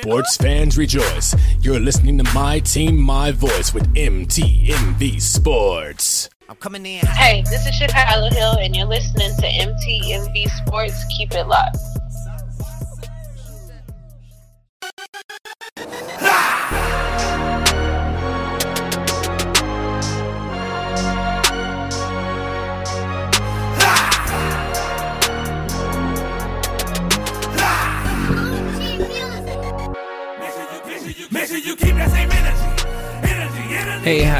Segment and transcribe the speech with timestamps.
[0.00, 1.36] Sports fans rejoice.
[1.60, 6.28] You're listening to My Team, My Voice with MTMV Sports.
[6.48, 7.06] I'm coming in.
[7.06, 11.04] Hey, this is Chicago Hill, and you're listening to MTMV Sports.
[11.16, 11.78] Keep it locked.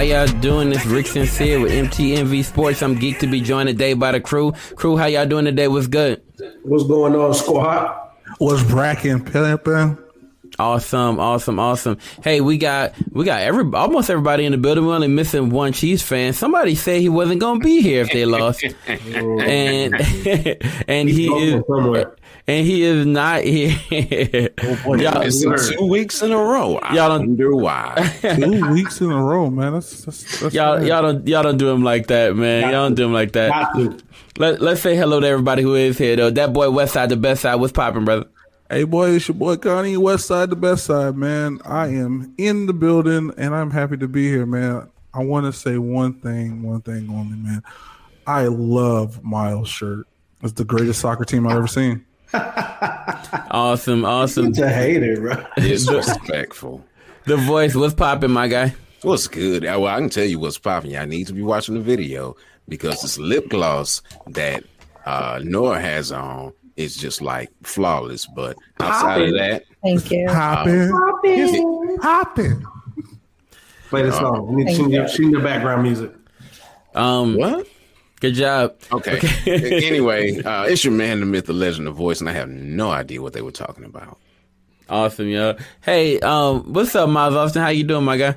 [0.05, 0.71] Y'all doing?
[0.71, 2.83] This Rick Sincere with MTMV Sports.
[2.83, 4.53] I'm geeked to be joined today by the crew.
[4.77, 5.69] Crew, how y'all doing today?
[5.69, 6.21] What's good?
[6.63, 8.11] What's going on, squad?
[8.39, 10.04] What's bracking pimping?
[10.59, 11.99] Awesome, awesome, awesome.
[12.23, 14.87] Hey, we got we got every almost everybody in the building.
[14.87, 16.33] We're only missing one Chiefs fan.
[16.33, 19.95] Somebody said he wasn't gonna be here if they lost, and
[20.89, 22.15] and he is somewhere.
[22.47, 24.51] and he is not here.
[24.63, 26.77] oh boy, y'all, two weeks in a row.
[26.77, 28.17] I y'all don't wonder why.
[28.23, 29.73] two weeks in a row, man.
[29.73, 32.63] That's, that's, that's y'all y'all don't y'all don't do him like that, man.
[32.63, 34.03] Not y'all don't do him like that.
[34.39, 36.31] Let Let's say hello to everybody who is here though.
[36.31, 37.57] That boy Westside, the best side.
[37.57, 38.27] What's popping, brother?
[38.71, 41.61] Hey boy, it's your boy Connie, West Side, the best side, man.
[41.67, 44.91] I am in the building and I'm happy to be here, man.
[45.13, 47.63] I want to say one thing, one thing only, man.
[48.27, 50.07] I love Miles' shirt.
[50.43, 52.07] It's the greatest soccer team I've ever seen.
[52.33, 54.55] awesome, awesome.
[54.55, 55.45] To hate it, bro.
[55.57, 56.83] Disrespectful.
[57.27, 58.75] the voice, what's popping, my guy?
[59.03, 59.65] What's good?
[59.65, 60.93] Well, I can tell you what's popping.
[60.93, 62.35] Y'all need to be watching the video
[62.67, 64.65] because this lip gloss that
[65.05, 68.27] uh, Noah has on is just like flawless.
[68.27, 69.29] But outside Poppin'.
[69.29, 70.27] of that, Thank you.
[70.29, 71.99] Popping, Poppin'.
[72.01, 72.67] popping.
[73.91, 74.49] Play the song.
[74.49, 75.01] We need to Thank tune you.
[75.01, 76.13] your, tune background music.
[76.95, 77.67] Um, what?
[78.21, 78.75] Good job.
[78.91, 79.21] Okay.
[79.87, 82.91] anyway, uh, it's your man, the myth, the legend, the voice, and I have no
[82.91, 84.19] idea what they were talking about.
[84.89, 85.57] Awesome, yo.
[85.83, 87.63] Hey, um, what's up, Miles Austin?
[87.63, 88.37] How you doing, my guy?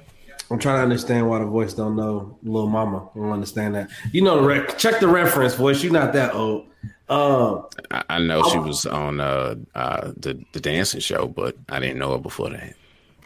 [0.49, 3.09] I'm trying to understand why the voice don't know Little Mama.
[3.13, 3.89] I don't understand that.
[4.13, 5.83] You know the re- check the reference, voice.
[5.83, 6.67] You're not that old.
[7.09, 11.79] Um, I, I know she was on uh, uh, the the dancing show, but I
[11.79, 12.75] didn't know her before that.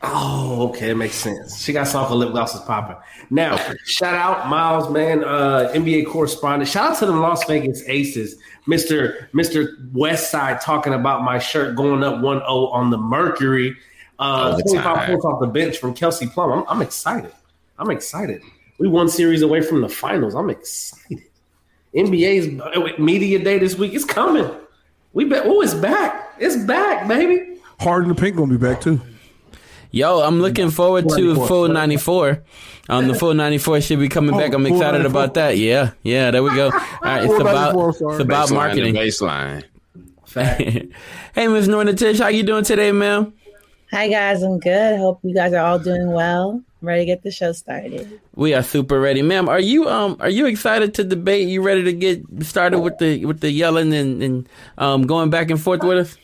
[0.03, 1.61] Oh, okay, it makes sense.
[1.61, 2.95] She got some for lip glosses popping.
[3.29, 3.55] Now,
[3.85, 6.69] shout out Miles, man, uh, NBA correspondent.
[6.69, 12.03] Shout out to the Las Vegas Aces, Mister Mister Westside, talking about my shirt going
[12.03, 12.41] up 1-0
[12.73, 13.75] on the Mercury.
[14.17, 14.83] Uh, Overtime.
[14.83, 16.51] 25 points off the bench from Kelsey Plum.
[16.51, 17.31] I'm, I'm excited.
[17.77, 18.41] I'm excited.
[18.79, 20.33] We one series away from the finals.
[20.33, 21.23] I'm excited.
[21.95, 23.93] NBA's media day this week.
[23.93, 24.49] It's coming.
[25.13, 25.43] We bet.
[25.45, 26.33] Oh, it's back.
[26.39, 27.57] It's back, baby.
[27.79, 29.01] Hard in the pink gonna be back too.
[29.93, 32.43] Yo, I'm looking forward to full 94.
[32.87, 34.53] Um, the full 94 should be coming Oh, back.
[34.53, 35.09] I'm excited 94.
[35.09, 35.57] about that.
[35.57, 36.65] Yeah, yeah, there we go.
[36.71, 38.95] All right, it's about it's about Baseline marketing.
[38.95, 39.63] baseline.
[41.35, 43.33] hey, Miss Norna Tish, how you doing today, ma'am?
[43.91, 44.97] Hi guys, I'm good.
[44.97, 46.63] Hope you guys are all doing well.
[46.81, 48.19] I'm ready to get the show started.
[48.33, 49.47] We are super ready, ma'am.
[49.47, 51.47] Are you um are you excited to debate?
[51.47, 54.49] You ready to get started with the with the yelling and, and
[54.79, 56.17] um going back and forth with us?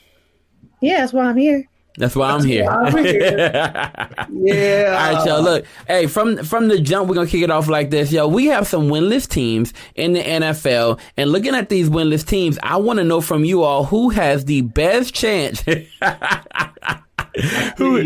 [0.82, 1.70] Yeah, that's why I'm here.
[1.98, 2.70] That's why I'm here.
[2.70, 4.10] I'm here.
[4.40, 4.98] Yeah.
[5.00, 5.42] All right, y'all.
[5.42, 8.28] Look, hey, from from the jump, we're gonna kick it off like this, yo.
[8.28, 12.78] We have some winless teams in the NFL, and looking at these winless teams, I
[12.78, 15.62] want to know from you all who has the best chance.
[17.78, 17.98] who,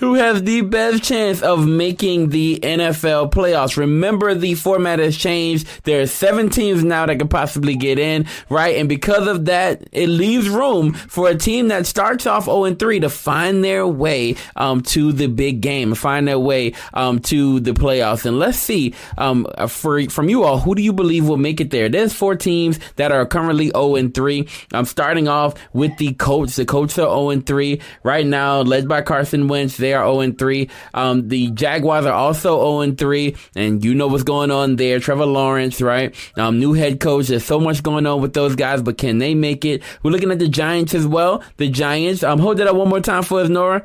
[0.00, 3.76] who has the best chance of making the NFL playoffs?
[3.76, 5.68] Remember, the format has changed.
[5.84, 8.76] There are seven teams now that could possibly get in, right?
[8.76, 13.00] And because of that, it leaves room for a team that starts off 0 3
[13.00, 17.72] to find their way um, to the big game, find their way um, to the
[17.72, 18.24] playoffs.
[18.24, 21.70] And let's see, um, for from you all, who do you believe will make it
[21.70, 21.90] there?
[21.90, 24.48] There's four teams that are currently 0 3.
[24.72, 26.56] I'm starting off with the Colts.
[26.56, 29.76] The Colts are 0 3 right now, led by Carson Wentz.
[29.76, 30.68] They are 0 3.
[30.94, 35.00] Um, the Jaguars are also 0 3, and you know what's going on there.
[35.00, 36.14] Trevor Lawrence, right?
[36.36, 37.28] Um, new head coach.
[37.28, 39.82] There's so much going on with those guys, but can they make it?
[40.02, 41.42] We're looking at the Giants as well.
[41.56, 42.22] The Giants.
[42.22, 43.84] Um, hold that up one more time for us, Nora.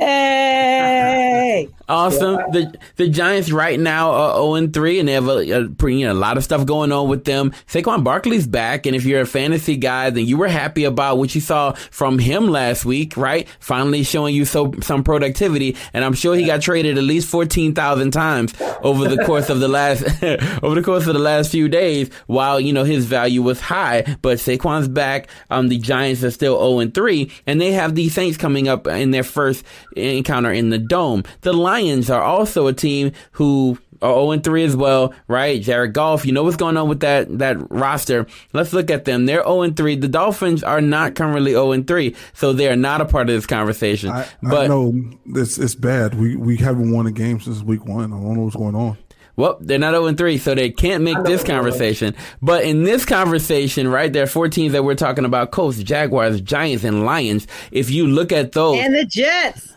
[0.00, 2.36] Hey, Awesome.
[2.52, 5.98] The the Giants right now are 0 and 3, and they have a, a, pretty,
[5.98, 7.50] you know, a lot of stuff going on with them.
[7.66, 11.34] Saquon Barkley's back, and if you're a fantasy guy, then you were happy about what
[11.34, 13.48] you saw from him last week, right?
[13.58, 18.12] Finally showing you so some productivity, and I'm sure he got traded at least 14,000
[18.12, 20.04] times over the course of the last
[20.62, 22.08] over the course of the last few days.
[22.28, 25.28] While you know his value was high, but Saquon's back.
[25.50, 28.86] Um, the Giants are still 0 and 3, and they have the Saints coming up
[28.86, 29.64] in their first
[29.96, 31.24] encounter in the dome.
[31.42, 35.60] The Lions are also a team who are 0 and 3 as well, right?
[35.60, 38.26] Jared Goff, you know what's going on with that that roster.
[38.52, 39.26] Let's look at them.
[39.26, 39.96] They're 0 and 3.
[39.96, 43.34] The Dolphins are not currently 0 and 3, so they are not a part of
[43.34, 44.10] this conversation.
[44.10, 44.94] I, but I know
[45.26, 46.14] it's it's bad.
[46.14, 48.12] We we haven't won a game since week one.
[48.12, 48.96] I don't know what's going on.
[49.36, 52.14] Well, they're not 0 3, so they can't make this conversation.
[52.42, 56.40] But in this conversation, right, there are four teams that we're talking about Colts, Jaguars,
[56.42, 57.46] Giants, and Lions.
[57.70, 59.72] If you look at those, And the Jets.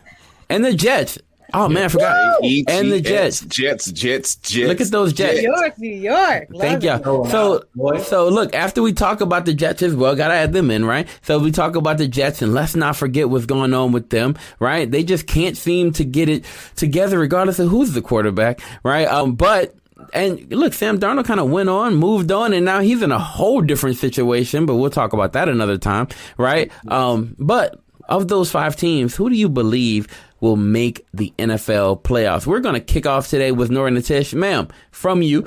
[0.49, 1.17] And the Jets.
[1.55, 2.43] Oh, man, I forgot.
[2.43, 3.41] And the Jets.
[3.41, 4.67] Jets, Jets, Jets.
[4.67, 5.37] Look at those Jets.
[5.37, 6.47] New York, New York.
[6.57, 6.93] Thank you.
[6.93, 7.03] it.
[7.03, 7.63] So,
[7.99, 11.07] so look, after we talk about the Jets as well, gotta add them in, right?
[11.21, 14.35] So we talk about the Jets and let's not forget what's going on with them,
[14.59, 14.89] right?
[14.89, 16.43] They just can't seem to get it
[16.75, 19.07] together regardless of who's the quarterback, right?
[19.07, 19.75] Um, but,
[20.11, 23.19] and look, Sam Darnold kind of went on, moved on, and now he's in a
[23.19, 26.07] whole different situation, but we'll talk about that another time,
[26.37, 26.71] right?
[26.87, 27.79] Um, but
[28.09, 30.07] of those five teams, who do you believe
[30.43, 32.45] will make the NFL playoffs?
[32.45, 34.33] We're going to kick off today with Nora Natish.
[34.33, 35.45] Ma'am, from you,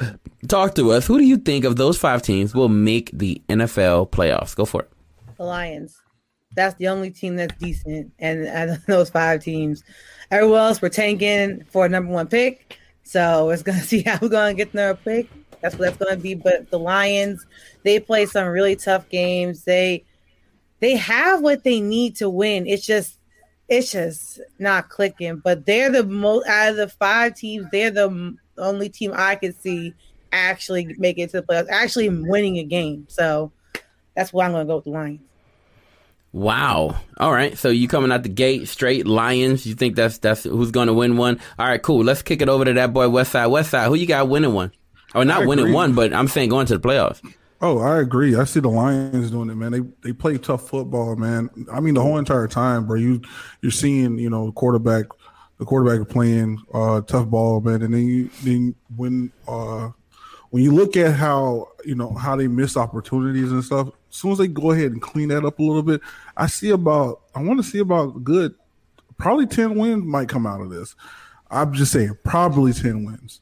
[0.49, 1.07] talk to us.
[1.07, 4.57] Who do you think of those five teams will make the NFL playoffs?
[4.57, 4.91] Go for it.
[5.37, 6.01] The Lions.
[6.55, 8.11] That's the only team that's decent.
[8.19, 9.85] And out of those five teams,
[10.31, 12.79] everyone else we're tanking for a number one pick.
[13.03, 15.29] So it's gonna see how we're gonna get their pick.
[15.61, 16.33] That's what that's gonna be.
[16.33, 17.45] But the Lions,
[17.83, 19.65] they play some really tough games.
[19.65, 20.05] They
[20.81, 22.67] they have what they need to win.
[22.67, 23.16] It's just
[23.69, 25.39] it's just not clicking.
[25.39, 27.67] But they're the most out of the five teams.
[27.71, 29.95] They're the only team I could see
[30.33, 33.07] actually make it to the playoffs, actually winning a game.
[33.09, 33.53] So
[34.15, 35.21] that's why I'm gonna go with the Lions.
[36.33, 36.97] Wow.
[37.17, 37.57] All right.
[37.57, 39.67] So you coming out the gate straight Lions.
[39.67, 41.41] You think that's that's who's going to win one?
[41.59, 41.83] All right.
[41.83, 42.05] Cool.
[42.05, 43.47] Let's kick it over to that boy West Side.
[43.47, 43.89] West Side.
[43.89, 44.71] Who you got winning one?
[45.15, 47.23] Or not winning one, but I'm saying going to the playoffs.
[47.61, 48.37] Oh, I agree.
[48.37, 49.73] I see the Lions doing it, man.
[49.73, 51.49] They they play tough football, man.
[51.73, 52.97] I mean, the whole entire time, bro.
[52.97, 53.23] You
[53.63, 55.07] you're seeing, you know, the quarterback,
[55.59, 57.83] the quarterback playing uh, tough ball, man.
[57.83, 59.91] And then you then when uh,
[60.51, 64.33] when you look at how you know how they miss opportunities and stuff, as soon
[64.33, 66.03] as they go ahead and clean that up a little bit,
[66.37, 68.55] I see about I want to see about good,
[69.17, 70.95] probably ten wins might come out of this.
[71.51, 73.41] I'm just saying, probably ten wins.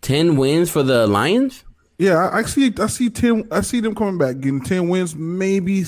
[0.00, 1.64] Ten wins for the Lions.
[1.98, 2.72] Yeah, I, I see.
[2.78, 3.46] I see ten.
[3.50, 5.16] I see them coming back, getting ten wins.
[5.16, 5.84] Maybe,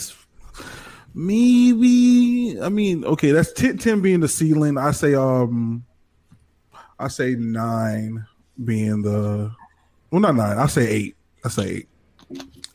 [1.14, 2.60] maybe.
[2.60, 4.78] I mean, okay, that's 10, 10 being the ceiling.
[4.78, 5.84] I say, um,
[6.98, 8.26] I say nine
[8.64, 9.52] being the.
[10.10, 10.58] Well, not nine.
[10.58, 11.16] I say eight.
[11.44, 11.88] I say eight.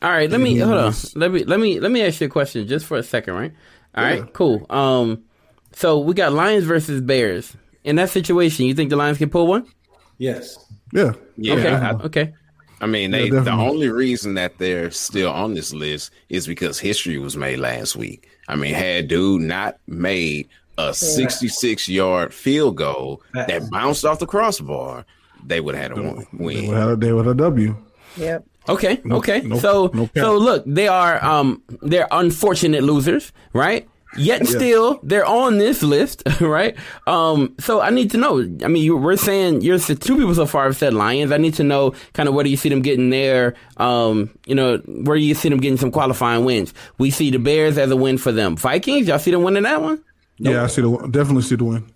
[0.02, 0.92] All right, let me hold on.
[1.14, 3.52] Let me let me let me ask you a question just for a second, right?
[3.94, 4.66] All right, cool.
[4.68, 5.24] Um,
[5.72, 7.56] so we got Lions versus Bears.
[7.84, 9.66] In that situation, you think the Lions can pull one?
[10.18, 10.58] Yes.
[10.92, 11.12] Yeah.
[11.36, 12.34] Yeah, okay, I- okay.
[12.80, 17.18] I mean, Yeah, the only reason that they're still on this list is because history
[17.18, 18.28] was made last week.
[18.48, 24.26] I mean, had dude not made a 66 yard field goal that bounced off the
[24.26, 25.04] crossbar,
[25.44, 26.68] they would have had a one They win.
[26.68, 27.76] would have a, they would have a W.
[28.18, 28.44] Yep.
[28.68, 29.40] Okay, okay.
[29.42, 33.88] no- so no so look, they are um they're unfortunate losers, right?
[34.18, 36.76] Yet still they're on this list, right?
[37.06, 38.40] Um so I need to know.
[38.64, 41.32] I mean, you, we're saying you're two people so far have said Lions.
[41.32, 43.54] I need to know kind of where do you see them getting there?
[43.76, 46.72] Um, you know, where do you see them getting some qualifying wins?
[46.98, 48.56] We see the Bears as a win for them.
[48.56, 50.02] Vikings, y'all see them winning that one?
[50.38, 51.90] Yeah, I see the definitely see the win.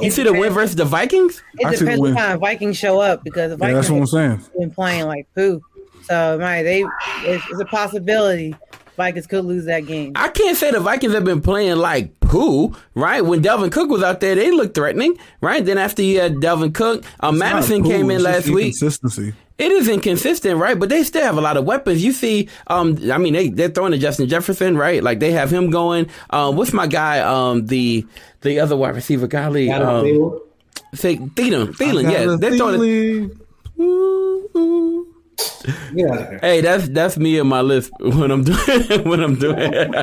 [0.00, 1.42] You see the win versus the Vikings?
[1.58, 3.98] It I depends on what kind of Vikings show up because the Yeah, that's what
[3.98, 4.30] I'm saying.
[4.30, 5.60] have been playing like poo.
[6.02, 6.84] So, right, they
[7.24, 8.54] it's, it's a possibility
[9.00, 10.12] Vikings could lose that game.
[10.14, 13.24] I can't say the Vikings have been playing like poo, right?
[13.24, 15.64] When Dalvin Cook was out there, they looked threatening, right?
[15.64, 18.74] Then after you had Dalvin Cook, um, Mattison Not came in last week.
[18.78, 19.32] Consistency.
[19.56, 20.78] It is inconsistent, right?
[20.78, 22.04] But they still have a lot of weapons.
[22.04, 25.02] You see, um, I mean, they they're throwing to Justin Jefferson, right?
[25.02, 26.10] Like they have him going.
[26.28, 27.20] Um, what's my guy?
[27.20, 28.06] Um, the
[28.42, 30.40] the other wide receiver, golly, Adam um, Thielen.
[30.92, 32.80] say Thielen, Thielen, yeah, they're throwing.
[33.78, 35.09] To,
[35.40, 35.96] Thielen.
[35.96, 36.38] Get out of here.
[36.42, 39.58] Hey, that's that's me and my list when I'm doing when I'm doing.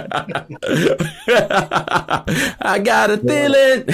[2.61, 3.85] I got a feeling,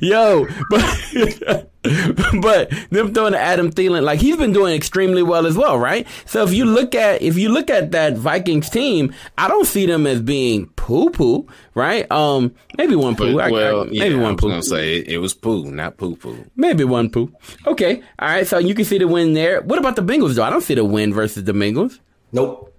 [0.00, 1.70] yo, but
[2.42, 6.06] but them throwing to Adam Thielen, like he's been doing extremely well as well, right?
[6.24, 9.86] So if you look at if you look at that Vikings team, I don't see
[9.86, 12.10] them as being poo poo, right?
[12.10, 14.48] Um, maybe one poo, I- I- well, maybe yeah, I one was poo.
[14.50, 16.44] gonna say it, it was poo, not poo poo.
[16.56, 17.32] Maybe one poo.
[17.66, 18.02] Okay.
[18.18, 18.46] All right.
[18.46, 19.60] So you can see the win there.
[19.62, 20.44] What about the Bengals, though?
[20.44, 21.98] I don't see the win versus the Bengals.
[22.32, 22.72] Nope.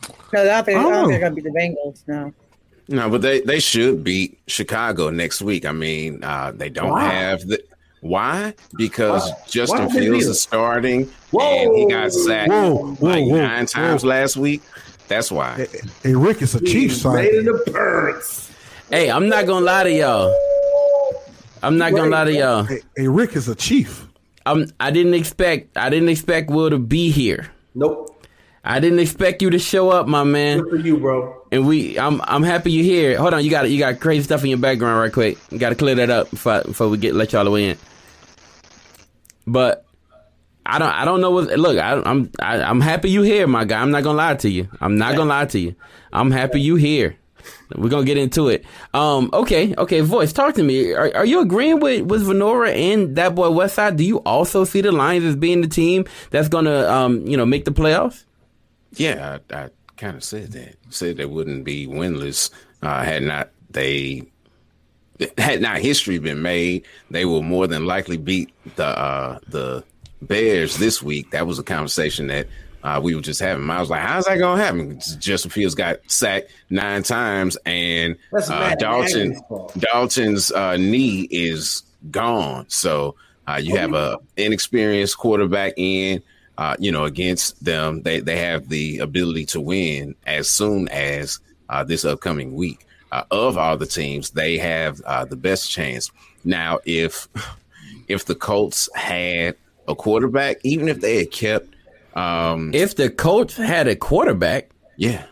[0.00, 0.96] Because I don't think, I don't Oh.
[1.06, 2.02] think they're going to beat the Bengals.
[2.06, 2.32] No.
[2.88, 5.66] No, but they they should beat Chicago next week.
[5.66, 7.08] I mean, uh, they don't Why?
[7.08, 7.60] have the
[8.08, 9.38] why because Why?
[9.48, 14.04] Justin Why Fields is starting and he got sacked Whoa, whoa, like whoa, nine times
[14.04, 14.62] last week.
[15.08, 15.54] That's why.
[15.54, 17.38] Hey, hey, Rick, it's a Chiefs Made sign.
[17.38, 18.50] in the birds.
[18.90, 20.34] Hey, I'm not gonna lie to y'all.
[21.62, 22.64] I'm not gonna lie to y'all.
[22.64, 24.06] Hey, hey, Rick is a chief.
[24.44, 24.66] I'm.
[24.80, 25.76] I didn't expect.
[25.76, 27.50] I didn't expect Will to be here.
[27.74, 28.16] Nope.
[28.66, 30.58] I didn't expect you to show up, my man.
[30.58, 31.40] Good for you, bro.
[31.52, 33.16] And we, I'm, I'm happy you're here.
[33.16, 35.38] Hold on, you got, you got crazy stuff in your background, right quick.
[35.52, 37.78] You got to clear that up before, before we get let y'all away in.
[39.46, 39.84] But
[40.64, 41.46] I don't, I don't know what.
[41.58, 43.80] Look, I, I'm, I, I'm happy you here, my guy.
[43.80, 44.68] I'm not gonna lie to you.
[44.80, 45.74] I'm not gonna lie to you.
[46.12, 47.16] I'm happy you here.
[47.76, 48.64] We're gonna get into it.
[48.92, 50.92] Um, okay, okay, voice, talk to me.
[50.92, 53.96] Are, are you agreeing with with Venora and that boy Westside?
[53.96, 57.46] Do you also see the Lions as being the team that's gonna, um, you know,
[57.46, 58.24] make the playoffs?
[58.92, 60.76] Yeah, I, I kind of said that.
[60.90, 62.50] Said they wouldn't be winless
[62.82, 64.22] uh, had not they
[65.38, 66.84] had not history been made.
[67.10, 69.84] They will more than likely beat the uh, the
[70.22, 71.30] Bears this week.
[71.30, 72.46] That was a conversation that
[72.82, 73.68] uh, we were just having.
[73.68, 78.74] I was like, "How's that gonna happen?" Justin Fields got sacked nine times, and uh,
[78.76, 79.40] Dalton
[79.78, 82.66] Dalton's uh, knee is gone.
[82.68, 83.16] So
[83.48, 86.22] uh, you have a inexperienced quarterback in,
[86.58, 88.02] uh, you know, against them.
[88.02, 92.86] They they have the ability to win as soon as uh, this upcoming week.
[93.12, 96.10] Uh, of all the teams, they have uh, the best chance.
[96.44, 97.28] Now, if
[98.08, 99.56] if the Colts had
[99.88, 101.68] a quarterback, even if they had kept,
[102.14, 105.26] um, If the coach had a quarterback, yeah,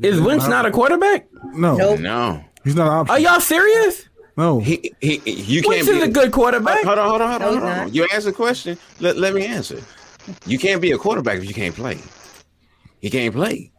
[0.00, 1.26] is Wentz not a quarterback?
[1.52, 2.00] No, Nope.
[2.00, 3.14] no, he's not an option.
[3.16, 4.08] Are y'all serious?
[4.36, 6.84] no, he, he you can't Wentz be is a good quarterback.
[6.84, 7.92] Hold on, hold on, hold on, he's hold on.
[7.94, 8.78] You asked a question.
[9.00, 9.82] Let, let me answer.
[10.46, 11.98] You can't be a quarterback if you can't play.
[13.00, 13.72] He can't play.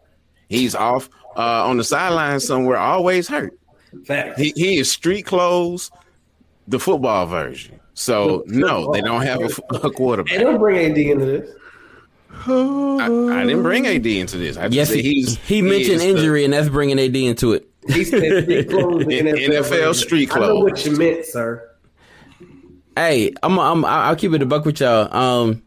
[0.50, 3.58] He's off uh, on the sideline somewhere, always hurt.
[4.06, 4.40] Facts.
[4.40, 5.92] He, he is street clothes,
[6.68, 7.80] the football version.
[7.94, 10.40] So no, they don't have a, f- a Hey, quarterback.
[10.40, 11.50] don't bring AD into this.
[12.48, 14.58] I, I didn't bring AD into this.
[14.58, 17.54] I Yes, said he, he's he mentioned is the- injury, and that's bringing AD into
[17.54, 17.68] it.
[17.90, 19.02] He said street clothes.
[19.04, 20.64] in NFL street I know clothes.
[20.64, 21.68] what you meant, sir.
[22.96, 25.14] Hey, I'm, I'm, I'll keep it a buck with y'all.
[25.16, 25.62] Um,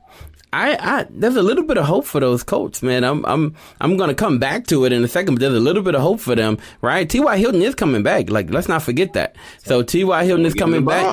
[0.54, 3.02] I, I, there's a little bit of hope for those Colts, man.
[3.02, 5.82] I'm, I'm, I'm gonna come back to it in a second, but there's a little
[5.82, 7.10] bit of hope for them, right?
[7.10, 7.36] T.Y.
[7.38, 8.30] Hilton is coming back.
[8.30, 9.34] Like, let's not forget that.
[9.64, 10.24] So T.Y.
[10.24, 11.04] Hilton is coming back.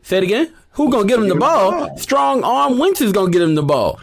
[0.00, 0.54] Say it again.
[0.78, 1.70] Who gonna give him the him the ball?
[1.88, 1.98] ball.
[1.98, 4.00] Strong arm Wentz is gonna get him the ball.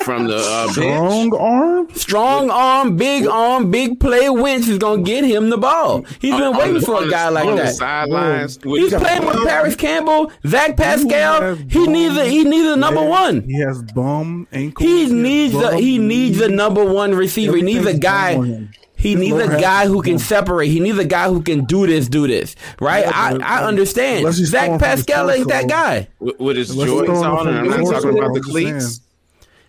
[0.00, 0.72] from the uh, bench.
[0.76, 1.88] strong arm.
[1.94, 6.04] Strong arm, big arm, big play Wentz is gonna get him the ball.
[6.20, 7.74] He's been On- waiting on for a the- guy like that.
[7.74, 8.58] sidelines.
[8.62, 11.40] He's playing with Parris Campbell, Zach Pascal.
[11.42, 13.40] has He needs a he needs a number legs, one.
[13.42, 14.86] He has bum ankle.
[14.86, 17.56] He has needs a he needs a number one receiver.
[17.56, 18.68] He needs a Everything's guy.
[19.04, 19.20] Wrong with him.
[19.20, 20.68] He His needs a guy who can separate.
[20.68, 22.56] He needs a guy who can do this, do this.
[22.80, 23.04] Right?
[23.04, 24.32] Yeah, I but, I understand.
[24.34, 26.08] Zach throwing from his Pascal ain't that guy.
[26.18, 28.84] with, with his Unless Jordans on, and I'm not torso, talking about the cleats.
[28.86, 29.04] saying.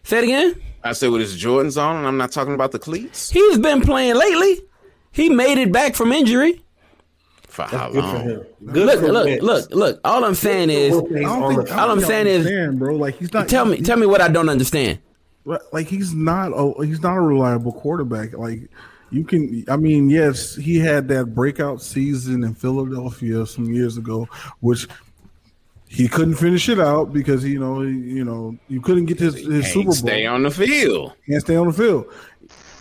[0.03, 0.55] Say it again.
[0.83, 3.29] I said with his Jordans on, and I'm not talking about the cleats.
[3.29, 4.61] He's been playing lately.
[5.11, 6.61] He made it back from injury.
[7.43, 8.21] For how Good for long?
[8.23, 8.45] him.
[8.65, 9.99] Good Look, for look, look, look.
[10.05, 12.95] All I'm saying is, Wentz I on don't the think, All I'm saying is- bro.
[12.95, 13.49] Like he's not.
[13.49, 14.99] tell me, tell me what I don't understand.
[15.73, 18.33] Like he's not a he's not a reliable quarterback.
[18.37, 18.69] Like
[19.11, 24.27] you can, I mean, yes, he had that breakout season in Philadelphia some years ago,
[24.59, 24.87] which
[25.87, 29.35] he couldn't finish it out because you know, he, you know, you couldn't get his,
[29.35, 29.93] his Can't Super Bowl.
[29.93, 31.13] stay on the field.
[31.27, 32.05] Can't stay on the field.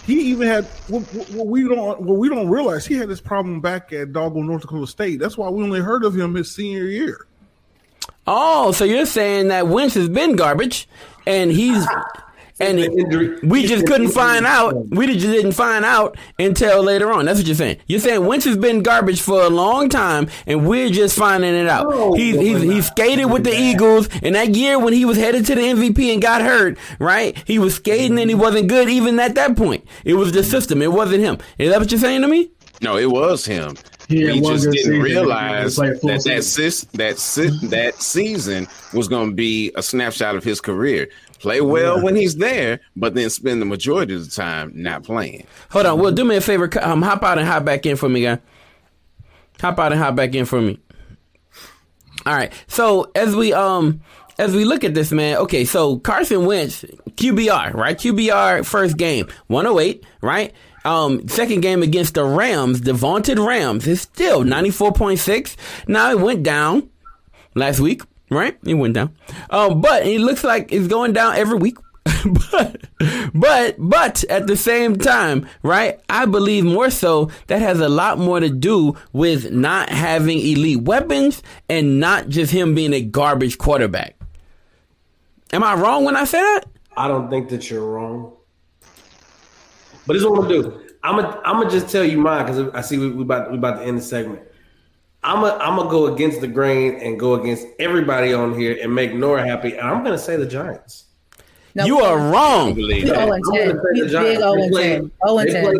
[0.05, 2.87] He even had what, what- what we don't what we don't realize.
[2.87, 5.21] He had this problem back at doggone North Dakota State.
[5.21, 7.27] That's why we only heard of him his senior year.
[8.27, 10.89] Oh, so you're saying that Wentz has been garbage,
[11.27, 11.87] and he's
[12.61, 14.89] and injury- we just couldn't find out.
[14.91, 17.25] We just didn't find out until later on.
[17.25, 17.79] That's what you're saying.
[17.87, 21.69] You're saying Wentz has been garbage for a long time, and we're just finding it
[21.69, 21.89] out.
[21.91, 25.47] No, he's he's he skated with the Eagles, and that year when he was headed
[25.47, 27.37] to the MVP and got hurt, right?
[27.47, 29.85] He was skating and he wasn't good even at that point.
[30.05, 30.83] It was the system.
[30.83, 31.39] It wasn't him.
[31.59, 32.51] Is that what you're saying to me?
[32.81, 33.77] No, it was him.
[34.09, 36.71] He we just didn't realize He played full that that, season.
[36.71, 41.09] sis, that si- that season was going to be a snapshot of his career.
[41.39, 45.47] Play well when he's there, but then spend the majority of the time not playing.
[45.71, 46.01] Hold on.
[46.01, 46.69] Well, do me a favor.
[46.83, 48.39] Um, hop out and hop back in for me, guy.
[49.61, 50.79] Hop out and hop back in for me.
[52.27, 52.53] All right.
[52.67, 54.01] So as we um
[54.39, 55.37] as we look at this, man.
[55.39, 55.65] Okay.
[55.65, 57.97] So Carson Wentz, QBR, right?
[57.97, 60.53] QBR first game, 108, right?
[60.85, 65.57] Um, second game against the Rams, the vaunted Rams, is still 94.6.
[65.89, 66.89] Now it went down
[67.55, 68.59] last week, right?
[68.65, 69.15] It went down.
[69.51, 71.77] Um, but it looks like it's going down every week.
[72.51, 72.87] but,
[73.35, 76.01] but, but at the same time, right?
[76.09, 80.83] I believe more so that has a lot more to do with not having elite
[80.83, 84.17] weapons and not just him being a garbage quarterback.
[85.53, 86.65] Am I wrong when I say that?
[86.97, 88.33] I don't think that you're wrong.
[90.07, 90.89] But this is what I'm gonna do.
[91.03, 93.59] I'm gonna I'm gonna just tell you mine because I see we, we about we
[93.59, 94.43] about to end the segment.
[95.29, 98.95] I'm a, I'm gonna go against the grain and go against everybody on here and
[98.95, 99.75] make Nora happy.
[99.77, 101.05] And I'm gonna say the Giants.
[101.75, 102.75] No, You are wrong.
[102.75, 103.45] believe 0 I'm and 10.
[103.45, 104.41] gonna say the big Giants.
[104.41, 105.11] 0 and 10.
[105.27, 105.79] 0 and 10.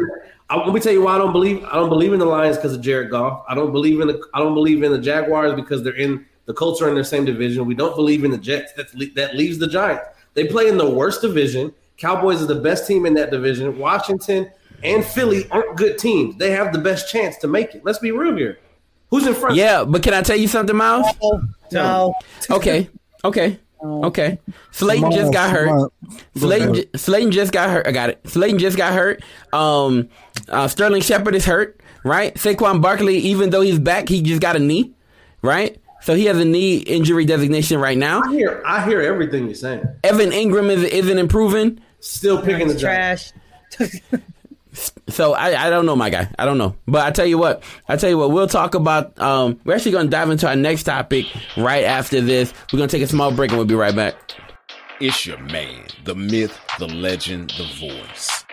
[0.51, 1.65] I, let me tell you why I don't believe.
[1.65, 3.43] I don't believe in the Lions because of Jared Goff.
[3.49, 4.23] I don't believe in the.
[4.35, 7.25] I don't believe in the Jaguars because they're in the Colts are in their same
[7.25, 7.65] division.
[7.65, 8.73] We don't believe in the Jets.
[8.75, 10.05] That that leaves the Giants.
[10.35, 11.73] They play in the worst division.
[11.97, 13.79] Cowboys are the best team in that division.
[13.79, 14.51] Washington
[14.85, 16.37] and Philly aren't good teams.
[16.37, 17.83] They have the best chance to make it.
[17.85, 18.59] Let's be real here.
[19.11, 19.57] Who's in front?
[19.57, 21.07] Yeah, but can I tell you something, Miles?
[21.23, 22.15] Oh, no.
[22.51, 22.89] Okay,
[23.25, 24.39] okay, okay.
[24.71, 25.93] Slayton just got hurt.
[26.37, 27.87] Slayton, j- Slayton just got hurt.
[27.87, 28.21] I got it.
[28.29, 29.23] Slayton just got hurt.
[29.53, 30.09] Um,
[30.49, 32.35] uh, Sterling Shepard is hurt, right?
[32.35, 34.93] Saquon Barkley, even though he's back, he just got a knee,
[35.43, 35.79] right?
[36.01, 38.23] So he has a knee injury designation right now.
[38.23, 38.63] I hear.
[38.65, 39.83] I hear everything you're saying.
[40.05, 41.81] Evan Engram is, isn't improving.
[42.01, 43.33] Still picking the Trash.
[45.09, 46.29] So I, I don't know, my guy.
[46.39, 46.77] I don't know.
[46.87, 49.93] But I tell you what, I tell you what, we'll talk about um we're actually
[49.93, 52.53] gonna dive into our next topic right after this.
[52.73, 54.15] We're gonna take a small break and we'll be right back.
[55.01, 58.45] It's your man, the myth, the legend, the voice.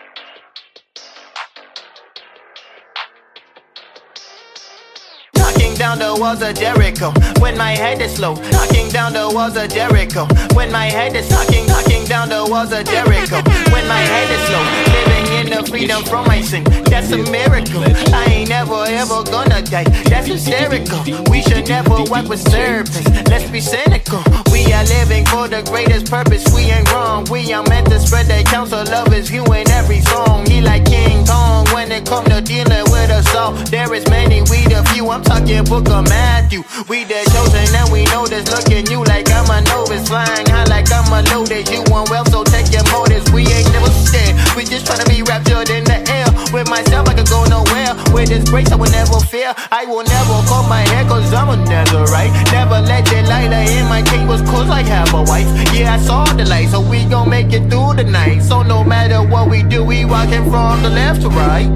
[5.85, 8.33] Down the walls of Jericho when my head is low.
[8.49, 10.25] Knocking down the walls of Jericho
[10.55, 13.37] when my head is knocking, knocking down the walls of Jericho
[13.71, 14.65] when my head is low.
[14.97, 17.83] Living in the freedom from my sin, that's a miracle.
[18.11, 21.01] I ain't never ever gonna die, that's hysterical.
[21.29, 24.23] We should never work with serpents, let's be cynical.
[24.51, 27.27] We are living for the greatest purpose, we ain't wrong.
[27.29, 30.47] We are meant to spread the counsel of his view in every song.
[30.47, 33.51] He like King Kong when it come to dealing with us all.
[33.69, 35.09] There is many, we the few.
[35.09, 36.63] I'm talking book of Matthew.
[36.87, 38.47] We the chosen and we know this.
[38.47, 40.07] Look at you like I'm a novice.
[40.07, 41.67] Flying high like I'm a loaded.
[41.67, 43.27] You want well, so take your motives.
[43.35, 44.35] We ain't never scared.
[44.55, 46.27] We just tryna be raptured in the air.
[46.55, 47.91] With myself, I can go nowhere.
[48.15, 49.51] With this grace, I will never fear.
[49.71, 52.31] I will never cut my hair, cause I'm a Nazarite.
[52.55, 55.49] Never let the light in my chambers, cause I have a wife.
[55.75, 58.39] Yeah, I saw the light, so we gon' make it through the night.
[58.43, 61.67] So no matter what we do, we walking from the left to right.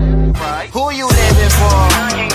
[0.72, 2.29] Who you living for?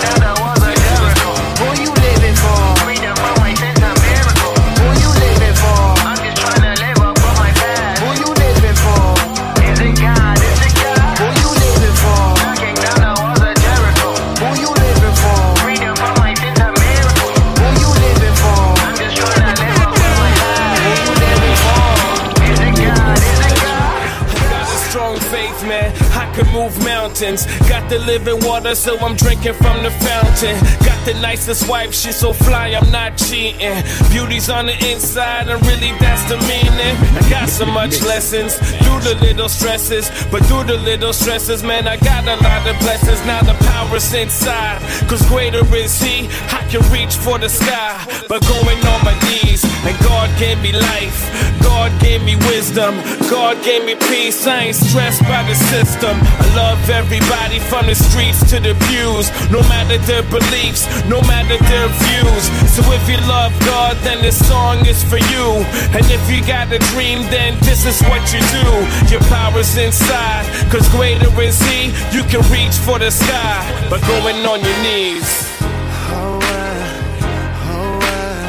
[27.15, 27.45] Mountains.
[27.69, 30.55] Got the living water, so I'm drinking from the fountain.
[30.85, 33.83] Got the nicest wife, she's so fly, I'm not cheating.
[34.09, 36.95] Beauty's on the inside, and really that's the meaning.
[37.15, 41.87] I got so much lessons through the little stresses, but through the little stresses, man,
[41.87, 43.25] I got a lot of blessings.
[43.25, 46.27] Now the power's inside, cause greater is He.
[46.51, 47.95] I can reach for the sky,
[48.27, 49.63] but going on my knees.
[49.85, 51.19] And God gave me life,
[51.61, 52.95] God gave me wisdom,
[53.29, 54.47] God gave me peace.
[54.47, 56.17] I ain't stressed by the system.
[56.19, 61.57] I love everybody from the streets to the pews, no matter their beliefs, no matter
[61.69, 62.43] their views.
[62.73, 65.47] So if you love God, then this song is for you.
[65.93, 68.67] And if you got a dream, then this is what you do.
[69.13, 71.93] Your power's inside, cause greater is He.
[72.15, 75.29] You can reach for the sky, but going on your knees.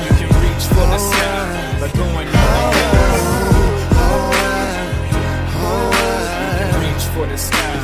[0.08, 2.76] You can reach for the sky, but going on
[7.16, 7.75] for the sky.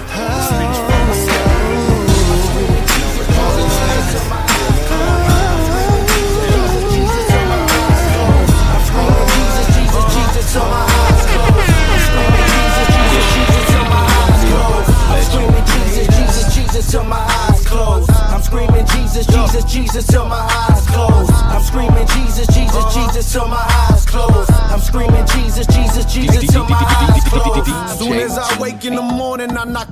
[19.73, 21.31] Jesus till my eyes close.
[21.31, 24.47] I'm screaming Jesus, Jesus, Jesus till my eyes close.
[24.51, 27.99] I'm screaming Jesus, Jesus, Jesus till my eyes close.
[27.99, 29.22] Soon as I wake in the morning,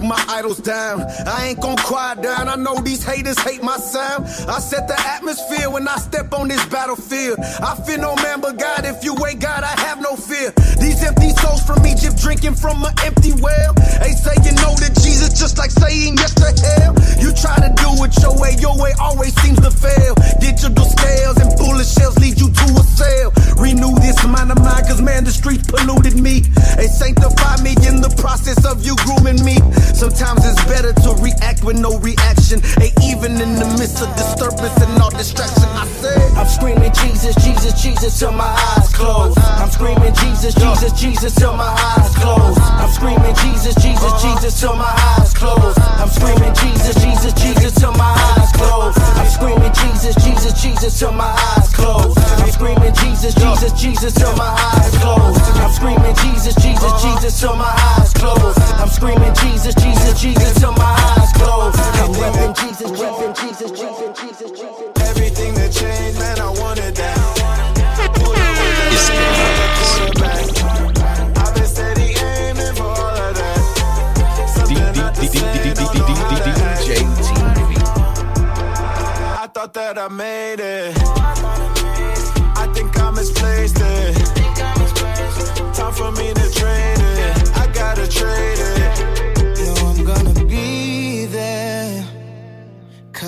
[0.03, 1.03] my idols down.
[1.27, 2.49] I ain't gon' quiet down.
[2.49, 4.25] I know these haters hate my sound.
[4.49, 7.39] I set the atmosphere when I step on this battlefield.
[7.41, 8.85] I fear no man but God.
[8.85, 10.53] If you ain't God, I have no fear.
[10.81, 13.75] These empty souls from Egypt drinking from an empty well.
[14.01, 16.93] They say you know that Jesus just like saying yes to hell.
[17.21, 20.15] You try to do it your way, your way always seems to fail.
[20.41, 23.33] Digital scales and bullet shells lead you to a cell.
[23.59, 26.41] Renew this mind of mine, cause man, the streets polluted me.
[26.77, 29.61] They sanctify me in the process of you grooming me.
[29.95, 32.61] Sometimes it's better to react with no reaction.
[32.79, 37.35] Hey, even in the midst of disturbance and all distraction, I say, I'm screaming Jesus,
[37.37, 39.37] Jesus, Jesus till my eyes close.
[39.37, 42.57] I'm screaming Jesus, Jesus, Jesus till my eyes close.
[42.59, 45.77] I'm screaming Jesus, Jesus, Jesus till my eyes close.
[46.01, 48.97] I'm screaming Jesus, Jesus, Jesus till my eyes close.
[49.19, 52.17] I'm screaming Jesus, Jesus, Jesus till my eyes close.
[52.41, 55.37] I'm screaming Jesus, Jesus, Jesus till my eyes close.
[55.61, 58.57] I'm screaming Jesus, Jesus, Jesus till my eyes close.
[58.81, 59.80] I'm screaming Jesus.
[59.83, 61.77] Jesus, Jesus till my eyes close.
[61.77, 64.51] I'm repping Jesus, repping Jesus, Jesus, Jesus.
[65.09, 67.19] Everything that changed, man, I wanted that.
[79.43, 81.70] I thought that I made it.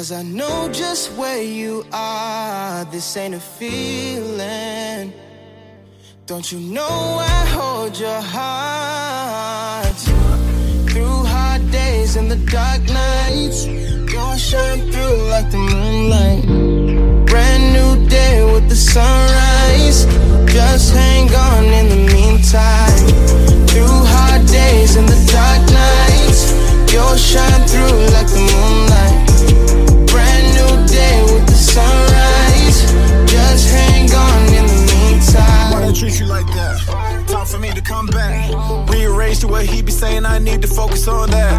[0.02, 2.84] Cause I know just where you are.
[2.86, 5.12] This ain't a feeling.
[6.26, 9.96] Don't you know I hold your heart?
[10.90, 16.46] Through hard days and the dark nights, you'll shine through like the moonlight.
[17.26, 20.04] Brand new day with the sunrise.
[20.52, 23.06] Just hang on in the meantime.
[23.68, 26.50] Through hard days and the dark nights,
[26.92, 29.31] you'll shine through like the moonlight.
[31.72, 32.84] Sunrise.
[33.24, 35.72] Just hang on in the meantime.
[35.72, 36.76] Why they treat you like that?
[37.28, 38.52] Time for me to come back.
[38.90, 41.56] Rearrange to what he be saying, I need to focus on that.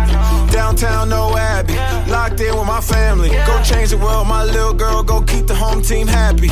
[0.51, 1.73] Downtown, no Abbey.
[2.11, 3.29] Locked in with my family.
[3.49, 5.01] Go change the world, my little girl.
[5.01, 6.49] Go keep the home team happy.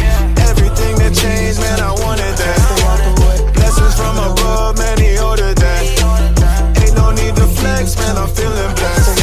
[0.50, 3.54] Everything that changed, man, I wanted that.
[3.54, 5.84] Blessings from above, man, he ordered that.
[6.82, 9.22] Ain't no need to flex, man, I'm feeling blessed.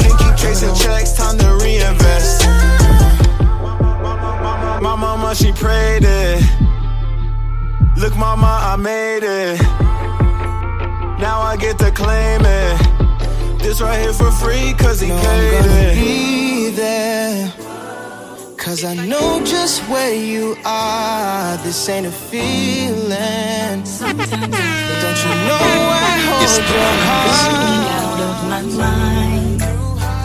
[0.00, 2.43] Can't keep chasing checks, time to reinvest.
[5.34, 6.42] My mama, she prayed it.
[7.98, 9.60] Look, mama, I made it.
[11.20, 13.58] Now I get to claim it.
[13.58, 15.94] This right here for free, cause he No, I'm paid gonna it.
[15.96, 17.52] be there.
[18.56, 21.56] Cause I know just where you are.
[21.64, 23.82] This ain't a feeling.
[23.98, 27.90] Don't you know I hold your heart?
[27.98, 29.60] out of my mind.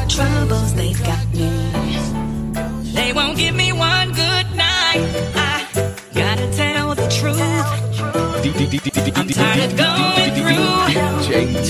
[0.09, 1.49] Troubles they've got me.
[2.93, 4.08] They won't give me one good night.
[5.35, 5.65] I
[6.13, 7.39] gotta tell the truth.
[9.15, 10.79] I'm tired of going through.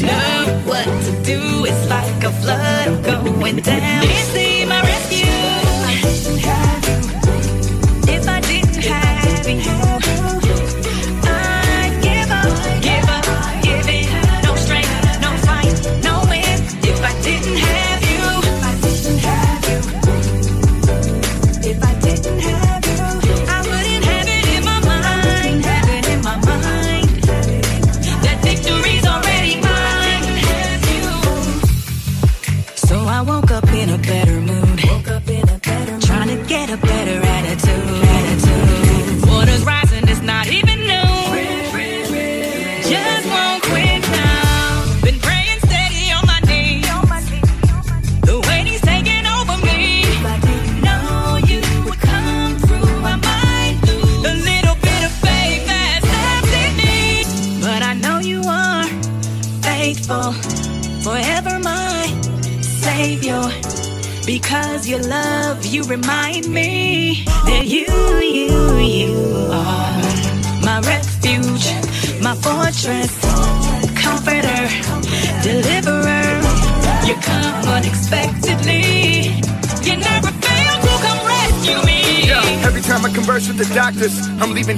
[0.07, 1.65] Know what to do.
[1.65, 4.03] It's like a flood going down.
[4.03, 5.25] Is he my rescue?
[8.07, 9.88] If I didn't have you,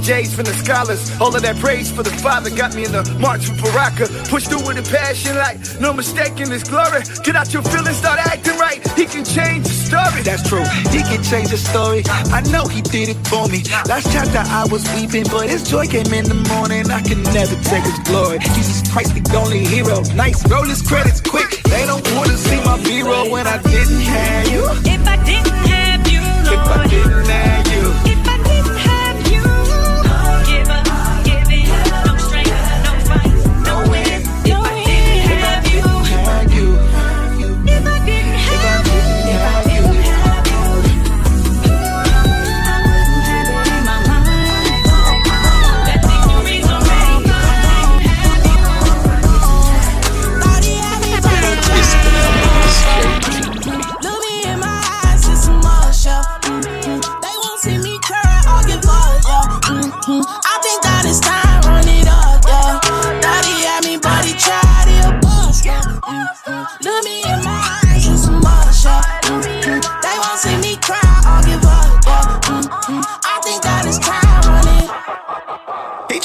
[0.02, 1.12] J's for the scholars.
[1.22, 4.08] All of that praise for the Father got me in the march for Baraka.
[4.30, 7.02] Push through with a passion like no mistake in His glory.
[7.24, 8.82] Get out your feelings, start acting right.
[8.98, 10.22] He can change the story.
[10.24, 10.66] That's true.
[10.90, 12.04] He can change the story.
[12.34, 13.64] I know He did it for me.
[13.86, 16.90] Last chapter I was weeping, but His joy came in the morning.
[16.90, 18.40] I can never take His glory.
[18.58, 20.02] Jesus Christ, the only hero.
[20.16, 21.62] Nice, roll His credits quick.
[21.64, 24.90] They don't wanna see my B-roll when I didn't have you.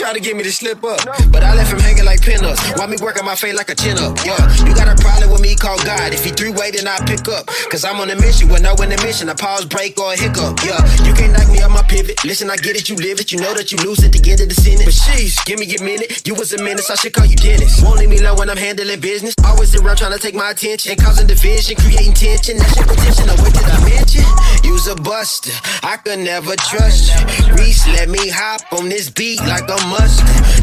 [0.06, 2.78] Tried to get me to slip up, but I left him hanging like pinups.
[2.78, 4.14] Why me working my face like a chin up?
[4.24, 6.14] Yeah, you got a problem with me, call God.
[6.14, 7.50] If he three way, then I pick up.
[7.74, 10.62] Cause I'm on a mission with no intermission, a pause, break, or a hiccup.
[10.62, 12.22] Yeah, you can't knock me off my pivot.
[12.22, 13.32] Listen, I get it, you live it.
[13.32, 14.86] You know that you lose at the end of the sentence.
[14.86, 16.22] But sheesh, give me a minute.
[16.24, 17.82] You was a menace, I should call you Dennis.
[17.82, 19.34] Won't leave me alone when I'm handling business.
[19.42, 20.94] Always around trying to take my attention.
[21.02, 22.58] Causing division, creating tension.
[22.58, 23.26] That's your potential.
[23.26, 24.22] Now, oh, what did I mention?
[24.62, 25.50] You's a buster.
[25.82, 27.54] I could never trust you.
[27.58, 29.78] Reese, let me hop on this beat like a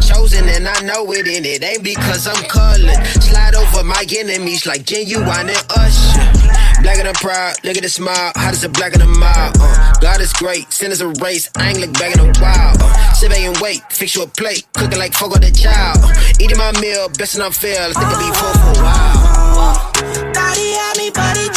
[0.07, 3.05] Chosen and I know it, and it ain't because I'm colored.
[3.21, 6.43] Slide over my enemies like genuine and usher.
[6.83, 8.31] Blacker than proud, look at the smile.
[8.35, 9.51] Hot as a black in the mile.
[9.55, 11.49] Uh, God is great, sinners a race.
[11.55, 12.75] I ain't look back in a while.
[12.79, 14.67] Uh, sit back and wait, fix you a plate.
[14.73, 15.97] Cooking like fuck on the child.
[16.03, 17.79] Uh, eating my meal, best and I feel.
[17.79, 19.91] I think I'll be full for a while.
[20.55, 21.47] He had me, but he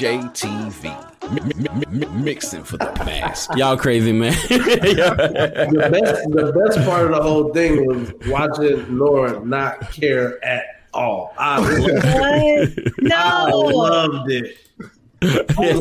[0.00, 0.84] DJ TV.
[1.30, 3.46] Mi- mi- mi- mi- mixing for the mass.
[3.54, 4.32] Y'all crazy, man.
[4.48, 10.64] the best, the best part of the whole thing was watching Laura not care at
[10.94, 11.34] all.
[11.38, 13.14] I loved, No.
[13.16, 14.56] I loved it.
[15.22, 15.80] I was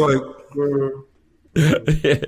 [0.00, 0.22] like,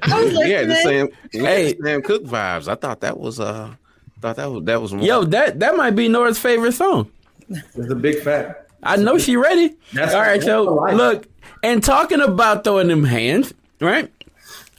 [0.02, 1.08] I was like, Yeah, the same.
[1.32, 1.72] Hey.
[1.72, 2.68] the Sam Cooke vibes.
[2.68, 3.74] I thought that was uh,
[4.20, 5.02] thought that was that was more.
[5.04, 7.10] Yo, that that might be Nora's favorite song.
[7.48, 8.63] it's a big fact.
[8.84, 9.74] I know she ready.
[9.92, 11.26] That's- All right, so look,
[11.62, 14.10] and talking about throwing them hands, right?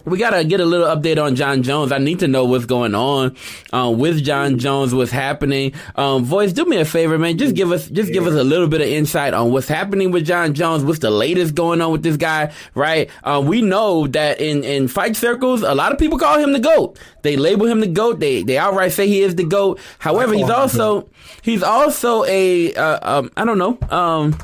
[0.05, 1.91] We gotta get a little update on Jon Jones.
[1.91, 3.35] I need to know what's going on
[3.73, 5.73] um, with Jon Jones, what's happening.
[5.95, 7.37] Um, voice, do me a favor, man.
[7.37, 10.25] Just give us, just give us a little bit of insight on what's happening with
[10.25, 10.83] Jon Jones.
[10.83, 13.09] What's the latest going on with this guy, right?
[13.23, 16.59] Um, we know that in in fight circles, a lot of people call him the
[16.59, 16.99] goat.
[17.23, 18.19] They label him the goat.
[18.19, 19.79] They they outright say he is the goat.
[19.97, 21.09] However, he's also
[21.41, 24.37] he's also a uh, um, I don't know um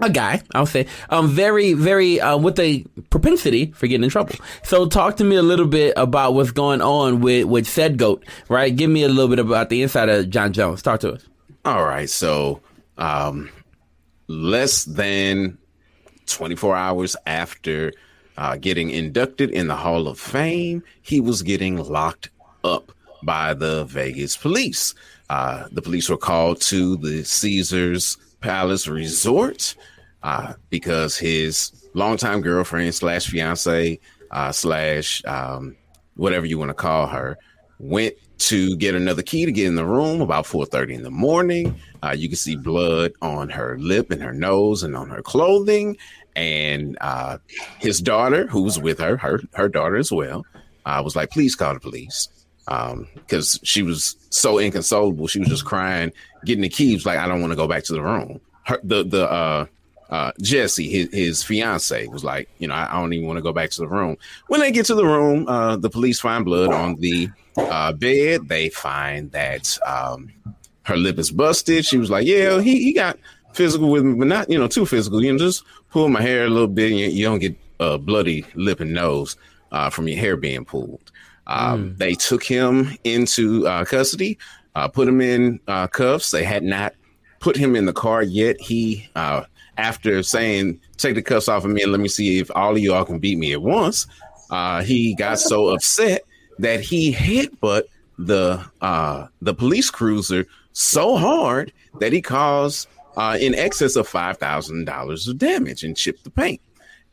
[0.00, 4.34] a guy, I'll say, um, very, very, uh, with a propensity for getting in trouble.
[4.62, 8.24] So talk to me a little bit about what's going on with, with said goat,
[8.48, 8.74] right?
[8.74, 10.82] Give me a little bit about the inside of Jon Jones.
[10.82, 11.24] Talk to us.
[11.64, 12.60] All right, so
[12.96, 13.50] um,
[14.28, 15.58] less than
[16.26, 17.92] 24 hours after
[18.36, 22.30] uh, getting inducted in the Hall of Fame, he was getting locked
[22.62, 24.94] up by the Vegas police.
[25.28, 29.74] Uh, the police were called to the Caesars Palace Resort
[30.22, 33.98] uh, because his longtime girlfriend slash fiance
[34.30, 35.76] uh, slash um,
[36.16, 37.38] whatever you want to call her
[37.78, 41.78] went to get another key to get in the room about 4.30 in the morning.
[42.02, 45.96] Uh, you can see blood on her lip and her nose and on her clothing.
[46.36, 47.38] And uh,
[47.78, 50.46] his daughter who was with her her, her daughter as well
[50.86, 52.28] uh, was like please call the police
[52.66, 56.12] because she was so inconsolable she was just crying
[56.44, 59.04] getting the keys like i don't want to go back to the room her, the
[59.04, 59.66] the uh
[60.10, 63.42] uh, Jesse, his, his fiance, was like, you know, I, I don't even want to
[63.42, 64.16] go back to the room.
[64.46, 68.48] When they get to the room, uh, the police find blood on the uh, bed.
[68.48, 70.32] They find that um,
[70.84, 71.84] her lip is busted.
[71.84, 73.18] She was like, yeah, he, he got
[73.52, 75.22] physical with me, but not, you know, too physical.
[75.22, 76.90] You know, just pull my hair a little bit.
[76.90, 79.36] And you, you don't get a bloody lip and nose
[79.72, 81.12] uh, from your hair being pulled.
[81.48, 84.38] Um, They took him into uh, custody,
[84.74, 86.30] uh, put him in uh, cuffs.
[86.30, 86.94] They had not
[87.40, 88.60] put him in the car yet.
[88.60, 89.44] He, uh,
[89.76, 92.78] after saying, take the cuffs off of me and let me see if all of
[92.78, 94.06] y'all can beat me at once,
[94.50, 96.22] uh, he got so upset
[96.58, 97.86] that he hit but
[98.18, 104.38] the uh, the police cruiser so hard that he caused uh, in excess of five
[104.38, 106.60] thousand dollars of damage and chipped the paint.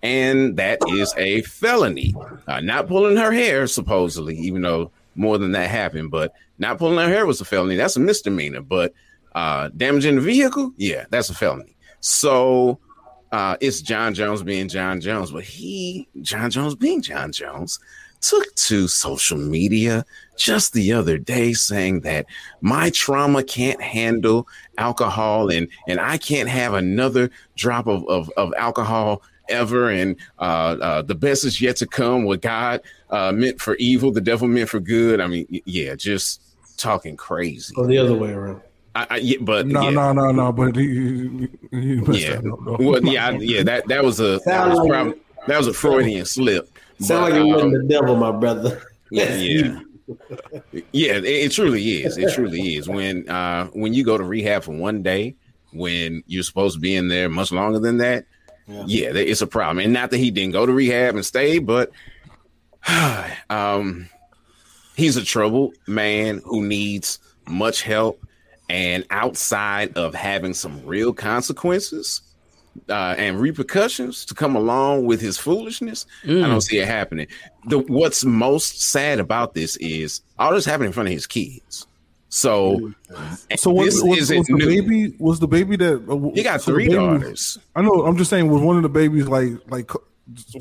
[0.06, 2.14] And that is a felony.
[2.48, 7.00] Uh, not pulling her hair, supposedly, even though more than that happened, but not pulling
[7.00, 7.76] her hair was a felony.
[7.76, 8.62] That's a misdemeanor.
[8.62, 8.94] But
[9.34, 11.76] uh, damaging the vehicle, yeah, that's a felony.
[12.02, 12.78] So
[13.32, 17.80] uh, it's Jon Jones being Jon Jones, but he, Jon Jones being Jon Jones,
[18.22, 20.06] took to social media
[20.38, 22.28] just the other day saying that
[22.62, 28.54] my trauma can't handle alcohol and and I can't have another drop of of, of
[28.58, 30.42] alcohol ever and uh,
[30.82, 34.48] uh, the best is yet to come what God uh, meant for evil the devil
[34.48, 36.42] meant for good I mean yeah just
[36.78, 38.62] talking crazy Or the other way around.
[38.96, 39.90] I, I, yeah, but No, yeah.
[39.90, 40.52] no, no, no.
[40.54, 43.62] But he, he, he yeah, that up, well, yeah, I- yeah.
[43.64, 46.70] That that was a that Sound was, like- prob- that was a Freudian slip.
[47.00, 48.82] Sound But, like you um, wasn't the devil, my brother.
[49.12, 49.80] yeah, yeah,
[50.94, 51.14] yeah.
[51.14, 52.18] It, it truly is.
[52.18, 52.88] It truly is.
[52.88, 55.36] When uh when you go to rehab for one day,
[55.74, 58.26] when you're supposed to be in there much longer than that,
[58.68, 59.80] yeah, there- it's a problem.
[59.84, 61.92] And not that he didn't go to rehab and stay, but
[63.50, 64.10] um,
[64.96, 68.22] he's a troubled man who needs much help.
[68.70, 72.22] And outside of having some real consequences,
[72.90, 76.42] uh, and repercussions to come along with his foolishness, I Mm.
[76.48, 77.28] don't see it happening.
[77.68, 81.88] The what's most sad about this is all this happened in front of his kids.
[82.30, 82.92] So,
[83.56, 84.66] So was, this was, isn't was the new.
[84.66, 87.58] baby was the baby that uh, He got so three daughters.
[87.76, 88.06] I know.
[88.06, 89.92] I'm just saying, was one of the babies like like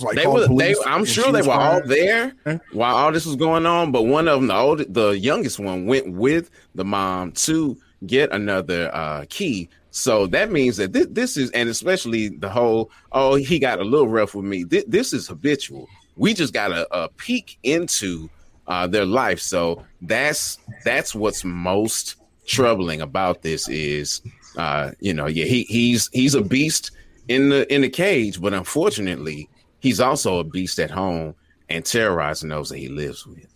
[0.01, 1.89] like they were, they, I'm sure they were all crying?
[1.89, 3.93] there while all this was going on.
[3.93, 8.31] But one of them, the old, the youngest one, went with the mom to get
[8.33, 9.69] another uh, key.
[9.91, 13.85] So that means that this, this is, and especially the whole, oh, he got a
[13.85, 14.65] little rough with me.
[14.65, 15.89] This, this is habitual.
[16.17, 18.29] We just got a, a peek into
[18.67, 19.41] uh, their life.
[19.41, 24.21] So that's that's what's most troubling about this is,
[24.57, 26.91] uh, you know, yeah, he he's he's a beast
[27.29, 29.49] in the in the cage, but unfortunately,
[29.81, 31.35] he's also a beast at home
[31.69, 33.47] and terrorizing those that he lives with.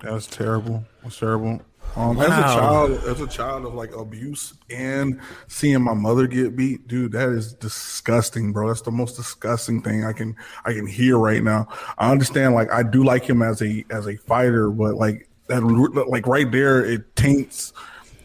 [0.00, 0.84] That's terrible.
[1.02, 1.62] That's terrible.
[1.94, 6.56] Um, as a child, as a child of like abuse and seeing my mother get
[6.56, 8.68] beat, dude, that is disgusting, bro.
[8.68, 11.68] That's the most disgusting thing I can I can hear right now.
[11.98, 15.62] I understand, like, I do like him as a as a fighter, but like that,
[16.08, 17.74] like right there, it taints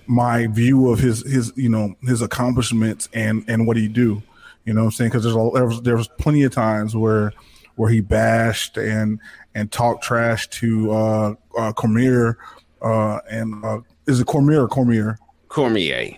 [0.06, 4.22] my view of his his you know his accomplishments and and what he do.
[4.64, 5.10] You know what I'm saying?
[5.10, 7.34] Because there's a there was, there was plenty of times where
[7.76, 9.20] where he bashed and
[9.54, 12.38] and talked trash to uh, uh Cormier
[12.82, 15.18] uh and uh is it Cormier or Cormier?
[15.50, 16.18] Cormier.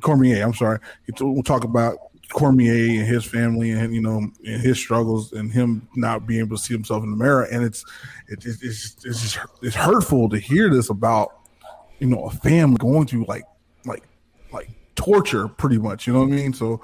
[0.00, 0.42] Cormier.
[0.42, 0.78] I'm sorry.
[1.20, 1.98] We'll talk about
[2.30, 6.56] Cormier and his family and you know and his struggles and him not being able
[6.56, 7.84] to see himself in the mirror and it's
[8.28, 11.40] it, it's it's it's just it's hurtful to hear this about
[12.00, 13.44] you know a family going through like
[13.86, 14.02] like
[14.52, 16.82] like torture pretty much you know what I mean so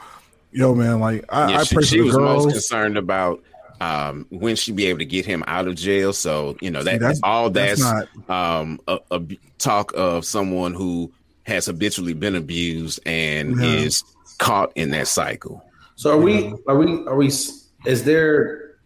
[0.50, 3.42] yo man like I, Yeah, I she, she was most concerned about
[3.85, 6.12] um, when she'd be able to get him out of jail.
[6.12, 10.73] So you know that that's- all that's that's, um, a, a b- talk of someone
[10.75, 11.12] who
[11.44, 13.66] has habitually been abused and Yeah.
[13.85, 14.03] is
[14.38, 15.62] caught in that cycle.
[15.97, 16.53] So are we?
[16.66, 17.05] Are we?
[17.07, 17.27] Are we?
[17.27, 18.77] Is there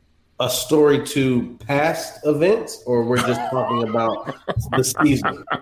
[0.40, 4.34] a story to past events, or we're just talking about
[4.76, 5.44] the season?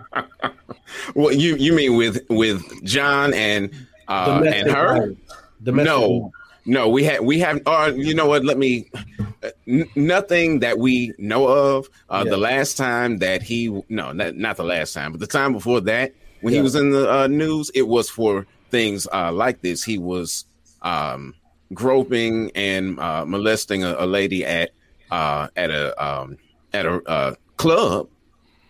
[1.15, 3.71] Well, you you mean with with Jon and
[4.09, 4.87] uh, Domestic and her?
[4.87, 5.19] violence.
[5.63, 6.33] Domestic no,
[6.67, 7.61] no, we had we have.
[7.67, 8.45] Or you know what?
[8.45, 8.91] Let me.
[9.69, 11.89] N- nothing that we know of.
[12.11, 12.31] Uh, Yeah.
[12.31, 15.81] The last time that he no, not, not the last time, but the time before
[15.83, 19.85] that, when he was in the uh, news, it was for things uh, like this.
[19.85, 20.45] He was
[20.83, 21.35] um,
[21.75, 24.71] groping and uh, molesting a, a lady at
[25.11, 26.37] uh, at a um,
[26.73, 28.09] at a uh, club.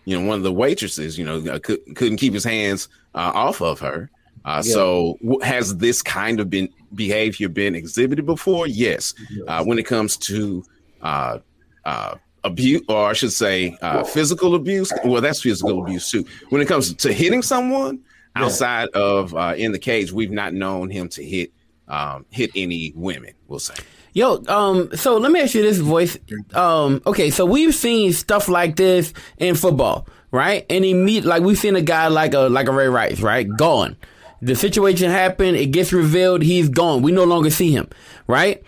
[0.05, 3.31] You know, one of the waitresses, you know, uh, could, couldn't keep his hands uh,
[3.33, 4.09] off of her.
[4.45, 4.73] Uh, Yeah.
[4.73, 8.67] So, has this kind of been behavior been exhibited before?
[8.67, 9.13] Yes.
[9.47, 10.63] Uh, when it comes to
[11.01, 11.39] uh,
[11.85, 14.91] uh, abuse, or I should say, uh, physical abuse.
[15.05, 16.25] Well, that's physical abuse too.
[16.49, 17.99] When it comes to hitting someone
[18.35, 21.51] outside of uh, in the cage, we've not known him to hit
[21.87, 23.33] um, hit any women.
[23.47, 23.75] We'll say.
[24.13, 26.17] Yo, um, so let me ask you this voice.
[26.53, 30.65] Um, okay, so we've seen stuff like this in football, right?
[30.69, 33.47] And he meet like we've seen a guy like a like a Ray Rice, right?
[33.57, 33.95] Gone.
[34.41, 37.01] The situation happened, it gets revealed, he's gone.
[37.01, 37.89] We no longer see him,
[38.27, 38.63] right?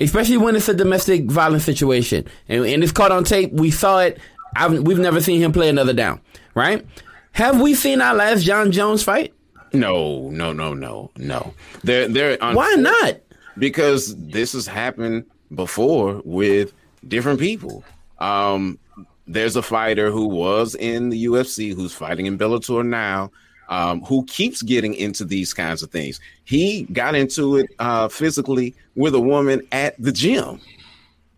[0.00, 2.26] Especially when it's a domestic violence situation.
[2.48, 3.52] And, and it's caught on tape.
[3.52, 4.18] We saw it.
[4.56, 6.20] I've, we've never seen him play another down,
[6.54, 6.84] right?
[7.32, 9.34] Have we seen our last Jon Jones fight?
[9.72, 11.52] No, no, no, no, no.
[11.82, 13.16] They're they're Why not?
[13.58, 16.72] Because this has happened before with
[17.06, 17.84] different people.
[18.18, 18.78] Um,
[19.26, 23.30] there's a fighter who was in the UFC who's fighting in Bellator now,
[23.68, 26.20] um, who keeps getting into these kinds of things.
[26.44, 30.60] He got into it uh, physically with a woman at the gym,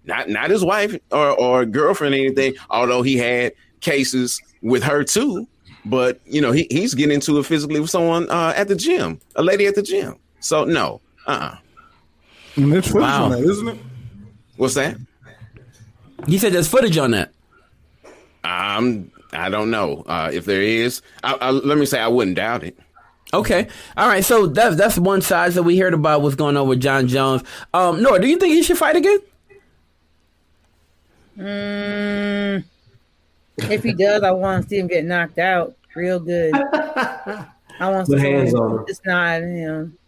[0.04, 2.54] not not his wife or, or girlfriend or anything.
[2.70, 5.46] Although he had cases with her too,
[5.84, 9.20] but you know he, he's getting into it physically with someone uh, at the gym,
[9.36, 10.16] a lady at the gym.
[10.40, 11.56] So no, uh, uh
[12.56, 13.24] And there's footage Wow.
[13.24, 13.78] on that, isn't it?
[14.56, 14.96] what's that?
[16.26, 17.32] He said there's footage on that.
[18.42, 21.02] Um, I don't know uh, if there is.
[21.22, 22.78] I, I, let me say I wouldn't doubt it.
[23.34, 23.68] Okay.
[23.96, 24.24] All right.
[24.24, 27.42] So that's that's one side that we heard about what's going on with Jon Jones.
[27.74, 29.18] Um, Nora, do you think he should fight again?
[31.38, 32.64] Mm,
[33.58, 36.54] if he does, I want to see him get knocked out real good.
[37.78, 38.60] I want to Put see hands him.
[38.60, 38.84] on.
[38.88, 39.98] It's not him.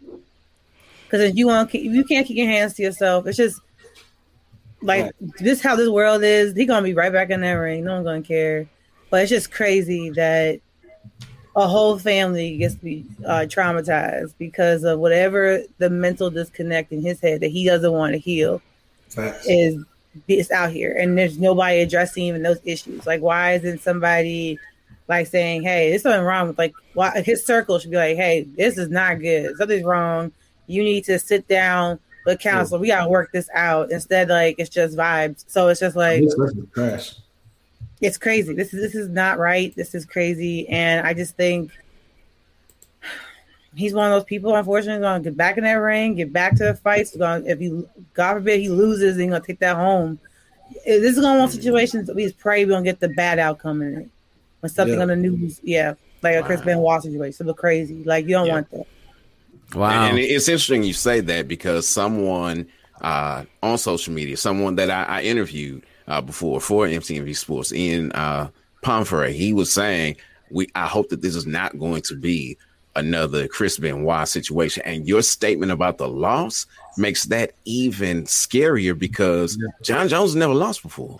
[1.03, 3.59] Because if you want, if you can't keep your hands to yourself, it's just
[4.81, 5.61] like this.
[5.61, 6.55] How this world is.
[6.55, 7.83] He gonna be right back in that ring.
[7.83, 8.67] No one's gonna care.
[9.09, 10.59] But it's just crazy that
[11.55, 17.01] a whole family gets to be uh, traumatized because of whatever the mental disconnect in
[17.01, 18.61] his head that he doesn't want to heal
[19.45, 19.83] is
[20.27, 20.95] is out here.
[20.95, 23.05] And there's nobody addressing even those issues.
[23.05, 24.59] Like why isn't somebody
[25.07, 28.43] like saying hey there's something wrong with like why his circle should be like hey
[28.55, 29.57] this is not good.
[29.57, 30.31] Something's wrong.
[30.67, 33.91] You need to sit down with But counselor, we gotta work this out.
[33.91, 35.45] Instead, like it's just vibes.
[35.47, 36.23] So it's just like
[36.73, 37.15] trash.
[38.01, 38.53] It's crazy.
[38.53, 39.75] This is this is not right.
[39.75, 41.71] This is crazy, and I just think
[43.75, 44.55] he's one of those people.
[44.55, 47.15] Unfortunately, going to get back in that ring, get back to the fights.
[47.15, 47.83] Going if he,
[48.13, 50.19] God forbid, he loses, he's going to take that home.
[50.85, 53.95] This is going to one situations that pray we don't get the bad outcome in
[54.01, 54.09] it.
[54.59, 55.03] When something Yeah.
[55.03, 58.03] on the news, yeah, like a Chris Benoit situation, look crazy.
[58.03, 58.85] Like you don't want that.
[59.73, 60.05] Wow.
[60.05, 62.67] And it's interesting you say that because someone
[63.01, 68.11] uh, on social media, someone that I, I interviewed uh, before for MTMV Sports in
[68.11, 68.49] uh,
[68.81, 70.15] Pomfrey, he was saying,
[70.49, 72.57] "We I hope that this is not going to be
[72.95, 76.65] another Chris Benoit situation." And your statement about the loss
[76.97, 81.19] makes that even scarier because Jon Jones never lost before.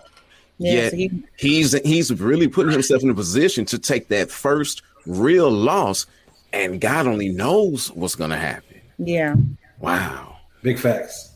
[0.58, 4.30] Yeah, Yet so he- he's he's really putting himself in a position to take that
[4.30, 6.06] first real loss,
[6.52, 8.82] and God only knows what's going to happen.
[8.98, 9.36] Yeah.
[9.80, 10.38] Wow.
[10.62, 11.29] Big facts.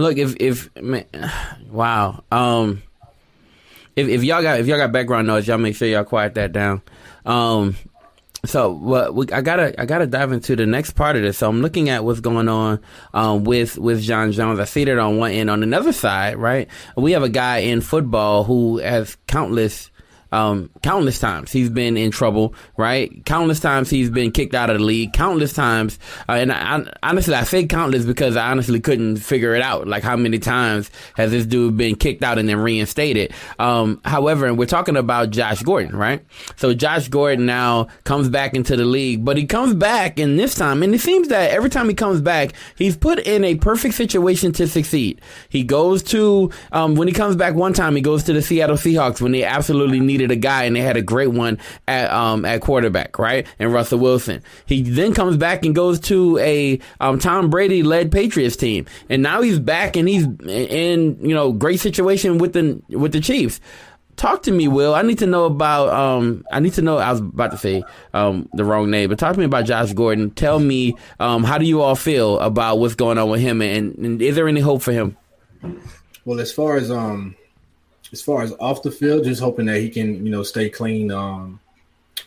[0.00, 1.04] Look, if if man,
[1.70, 2.82] wow, um,
[3.96, 6.52] if if y'all got if y'all got background noise, y'all make sure y'all quiet that
[6.52, 6.80] down.
[7.26, 7.76] Um,
[8.46, 11.36] so what we, I gotta I gotta dive into the next part of this.
[11.36, 12.80] So I'm looking at what's going on
[13.12, 14.58] um, with with Jon Jones.
[14.58, 15.50] I see that on one end.
[15.50, 19.89] On another side, right, we have a guy in football who has countless
[20.32, 23.24] um, countless times he's been in trouble, right?
[23.24, 25.12] Countless times he's been kicked out of the league.
[25.12, 29.54] Countless times, uh, and I, I, honestly, I say countless because I honestly couldn't figure
[29.54, 29.88] it out.
[29.88, 33.32] Like how many times has this dude been kicked out and then reinstated?
[33.58, 36.24] Um, however, and we're talking about Josh Gordon, right?
[36.56, 40.54] So Josh Gordon now comes back into the league, but he comes back and this
[40.54, 43.94] time, and it seems that every time he comes back, he's put in a perfect
[43.94, 45.20] situation to succeed.
[45.48, 48.76] He goes to um, when he comes back one time, he goes to the Seattle
[48.76, 51.58] Seahawks when they absolutely needed a guy, and they had a great one
[51.88, 53.46] at um, at quarterback, right?
[53.58, 54.42] And Russell Wilson.
[54.66, 59.22] He then comes back and goes to a um, Tom Brady led Patriots team, and
[59.22, 63.60] now he's back and he's in you know great situation with the with the Chiefs.
[64.16, 64.94] Talk to me, Will.
[64.94, 65.88] I need to know about.
[65.88, 66.98] Um, I need to know.
[66.98, 69.94] I was about to say um, the wrong name, but talk to me about Josh
[69.94, 70.30] Gordon.
[70.32, 73.96] Tell me, um, how do you all feel about what's going on with him, and,
[73.96, 75.16] and is there any hope for him?
[76.26, 77.34] Well, as far as um,
[78.12, 81.10] as far as off the field, just hoping that he can, you know, stay clean
[81.10, 81.60] um,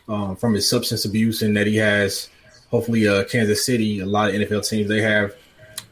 [0.07, 2.29] um, from his substance abuse, and that he has,
[2.69, 5.35] hopefully, uh, Kansas City, a lot of NFL teams, they have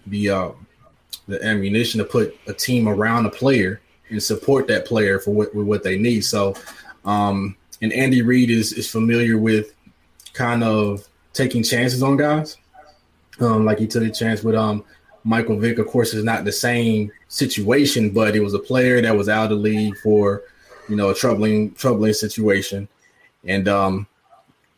[0.08, 0.52] the uh,
[1.28, 5.54] the ammunition to put a team around a player and support that player for what
[5.54, 6.22] what they need.
[6.22, 6.56] So,
[7.06, 9.74] um, and Andy Reid is is familiar with
[10.34, 12.58] kind of taking chances on guys.
[13.40, 14.84] Um, like he took a chance with um
[15.24, 15.80] Michael Vick.
[15.80, 19.46] Of course, is not the same situation, but it was a player that was out
[19.46, 20.44] of the league for
[20.90, 22.88] you know a troubling troubling situation,
[23.46, 24.08] and um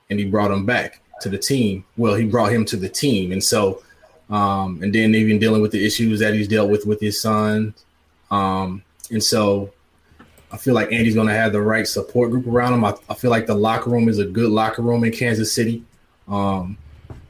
[0.10, 1.86] and he brought him back to the team.
[1.98, 3.84] Well, he brought him to the team, and so
[4.30, 7.74] um and then even dealing with the issues that he's dealt with with his son,
[8.32, 9.72] um and so
[10.54, 12.86] I feel like Andy's going to have the right support group around him.
[12.86, 15.84] I, I feel like the locker room is a good locker room in Kansas City.
[16.28, 16.78] Um,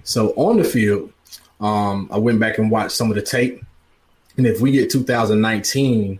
[0.04, 1.14] so on the field,
[1.60, 3.64] um, I went back and watched some of the tape.
[4.38, 6.20] And if we get 2019,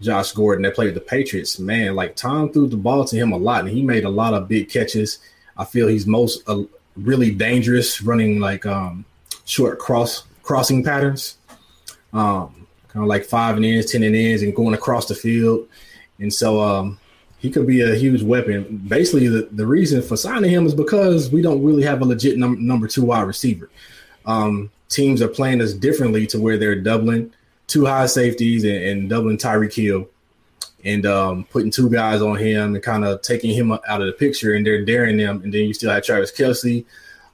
[0.00, 3.36] Josh Gordon that played the Patriots, man, like Tom threw the ball to him a
[3.36, 5.18] lot, and he made a lot of big catches.
[5.56, 6.62] I feel he's most uh,
[6.96, 9.04] really dangerous running like um,
[9.44, 11.36] short cross crossing patterns,
[12.12, 15.68] um, kind of like five and ends, ten and ends, and going across the field.
[16.18, 16.98] And so um,
[17.38, 18.82] he could be a huge weapon.
[18.88, 22.38] Basically, the, the reason for signing him is because we don't really have a legit
[22.38, 23.70] num- number two wide receiver.
[24.26, 27.32] Um, teams are playing us differently to where they're doubling
[27.66, 30.08] two high safeties and, and doubling Tyreek Hill
[30.84, 34.12] and um, putting two guys on him and kind of taking him out of the
[34.12, 34.54] picture.
[34.54, 35.42] And they're daring them.
[35.42, 36.84] And then you still have Travis Kelce,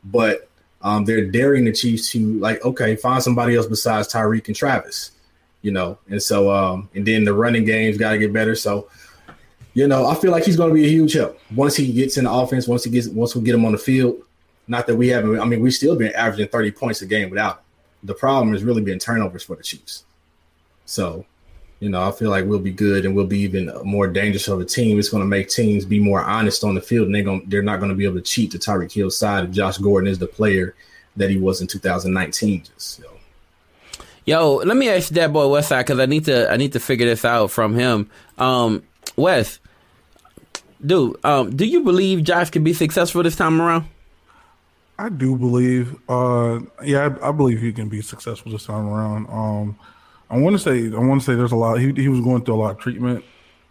[0.05, 0.49] but
[0.83, 5.13] um, they're daring the Chiefs to like, okay, find somebody else besides Tyreek and Travis,
[5.63, 5.99] you know.
[6.09, 8.55] And so, um, and then the running game's got to get better.
[8.55, 8.89] So,
[9.75, 12.17] you know, I feel like he's going to be a huge help once he gets
[12.17, 12.69] in the offense.
[12.69, 14.23] Once he gets, once we get him on the field.
[14.69, 15.41] Not that we haven't.
[15.41, 17.57] I mean, we've still been averaging thirty points a game without.
[17.57, 17.65] Him.
[18.05, 20.05] The problem has really been turnovers for the Chiefs.
[20.85, 21.27] So,
[21.81, 24.61] you know, I feel like we'll be good and we'll be even more dangerous of
[24.61, 24.99] a team.
[24.99, 27.63] It's going to make teams be more honest on the field, and they're going they're
[27.63, 30.19] not going to be able to cheat to Tyreek Hill's side if Josh Gordon is
[30.19, 30.75] the player
[31.17, 32.63] that he was in 2019.
[32.63, 33.05] Just, so.
[34.25, 37.07] Yo, let me ask that boy Westside because I need to I need to figure
[37.07, 38.11] this out from him.
[38.37, 38.83] Um,
[39.17, 39.59] Wes,
[40.85, 43.87] dude, um, do you believe Josh could be successful this time around?
[44.99, 45.97] I do believe.
[46.09, 49.27] Uh, yeah, I, I believe he can be successful this time around.
[49.31, 49.79] Um,
[50.31, 51.79] I want to say, I want to say, there's a lot.
[51.79, 53.25] He he was going through a lot of treatment,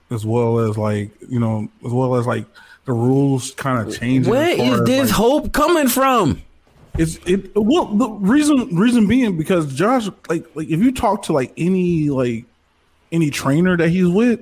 [0.09, 2.45] as well as like you know, as well as like
[2.85, 4.31] the rules kind of changing.
[4.31, 6.41] Where is this like- hope coming from?
[6.97, 11.33] It's it well the reason reason being because Josh like like if you talk to
[11.33, 12.45] like any like
[13.11, 14.39] any trainer that he's with,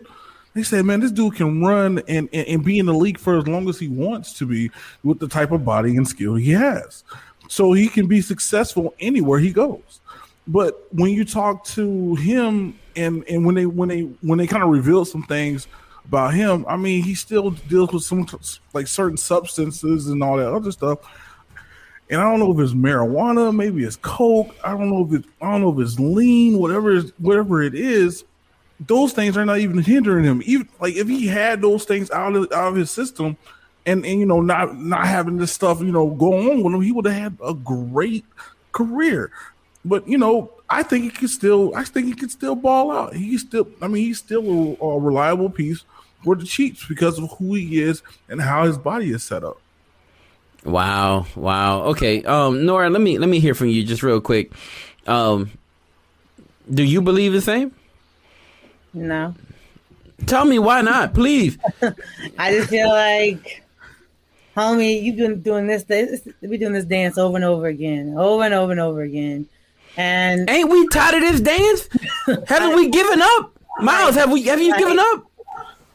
[0.55, 3.37] they say, man, this dude can run and, and, and be in the league for
[3.37, 4.71] as long as he wants to be
[5.03, 7.03] with the type of body and skill he has.
[7.49, 9.99] So he can be successful anywhere he goes.
[10.47, 14.63] But when you talk to him and and when they when they when they kind
[14.63, 15.67] of reveal some things
[16.05, 18.25] about him, I mean, he still deals with some
[18.73, 20.99] like certain substances and all that other stuff.
[22.09, 24.55] And I don't know if it's marijuana, maybe it's coke.
[24.63, 28.23] I don't know if it's I don't know if it's lean, whatever whatever it is.
[28.79, 30.41] Those things are not even hindering him.
[30.45, 33.37] Even like if he had those things out of out of his system,
[33.85, 36.81] and and you know not not having this stuff you know go on with him,
[36.81, 38.25] he would have had a great
[38.71, 39.31] career.
[39.85, 41.73] But you know, I think he could still.
[41.75, 43.13] I think he could still ball out.
[43.15, 43.67] He's still.
[43.81, 45.83] I mean, he's still a, a reliable piece
[46.23, 49.61] for the Chiefs because of who he is and how his body is set up.
[50.65, 51.83] Wow, wow.
[51.83, 54.51] Okay, um, Nora, let me let me hear from you just real quick.
[55.05, 55.51] Um,
[56.73, 57.71] do you believe the same?
[58.95, 59.35] No.
[60.25, 61.57] Tell me why not, please.
[62.39, 63.63] I just feel like,
[64.55, 65.83] homie, you've been doing this.
[65.83, 69.47] this we doing this dance over and over again, over and over and over again.
[69.97, 71.89] And ain't we tired of this dance?
[72.47, 74.15] Haven't we given up, Miles?
[74.15, 74.43] Have we?
[74.43, 75.29] Have you given up?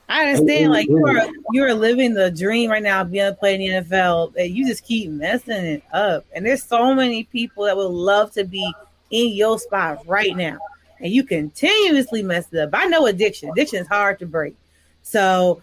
[0.09, 3.61] I understand, like you are you are living the dream right now, being to in
[3.61, 4.35] the NFL.
[4.35, 8.33] That you just keep messing it up, and there's so many people that would love
[8.33, 8.73] to be
[9.11, 10.59] in your spot right now,
[11.01, 12.71] and you continuously mess it up.
[12.73, 13.51] I know addiction.
[13.51, 14.55] Addiction is hard to break,
[15.03, 15.63] so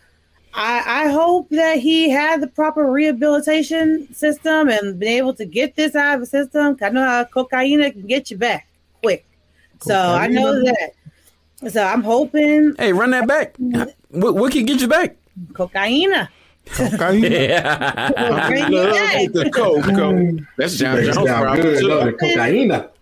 [0.53, 5.75] I, I hope that he had the proper rehabilitation system and been able to get
[5.75, 6.77] this out of the system.
[6.81, 8.67] I know how cocaine can get you back
[9.01, 9.25] quick,
[9.81, 10.91] so I know that.
[11.69, 12.75] So I'm hoping.
[12.77, 13.53] Hey, run that back.
[13.57, 14.19] Mm-hmm.
[14.21, 15.15] What, what can get you back?
[15.53, 16.27] Cocaine.
[16.71, 17.21] Cocaine.
[18.47, 19.31] Bring you back.
[19.33, 20.39] the coke, coke.
[20.57, 22.17] That's Jon Jones' problem too.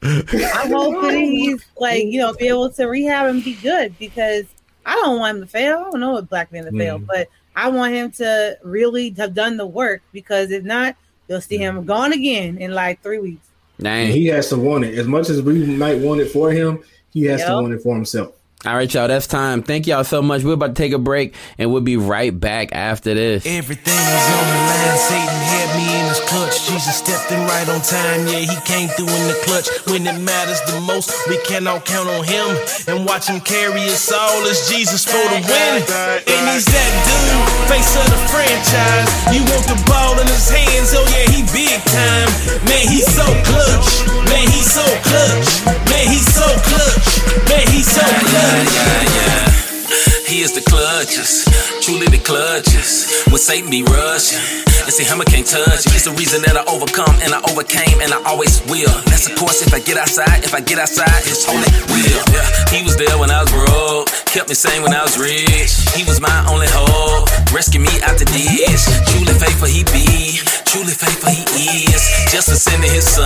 [0.03, 4.45] I'm hoping he's like, you know, be able to rehab and be good because
[4.85, 5.79] I don't want him to fail.
[5.87, 7.07] I don't know what black man to fail, Mm.
[7.07, 10.95] but I want him to really have done the work because if not,
[11.27, 13.47] you'll see him gone again in like three weeks.
[13.83, 16.83] And he has to want it as much as we might want it for him.
[17.11, 18.35] He has to want it for himself.
[18.65, 19.07] All right, y'all.
[19.07, 19.61] That's time.
[19.61, 20.43] Thank y'all so much.
[20.43, 23.45] We're about to take a break, and we'll be right back after this.
[23.45, 24.97] Everything was on the line.
[25.05, 26.65] Satan had me in his clutch.
[26.65, 28.25] Jesus stepped in right on time.
[28.25, 29.69] Yeah, he came through in the clutch.
[29.85, 32.57] When it matters the most, we cannot count on him
[32.89, 35.85] and watch him carry us all as Jesus for the win.
[36.25, 39.09] And he's that dude, face of the franchise.
[39.29, 40.89] You want the ball in his hands?
[40.97, 42.29] Oh yeah, he big time.
[42.65, 44.09] Man, he's so clutch.
[44.25, 45.49] Man, he's so clutch.
[45.85, 47.05] Man, he's so clutch.
[47.45, 48.54] Man, he's so clutch.
[48.55, 51.45] He is the clutches,
[51.81, 53.25] truly the clutches.
[53.27, 55.81] When Satan be rushing, and see hammer can't touch.
[55.81, 55.91] it.
[55.91, 58.93] He's the reason that I overcome and I overcame and I always will.
[59.09, 62.21] That's of course if I get outside, if I get outside, it's only real.
[62.29, 65.73] Yeah, he was there when I was broke, kept me sane when I was rich.
[65.97, 68.85] He was my only hope, rescue me out the ditch.
[69.09, 70.37] Truly faithful he be,
[70.69, 72.05] truly faithful he is.
[72.29, 73.25] Just for sending his son,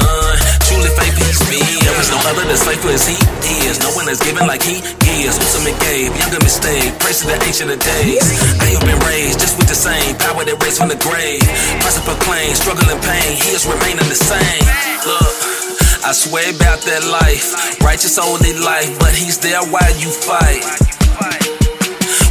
[0.64, 1.60] truly faithful he's me.
[1.84, 3.20] There is no other that's faithful as he
[3.68, 3.84] is.
[3.84, 5.36] No one that's given like he is.
[5.36, 6.96] Ultimate gave, younger mistake.
[7.04, 8.24] Praise to the ancient of days.
[8.62, 11.44] I have been raised just with the same power that raised from the grave.
[11.84, 13.36] Present proclaim, struggle and pain.
[13.36, 14.64] He is remaining the same.
[15.06, 15.50] Look.
[16.02, 21.59] I swear about that life, righteous only life, but he's there while you fight.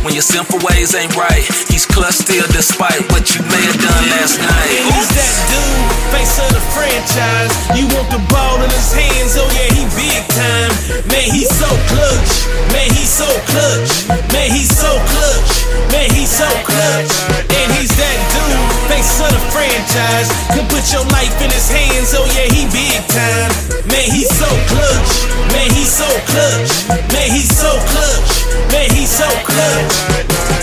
[0.09, 4.05] When your sinful ways ain't right, he's clutch still despite what you may have done
[4.17, 4.73] last night.
[4.81, 7.53] And he's that dude, face of the franchise.
[7.77, 10.73] You want the ball in his hands, oh yeah, he big time.
[11.13, 12.33] Man, he's so clutch.
[12.73, 14.09] Man, he's so clutch.
[14.33, 15.53] Man, he's so clutch.
[15.93, 17.13] Man, he's so clutch.
[17.53, 20.33] And he's that dude, face of the franchise.
[20.57, 23.53] Can put your life in his hands, oh yeah, he big time.
[23.93, 25.13] Man, he's so clutch.
[25.53, 26.73] Man, he's so clutch.
[27.13, 28.38] Man, he's so clutch.
[28.79, 29.95] Man, he's so clutch.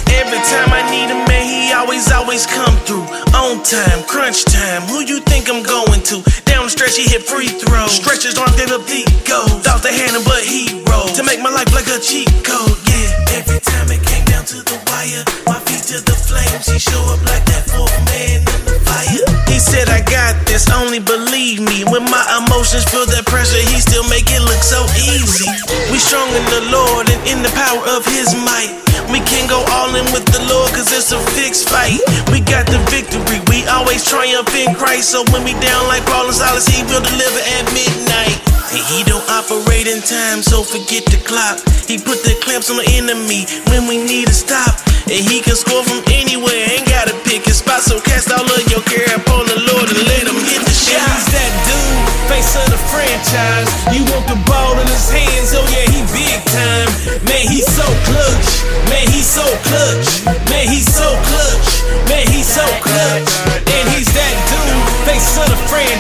[0.08, 3.04] Every time I need a man, he always, always come through.
[3.36, 4.84] On time, crunch time.
[4.88, 6.24] Who you think I'm going to?
[6.48, 7.92] Down the stretch, he hit free throws.
[7.92, 9.60] Stretches arm, then up deep goes.
[9.68, 11.12] Thought they had him, but he rolled.
[11.20, 13.36] To make my life like a cheat code, yeah.
[13.36, 14.05] Every time it
[14.36, 16.68] down to the wire, my feet to the flames.
[16.68, 19.24] He show up like that fourth man in the fire.
[19.48, 21.88] He said, I got this, only believe me.
[21.88, 25.48] When my emotions feel that pressure, he still make it look so easy.
[25.88, 28.76] We strong in the Lord and in the power of his might.
[29.08, 32.04] We can go all in with the Lord, cause it's a fixed fight.
[32.28, 35.16] We got the victory, we always triumph in Christ.
[35.16, 38.55] So when we down like Paul and Silas, he will deliver at midnight.
[38.76, 41.64] And he don't operate in time, so forget the clock.
[41.88, 44.84] He put the clamps on the enemy when we need to stop.
[45.08, 47.88] And he can score from anywhere, ain't gotta pick his spot.
[47.88, 51.00] So cast all of your care upon the Lord and let him hit the shot.
[51.00, 53.72] And he's that dude, face of the franchise.
[53.96, 56.92] You want the ball in his hands, oh yeah, he big time.
[57.24, 58.50] Man, he's so clutch.
[58.92, 60.28] Man, he's so clutch.
[60.52, 61.70] Man, he's so clutch.
[62.12, 63.32] Man, he's so clutch.
[63.72, 64.25] And he's that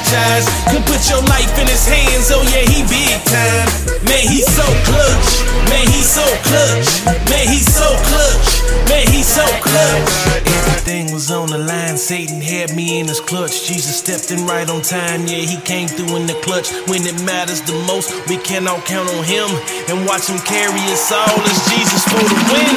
[0.05, 0.45] franchise.
[0.69, 3.69] Can put your life in his hands, oh yeah, he big time.
[4.05, 5.29] Man, he's so clutch.
[5.69, 6.89] Man, he's so clutch.
[7.29, 8.47] Man, he's so clutch.
[8.89, 10.45] Man, he's so clutch.
[10.47, 13.65] Everything was on the line, Satan had me in his clutch.
[13.67, 16.71] Jesus stepped in right on time, yeah, he came through in the clutch.
[16.87, 19.49] When it matters the most, we can all count on him
[19.89, 22.75] and watch him carry us all as Jesus for the win.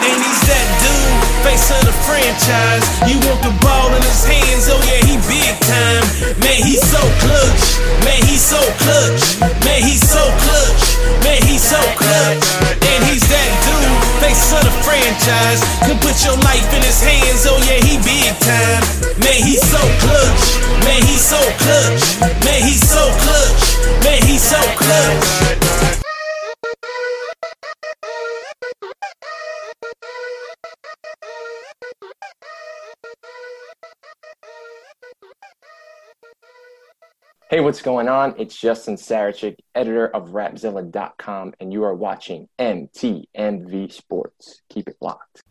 [0.00, 2.86] And he's that dude, face of the franchise.
[3.04, 6.02] You want the ball in his hands, oh yeah, he big time.
[6.40, 7.64] Man, he's so clutch.
[8.08, 9.22] Man, he's so clutch.
[9.60, 10.82] Man, he's so clutch.
[11.20, 12.46] Man, he's so clutch.
[12.82, 15.62] And he's that dude, face of the franchise.
[15.86, 18.82] Can put your life in his hands, oh yeah, he big time.
[19.22, 20.44] Man, he's so clutch.
[20.82, 22.02] Man, he's so clutch.
[22.42, 23.62] Man, he's so clutch.
[24.02, 25.89] Man, he's so clutch.
[37.50, 38.36] Hey, what's going on?
[38.38, 44.62] It's Justin Sarachik, editor of Rapzilla.com, and you are watching MTMV Sports.
[44.68, 45.42] Keep it locked.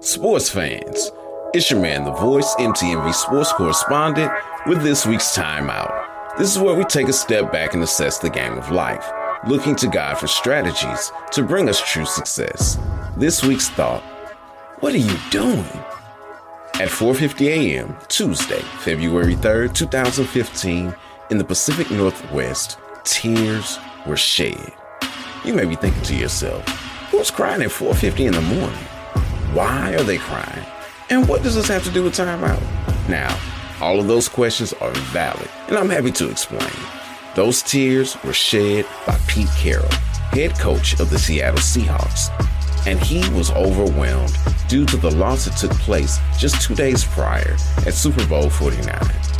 [0.00, 1.12] Sports fans,
[1.52, 4.32] it's your man, the voice, MTMV sports correspondent,
[4.66, 6.38] with this week's timeout.
[6.38, 9.06] This is where we take a step back and assess the game of life,
[9.46, 12.78] looking to God for strategies to bring us true success.
[13.18, 14.02] This week's thought
[14.80, 15.68] What are you doing?
[16.80, 17.94] At 4:50 a.m.
[18.08, 20.94] Tuesday, February 3rd, 2015,
[21.30, 24.72] in the Pacific Northwest, tears were shed.
[25.44, 26.64] You may be thinking to yourself,
[27.10, 28.86] who's crying at 4:50 in the morning?
[29.52, 30.66] Why are they crying?
[31.10, 32.62] And what does this have to do with timeout?
[33.08, 33.36] Now,
[33.80, 36.70] all of those questions are valid, and I'm happy to explain.
[37.34, 39.90] Those tears were shed by Pete Carroll,
[40.30, 42.30] head coach of the Seattle Seahawks,
[42.86, 44.36] and he was overwhelmed
[44.68, 49.35] due to the loss that took place just two days prior at Super Bowl 49.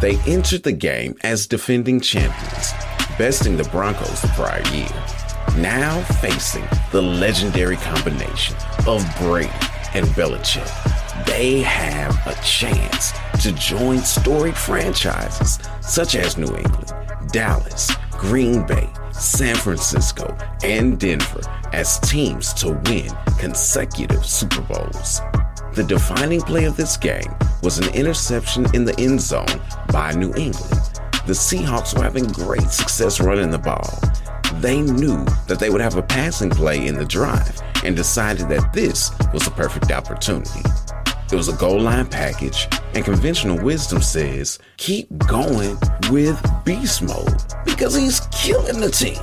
[0.00, 2.72] They entered the game as defending champions,
[3.18, 4.88] besting the Broncos the prior year.
[5.60, 9.50] Now facing the legendary combination of Brady
[9.92, 16.92] and Belichick, they have a chance to join storied franchises such as New England,
[17.30, 21.42] Dallas, Green Bay, San Francisco, and Denver
[21.74, 25.20] as teams to win consecutive Super Bowls.
[25.74, 29.46] The defining play of this game was an interception in the end zone
[29.92, 30.90] by New England.
[31.26, 34.00] The Seahawks were having great success running the ball.
[34.60, 38.72] They knew that they would have a passing play in the drive and decided that
[38.72, 40.62] this was a perfect opportunity.
[41.32, 45.78] It was a goal line package, and conventional wisdom says keep going
[46.10, 49.20] with beast mode because he's killing the team.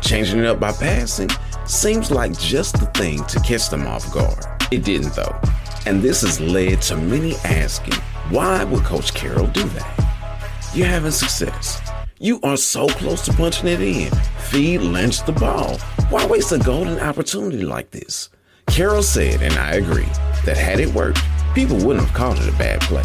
[0.00, 1.28] Changing it up by passing
[1.66, 4.42] seems like just the thing to catch them off guard.
[4.70, 5.38] It didn't though.
[5.86, 7.94] And this has led to many asking,
[8.30, 10.70] why would Coach Carroll do that?
[10.74, 11.80] You're having success.
[12.18, 14.10] You are so close to punching it in.
[14.50, 15.78] Feed Lynch the ball.
[16.10, 18.28] Why waste a golden opportunity like this?
[18.66, 20.08] Carroll said, and I agree,
[20.44, 21.20] that had it worked,
[21.54, 23.02] people wouldn't have called it a bad play.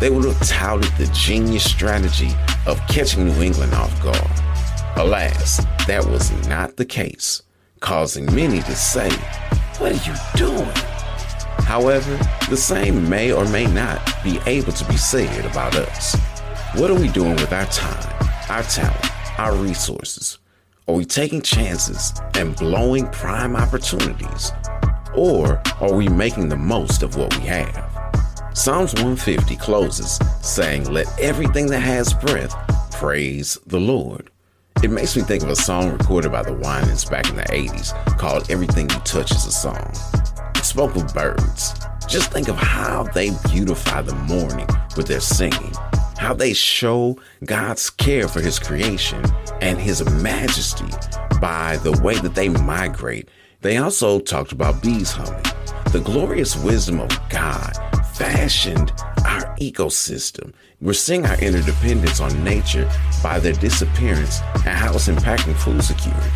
[0.00, 2.30] They would have touted the genius strategy
[2.66, 4.16] of catching New England off guard.
[4.96, 7.42] Alas, that was not the case,
[7.80, 9.10] causing many to say,
[9.78, 10.95] What are you doing?
[11.66, 12.16] However,
[12.48, 16.14] the same may or may not be able to be said about us.
[16.76, 20.38] What are we doing with our time, our talent, our resources?
[20.86, 24.52] Are we taking chances and blowing prime opportunities?
[25.16, 27.74] Or are we making the most of what we have?
[28.54, 32.54] Psalms 150 closes saying, Let everything that has breath
[32.92, 34.30] praise the Lord.
[34.84, 37.92] It makes me think of a song recorded by the Winans back in the 80s
[38.18, 39.92] called Everything You Touch is a Song.
[40.76, 41.72] Spoke of birds.
[42.06, 45.72] Just think of how they beautify the morning with their singing,
[46.18, 49.24] how they show God's care for His creation
[49.62, 50.84] and His majesty
[51.40, 53.30] by the way that they migrate.
[53.62, 55.42] They also talked about bees humming.
[55.92, 57.72] The glorious wisdom of God
[58.14, 58.90] fashioned
[59.24, 60.52] our ecosystem.
[60.82, 62.86] We're seeing our interdependence on nature
[63.22, 66.28] by their disappearance and how it's impacting food security.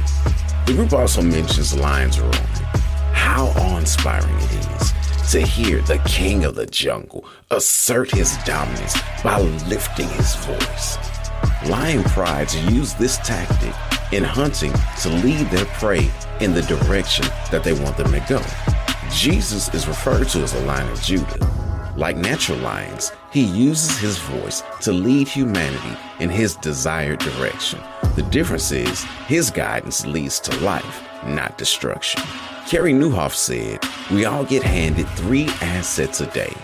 [0.64, 2.79] The group also mentions lions roaring.
[3.20, 9.40] How awe-inspiring it is to hear the king of the jungle assert his dominance by
[9.68, 10.96] lifting his voice.
[11.68, 13.74] lion prides use this tactic
[14.12, 16.10] in hunting to lead their prey
[16.40, 18.42] in the direction that they want them to go.
[19.12, 21.46] Jesus is referred to as a lion of Judah.
[21.96, 27.80] Like natural lions, he uses his voice to lead humanity in his desired direction.
[28.16, 32.22] The difference is his guidance leads to life, not destruction.
[32.70, 33.80] Carey Nieuwhof said,
[34.12, 36.54] We all get handed three assets a day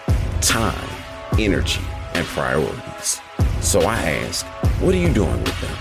[0.40, 0.88] time,
[1.36, 1.82] energy,
[2.14, 3.20] and priorities.
[3.60, 4.46] So I ask,
[4.80, 5.76] what are you doing with them?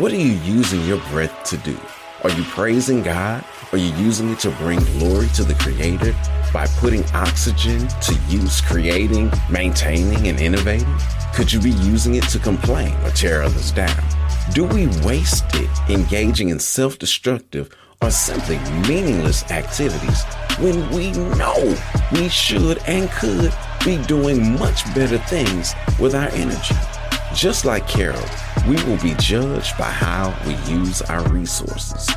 [0.00, 1.76] What are you using your breath to do?
[2.22, 3.44] Are you praising God?
[3.72, 6.14] Are you using it to bring glory to the Creator
[6.52, 10.96] by putting oxygen to use creating, maintaining, and innovating?
[11.34, 14.04] Could you be using it to complain or tear others down?
[14.52, 20.22] Do we waste it engaging in self destructive or simply meaningless activities
[20.60, 21.76] when we know
[22.12, 23.52] we should and could
[23.84, 26.74] be doing much better things with our energy?
[27.34, 28.24] Just like Carroll,
[28.66, 32.08] we will be judged by how we use our resources.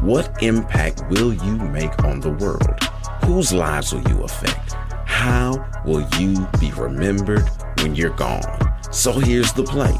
[0.00, 2.82] What impact will you make on the world?
[3.24, 4.74] Whose lives will you affect?
[5.06, 8.42] How will you be remembered when you're gone?
[8.90, 9.96] So here's the play.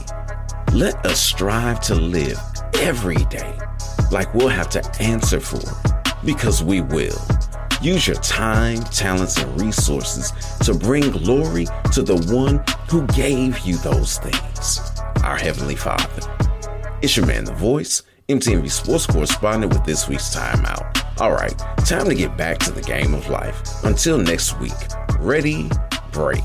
[0.72, 2.40] Let us strive to live
[2.74, 3.58] every day
[4.10, 5.60] like we'll have to answer for
[6.24, 7.18] because we will.
[7.80, 10.32] Use your time, talents, and resources
[10.64, 14.80] to bring glory to the one who gave you those things,
[15.24, 16.22] our Heavenly Father.
[17.00, 21.20] It's your man, The Voice, MTMV Sports Correspondent with this week's timeout.
[21.20, 21.56] All right,
[21.86, 23.62] time to get back to the game of life.
[23.84, 24.72] Until next week,
[25.18, 25.70] ready,
[26.12, 26.44] break.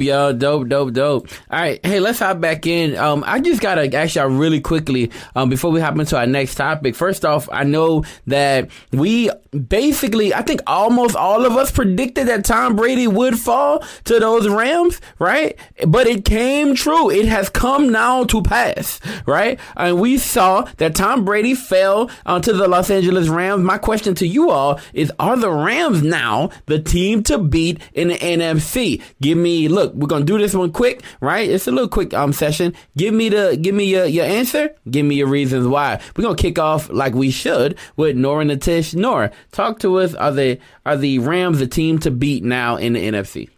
[0.00, 1.28] Dope, yo, dope, dope, dope.
[1.50, 2.96] All right, hey, let's hop back in.
[2.96, 6.54] Um, I just gotta ask y'all really quickly, um, before we hop into our next
[6.54, 6.94] topic.
[6.94, 9.30] First off, I know that we
[9.68, 14.48] basically, I think almost all of us predicted that Tom Brady would fall to those
[14.48, 15.58] Rams, right?
[15.86, 17.10] But it came true.
[17.10, 19.58] It has come now to pass, right?
[19.76, 23.62] And we saw that Tom Brady fell uh, to the Los Angeles Rams.
[23.62, 28.08] My question to you all is: Are the Rams now the team to beat in
[28.08, 29.02] the NFC?
[29.20, 29.94] Give me look.
[29.94, 31.48] We're gonna do this one quick, right?
[31.48, 32.74] It's a little quick um session.
[32.96, 34.70] Give me the give me your, your answer.
[34.90, 36.00] Give me your reasons why.
[36.16, 38.94] We're gonna kick off like we should with Nora Natish.
[38.94, 40.14] Nora, talk to us.
[40.14, 43.48] Are the are the Rams the team to beat now in the NFC?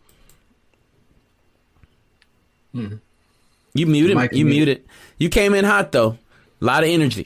[2.73, 2.97] Hmm.
[3.75, 4.17] You muted.
[4.17, 4.79] Mike you muted.
[4.79, 4.89] muted.
[5.19, 6.19] You came in hot though.
[6.61, 7.25] A lot of energy.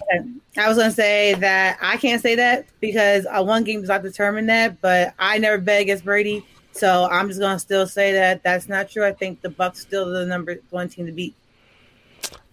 [0.57, 4.03] I was gonna say that I can't say that because uh, one game does not
[4.03, 4.81] determine that.
[4.81, 8.91] But I never bet against Brady, so I'm just gonna still say that that's not
[8.91, 9.05] true.
[9.05, 11.35] I think the Bucs still the number one team to beat.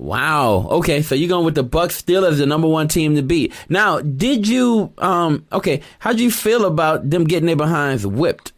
[0.03, 0.67] Wow.
[0.69, 3.53] Okay, so you're going with the Bucs still as the number one team to beat.
[3.69, 8.51] Now, did you um okay, how'd you feel about them getting their behinds whipped?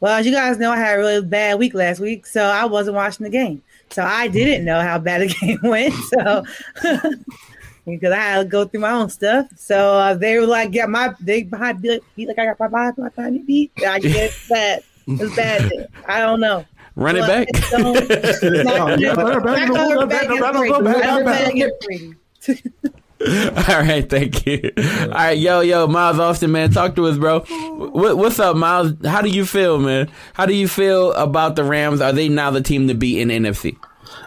[0.00, 2.64] Well, as you guys know, I had a really bad week last week, so I
[2.64, 3.62] wasn't watching the game.
[3.90, 5.92] So I didn't know how bad the game went.
[5.92, 6.44] So
[7.86, 9.48] because I had to go through my own stuff.
[9.58, 13.14] So uh, they were like, "Yeah, my they behind beat, like I got my behind
[13.14, 14.82] behind beat." I guess bad.
[15.06, 15.88] It's bad.
[16.08, 16.64] I don't know.
[16.96, 17.46] Run it back.
[17.50, 19.68] it's so- not- Yeah, run it back.
[19.68, 20.84] Back Go back, back go back, against go Brady.
[20.84, 21.54] back, I go bet back.
[21.54, 22.12] against Brady.
[23.24, 24.72] All right, thank you.
[24.76, 27.40] All right, yo, yo, Miles Austin, man, talk to us, bro.
[27.40, 28.94] What, what's up, Miles?
[29.04, 30.10] How do you feel, man?
[30.34, 32.00] How do you feel about the Rams?
[32.00, 33.76] Are they now the team to beat in NFC?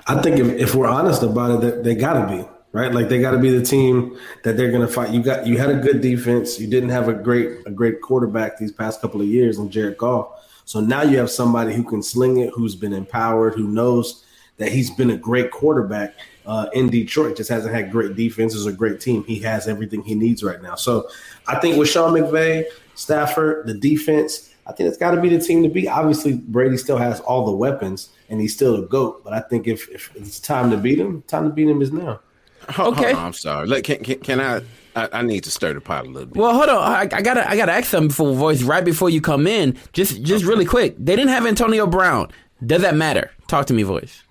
[0.08, 2.94] I think if, if we're honest about it, that they got to be right.
[2.94, 5.10] Like they got to be the team that they're going to fight.
[5.10, 6.58] You got you had a good defense.
[6.60, 9.98] You didn't have a great a great quarterback these past couple of years in Jared
[9.98, 10.30] Goff.
[10.66, 14.24] So now you have somebody who can sling it, who's been empowered, who knows
[14.58, 17.38] that he's been a great quarterback uh, in Detroit.
[17.38, 19.24] Just hasn't had great defenses or great team.
[19.26, 20.76] He has everything he needs right now.
[20.76, 21.08] So
[21.48, 25.40] I think with Sean McVay, Stafford, the defense, I think it's got to be the
[25.40, 25.88] team to beat.
[25.88, 29.24] Obviously, Brady still has all the weapons and he's still a goat.
[29.24, 31.92] But I think if, if it's time to beat him, time to beat him is
[31.92, 32.22] now.
[32.64, 32.74] Okay.
[32.74, 33.68] hold on, I'm sorry.
[33.68, 34.62] Look, can, can, can I,
[34.96, 35.10] I?
[35.14, 36.38] I need to stir the pot a little bit.
[36.42, 36.78] Well, hold on.
[36.82, 39.78] I, I gotta, I gotta ask something before voice right before you come in.
[39.94, 40.96] Just, just really quick.
[40.98, 42.32] They didn't have Antonio Brown.
[42.66, 43.32] Does that matter?
[43.48, 44.24] Talk to me, voice.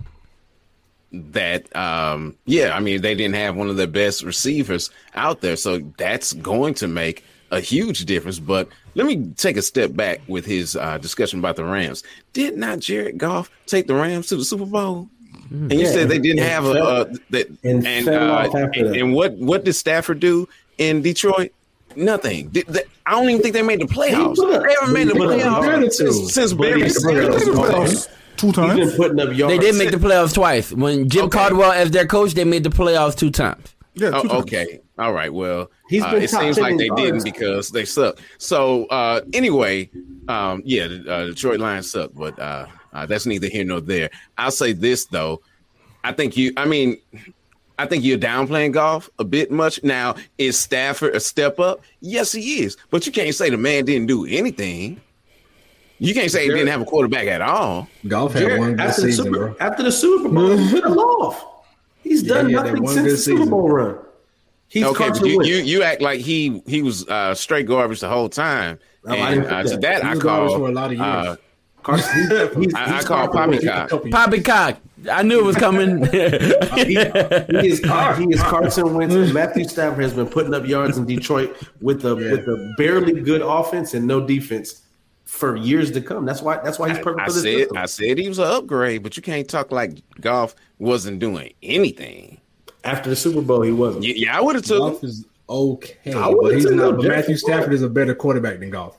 [1.12, 5.54] that um yeah i mean they didn't have one of the best receivers out there
[5.54, 10.20] so that's going to make a huge difference but let me take a step back
[10.26, 12.02] with his uh discussion about the rams
[12.32, 15.08] did not jared goff take the rams to the super bowl
[15.50, 18.76] and you Yeah, said they didn't and have a uh, that and and uh, and,
[18.96, 21.52] and what what did stafford do in detroit
[21.96, 25.08] nothing Did- they- i don't even think they made the playoffs up- they haven't made
[25.08, 27.98] the he put up playoffs since, since barry made.
[28.36, 28.74] Two times.
[28.80, 29.54] been putting up yards.
[29.54, 30.72] They did make the playoffs twice.
[30.72, 33.74] When Jim Caldwell as their coach, they made the playoffs two times.
[33.94, 34.32] Yeah, two Oh, times.
[34.42, 34.80] okay.
[34.98, 35.32] All right.
[35.32, 37.24] Well, He's uh, been it seems like they didn't yards.
[37.24, 38.18] because they suck.
[38.38, 39.88] So uh, anyway,
[40.26, 42.36] um, yeah, the uh, Detroit Lions suck, but
[42.94, 44.10] uh, uh, that's neither here nor there.
[44.38, 45.40] I'll say this though.
[46.02, 46.52] I think you.
[46.56, 46.98] I mean,
[47.78, 49.82] I think you're downplaying Goff a bit much.
[49.82, 51.80] Now, is Stafford a step up?
[52.00, 52.76] Yes, he is.
[52.90, 55.00] But you can't say the man didn't do anything.
[55.98, 57.88] You can't say he didn't have a quarterback at all.
[58.06, 59.56] Goff had Jared, one good after, the season, Super, bro.
[59.60, 61.44] after the Super Bowl, he fell off.
[62.02, 63.46] He's Yeah, done he nothing one since good the Super.
[63.50, 63.98] Bowl run.
[64.68, 68.08] He's okay, but you, you you act like he he was uh, straight garbage the
[68.08, 68.78] whole time.
[69.04, 70.02] No, I and didn't uh, think to that.
[70.02, 71.00] that He I garbage call for a lot of years.
[71.00, 71.36] uh,
[71.84, 73.64] Carson, he's, he's, I, I he's call Carson Wentz.
[73.64, 74.10] poppycock.
[74.10, 74.76] Poppycock.
[75.12, 76.04] I knew it was coming.
[76.10, 79.32] he, he is Car- he is Carson Wentz.
[79.32, 82.30] Matthew Stafford has been putting up yards in Detroit with a Yeah.
[82.32, 84.82] with a barely good offense and no defense
[85.26, 86.24] for years to come.
[86.24, 87.76] That's why that's why he's perfect I for this said system.
[87.76, 92.40] I said he was an upgrade, but you can't talk like Goff wasn't doing anything.
[92.84, 94.04] After the Super Bowl, he wasn't.
[94.04, 94.94] Yeah, yeah I would have took.
[94.94, 96.96] Goff is okay, I but he's not.
[96.96, 98.96] But Matthew Stafford is a better quarterback than Goff.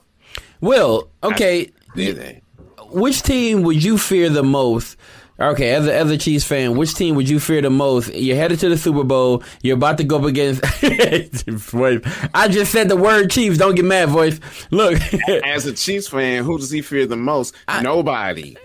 [0.60, 1.72] Will, okay.
[1.96, 2.42] Did they?
[2.90, 4.96] Which team would you fear the most?
[5.38, 8.14] Okay, as a, as a Chiefs fan, which team would you fear the most?
[8.14, 9.42] You're headed to the Super Bowl.
[9.62, 10.62] You're about to go up against.
[11.46, 12.00] Voice.
[12.32, 13.58] I just said the word Chiefs.
[13.58, 14.40] Don't get mad, voice.
[14.70, 14.98] Look.
[15.44, 17.54] As a Chiefs fan, who does he fear the most?
[17.82, 18.56] Nobody.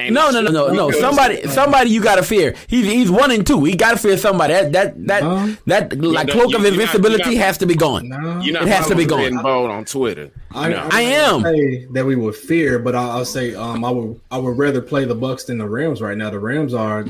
[0.00, 0.90] And No, no, no, no, no.
[0.92, 2.54] Somebody, somebody, you gotta fear.
[2.68, 3.64] He's he's one and two.
[3.64, 4.52] He gotta fear somebody.
[4.54, 5.56] That that that No.
[5.66, 8.08] that like cloak you- of you're not- invincibility not- has to be gone.
[8.08, 8.40] No.
[8.40, 9.36] You're not It has to be following gone.
[9.38, 10.30] Red Bold on Twitter.
[10.52, 10.88] I, No.
[10.90, 11.42] I am.
[11.42, 14.80] say that we would fear, but I'll, I'll say um, I would I would rather
[14.80, 16.30] play the Bucs than the Rams right now.
[16.30, 17.04] The Rams are,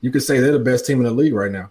[0.00, 1.70] you could say they're the best team in the league right now.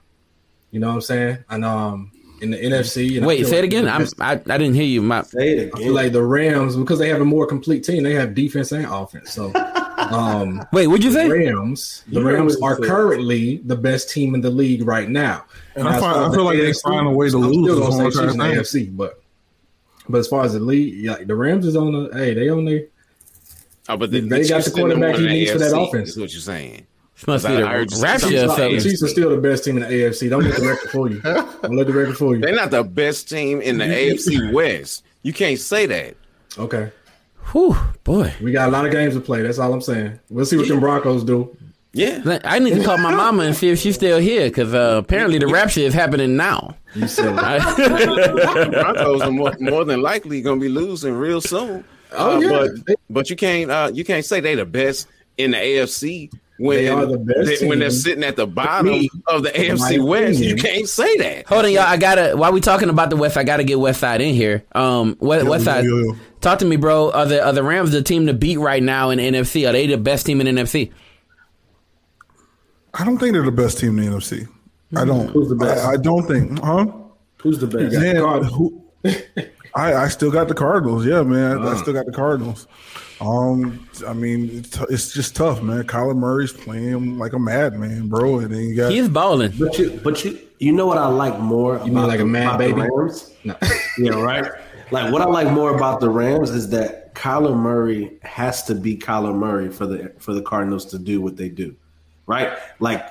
[0.71, 1.37] You know what I'm saying?
[1.49, 2.11] And um,
[2.41, 3.15] in the NFC.
[3.15, 3.87] And I Wait, feel say it again.
[3.87, 5.01] I'm, I I didn't hear you.
[5.01, 8.03] My say it I feel like the Rams because they have a more complete team.
[8.03, 9.31] They have defense and offense.
[9.31, 9.51] So,
[9.97, 11.29] um, wait, what'd you the say?
[11.29, 12.03] Rams.
[12.07, 15.45] The You Rams are currently the best team in the league right now.
[15.75, 17.43] And I as find- I feel the like they AFC, find a way to I'm
[17.43, 19.21] lose Still is gonna what say I'm in the AFC, but
[20.09, 22.65] but as far as the league, yeah, the Rams is on the hey, they on
[22.65, 22.87] the
[23.89, 26.09] Oh, but They got the quarterback he needs for that offense.
[26.09, 26.85] Is what you're saying?
[27.25, 28.55] must be the I heard you rap say shit something.
[28.57, 28.83] fellas.
[28.83, 30.29] The Chiefs are still the best team in the AFC.
[30.29, 31.21] Don't let the record fool you.
[31.21, 32.41] Don't let the record fool you.
[32.41, 35.03] They're not the best team in the AFC West.
[35.23, 36.15] You can't say that.
[36.59, 36.91] Okay.
[37.53, 38.33] Whew, boy.
[38.41, 39.41] We got a lot of games to play.
[39.41, 40.19] That's all I'm saying.
[40.29, 41.55] We'll see what them Broncos do.
[41.93, 42.39] Yeah.
[42.43, 45.39] I need to call my mama and see if she's still here because uh, apparently
[45.39, 46.75] the rap shit is happening now.
[46.93, 47.33] You silly.
[48.69, 51.83] Broncos are more, more than likely going to be losing real soon.
[52.11, 52.67] Oh, Uh, yeah.
[52.85, 56.77] but but you can't uh, you can't say they the best in the AFC when
[56.77, 59.77] They are the best they- when they're sitting at the bottom Me, of the in
[59.77, 60.39] AFC West.
[60.39, 61.45] You can't say that.
[61.47, 61.83] Hold on, y'all.
[61.83, 62.35] I gotta.
[62.35, 64.63] While we talking about the West, I gotta get West Side in here.
[64.73, 66.15] Um, West, West Side, yo, yo.
[66.41, 67.11] talk to me, bro.
[67.11, 69.67] Are the are the Rams the team to beat right now in NFC?
[69.69, 70.91] Are they the best team in NFC?
[72.93, 74.47] I don't think they're the best team in the NFC.
[74.95, 75.27] I don't.
[75.29, 75.85] Who's the best?
[75.85, 76.59] I, I don't think.
[76.59, 76.87] Huh?
[77.39, 77.95] Who's the best?
[77.95, 78.83] Man, who,
[79.77, 81.05] I I still got the Cardinals.
[81.05, 81.59] Yeah, man.
[81.59, 81.75] I Uh.
[81.77, 82.67] still got the Cardinals.
[83.19, 85.83] Um, I mean, it's, it's just tough, man.
[85.83, 88.39] Kyler Murray's playing like a madman, bro.
[88.39, 89.53] And then you got He's balling.
[89.57, 91.77] But you, but you, you know what I like more.
[91.83, 92.81] You mean like a mad baby?
[92.81, 93.31] Rams?
[93.43, 93.55] No.
[93.97, 94.45] Yeah, right.
[94.91, 98.95] Like what I like more about the Rams is that Kyler Murray has to be
[98.95, 101.75] Kyler Murray for the for the Cardinals to do what they do,
[102.27, 102.51] right?
[102.79, 103.03] Like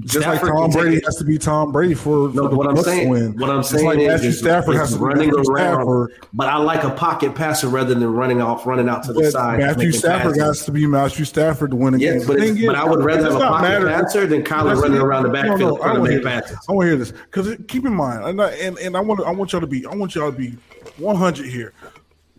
[0.00, 2.84] just like Tom Brady has to be Tom Brady for, No, for what I'm Bucs
[2.84, 3.36] saying, win.
[3.38, 5.44] what I'm saying like is, Matthew is- Stafford is has to be running around.
[5.44, 6.12] Stafford.
[6.32, 9.32] But I like a pocket passer rather than running off, running out to the But
[9.32, 9.58] side.
[9.60, 10.42] Matthew Stafford passes.
[10.42, 12.26] has to be Matthew Stafford to win a Yeah, game.
[12.26, 15.02] but thing but I would rather have a pocket passer than Kyler running it.
[15.02, 16.58] around the backfield I trying to make passes.
[16.68, 19.20] I want to hear this because keep in mind, and, I, and and I want
[19.20, 20.56] I want y'all to be I want y'all to be
[20.98, 21.72] one hundred here.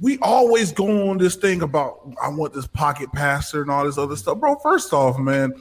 [0.02, 3.98] We always go on this thing about I want this pocket passer and all this
[3.98, 4.56] other stuff, bro.
[4.64, 5.52] First off, man,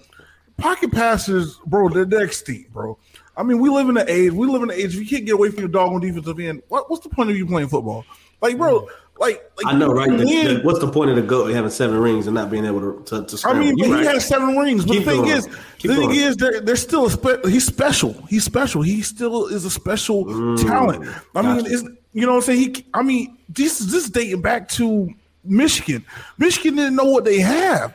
[0.58, 2.98] pocket passers, bro, they're they're extinct, bro.
[3.36, 4.32] I mean, we live in the age.
[4.32, 4.94] We live in the age.
[4.94, 7.30] If you can't get away from your dog on defensive end, what, what's the point
[7.30, 8.04] of you playing football?
[8.40, 8.88] Like, bro, mm.
[9.18, 10.10] like, like I know, right?
[10.10, 13.00] The- the- what's the point of the goat having seven rings and not being able
[13.02, 14.04] to to, to I mean, but he right.
[14.06, 14.84] has seven rings.
[14.84, 15.36] But Keep the thing going.
[15.36, 15.46] is,
[15.78, 16.20] Keep the thing going.
[16.20, 18.12] is, there, there's still a spe- he's special.
[18.28, 18.82] He's special.
[18.82, 20.66] He still is a special mm.
[20.66, 21.08] talent.
[21.36, 22.74] I mean, it's, you know what I'm saying?
[22.74, 26.04] He, I mean, this is this dating back to Michigan.
[26.38, 27.94] Michigan didn't know what they have.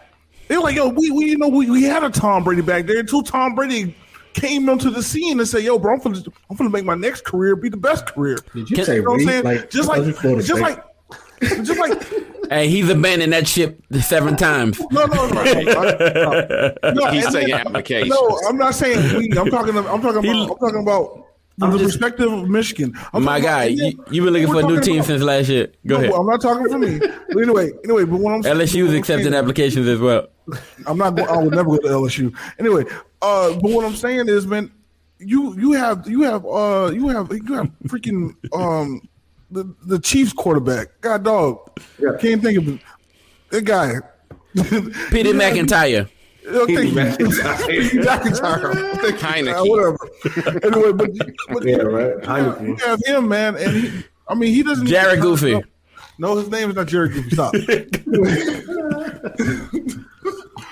[0.53, 2.99] They're like, yo, we, we you know we, we had a Tom Brady back there
[2.99, 3.95] until Tom Brady
[4.33, 7.25] came onto the scene and said, yo, bro, I'm gonna I'm gonna make my next
[7.25, 8.37] career be the best career.
[8.53, 9.43] Did you say know what I'm saying?
[9.45, 10.77] Like, just oh, like thought you Florida just State.
[10.77, 12.03] like just like
[12.51, 14.79] Hey, he's abandoned that ship seven times.
[14.91, 15.43] no, no, no.
[16.83, 17.07] no, no.
[17.07, 18.11] He's and- taking applications.
[18.11, 19.35] No, I'm not saying we.
[19.35, 19.75] I'm talking.
[19.75, 20.51] I'm talking about.
[20.51, 21.25] I'm talking about
[21.59, 22.93] from the perspective of Michigan.
[23.13, 25.07] I'm My talking guy, about- you, you been looking we're for a new team about-
[25.07, 25.67] since last year.
[25.85, 26.11] Go No, ahead.
[26.13, 26.99] I'm not talking for me.
[26.99, 30.27] But anyway, anyway, but what I'm saying, LSU's what accepting saying- applications as well.
[30.85, 31.15] I'm not.
[31.15, 32.33] Go, I would never go to LSU.
[32.59, 32.83] Anyway,
[33.21, 34.71] uh, but what I'm saying is, man,
[35.19, 39.07] you you have you have uh you have you have freaking um
[39.51, 40.99] the the Chiefs quarterback.
[40.99, 41.59] God dog,
[42.19, 42.81] can't think of it.
[43.51, 43.93] That guy,
[45.11, 46.09] Peter McIntyre.
[46.45, 46.91] Yeah, thank you.
[46.93, 47.67] McIntyre.
[47.67, 48.73] Peter McIntyre.
[49.01, 49.17] Thank.
[49.19, 49.53] Heineke.
[49.53, 49.97] Uh, whatever.
[50.65, 51.09] Anyway, but,
[51.49, 52.15] but Yeah, right.
[52.15, 52.67] You Heineke.
[52.67, 54.87] you have him, man, and he, I mean, he doesn't.
[54.87, 55.61] Jared Goofy.
[56.19, 57.29] No, his name is not Jared Goofy.
[57.31, 57.53] Stop.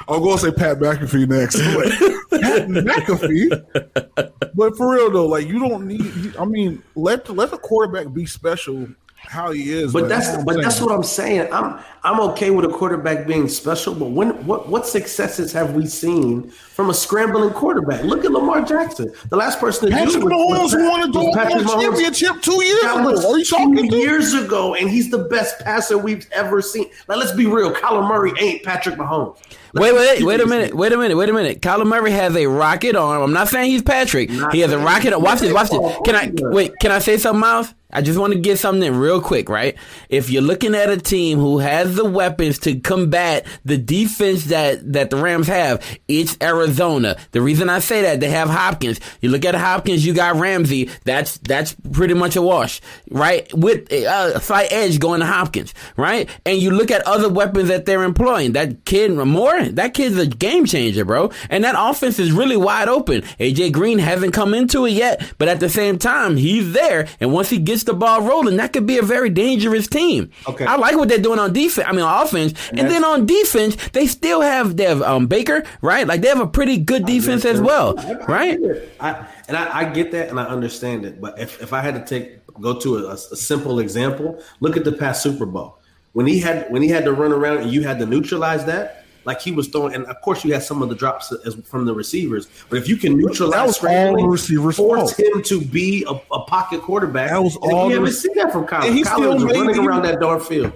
[0.08, 1.58] I'll go and say Pat McAfee next.
[1.58, 4.54] Like, Pat McAfee.
[4.54, 6.36] But for real though, like you don't need.
[6.38, 8.88] I mean, let let the quarterback be special
[9.28, 9.94] how he is.
[9.94, 10.10] But man.
[10.10, 11.52] that's but I'm that's what I'm saying.
[11.54, 15.86] I'm I'm okay with a quarterback being special, but when what what successes have we
[15.86, 18.04] seen from a scrambling quarterback?
[18.04, 19.14] Look at Lamar Jackson.
[19.30, 21.82] The last person to Patrick do it was- Mahomes won a was Patrick Mahomes.
[21.82, 23.12] championship two years That ago.
[23.12, 26.90] was Are you talking two years ago, and he's the best passer we've ever seen.
[27.08, 27.72] Now let's be real.
[27.72, 29.38] Kyler Murray ain't Patrick Mahomes.
[29.74, 31.62] Wait, wait, wait a minute, wait a minute, wait a minute.
[31.62, 33.22] Kyler Murray has a rocket arm.
[33.22, 34.30] I'm not saying he's Patrick.
[34.52, 35.22] he has a rocket arm.
[35.22, 35.80] Watch this, watch this.
[36.04, 36.74] Can I wait?
[36.82, 37.74] Can I say something, Miles?
[37.94, 39.78] I just want to get something real quick, right?
[40.10, 44.94] If you're looking at a team who has the weapons to combat the defense that
[44.94, 47.18] that the Rams have, it's Arizona.
[47.32, 49.00] The reason I say that they have Hopkins.
[49.22, 50.90] You look at Hopkins, you got Ramsey.
[51.06, 53.52] That's that's pretty much a wash, right?
[53.54, 56.30] With uh, a slight edge going to Hopkins, right?
[56.46, 58.54] And you look at other weapons that they're employing.
[58.54, 61.32] That kid Moore, that kid's a game changer, bro.
[61.50, 63.22] And that offense is really wide open.
[63.40, 67.08] AJ Green hasn't come into it yet, but at the same time, he's there.
[67.20, 70.30] And once he gets gets the ball rolling, that could be a very dangerous team.
[70.48, 70.66] Okay.
[70.66, 71.88] I like what they're doing on defense.
[71.88, 75.64] I mean, on offense, and then on defense, they still have they have um, Baker,
[75.82, 76.08] right?
[76.08, 77.96] Like they have a pretty good defense as well,
[78.28, 78.60] right?
[79.00, 81.20] I, and I, I get that and I understand it.
[81.20, 84.84] But if, if I had to take go to a, a simple example, look at
[84.84, 85.80] the past Super Bowl
[86.14, 89.01] when he had when he had to run around and you had to neutralize that.
[89.26, 91.86] Like he was throwing, and of course you had some of the drops as, from
[91.86, 92.48] the receivers.
[92.70, 95.20] But if you can neutralize, That was all the receivers' force fault.
[95.20, 97.30] him to be a, a pocket quarterback.
[97.30, 98.86] That was all You the- haven't seen that from Kyler.
[98.88, 99.78] And he Kyler still was running it.
[99.86, 100.74] around that darn field.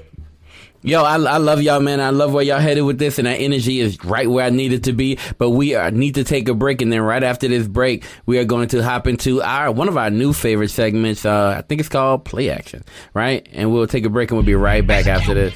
[0.84, 2.00] Yo, I, I love y'all, man.
[2.00, 4.72] I love where y'all headed with this, and that energy is right where I need
[4.72, 5.18] it to be.
[5.40, 8.38] But we are, need to take a break, and then right after this break, we
[8.38, 11.26] are going to hop into our one of our new favorite segments.
[11.26, 12.84] Uh, I think it's called Play Action,
[13.16, 13.50] right?
[13.52, 15.56] And we'll take a break, and we'll be right back after this.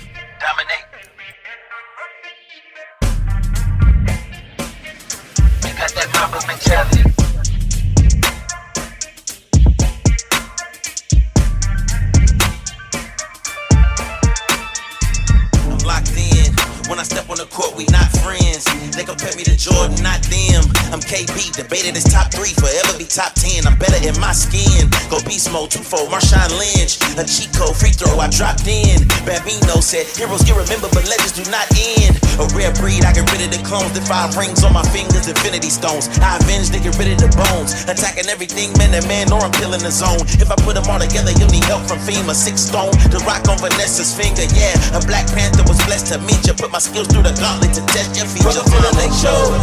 [18.99, 20.59] They compare me to Jordan, not them.
[20.91, 23.63] I'm KB, debated as top three, forever be top ten.
[23.63, 24.91] I'm better in my skin.
[25.07, 26.99] Go beast mode, twofold, Marshawn Lynch.
[27.15, 27.23] A
[27.55, 29.07] code, free throw, I dropped in.
[29.23, 32.19] Bambino said, heroes get remembered, but legends do not end.
[32.43, 33.95] A rare breed, I get rid of the clones.
[33.95, 36.11] The five rings on my fingers, infinity stones.
[36.19, 37.87] I avenge, they get rid of the bones.
[37.87, 40.27] Attacking everything, man to man, or I'm killing the zone.
[40.43, 42.35] If I put them all together, you'll need help from FEMA.
[42.35, 44.75] Six stone, the rock on Vanessa's finger, yeah.
[44.91, 46.51] A Black Panther was blessed to meet you.
[46.51, 48.88] Put my skills through the gauntlet to test your features.
[48.89, 49.53] The lake show.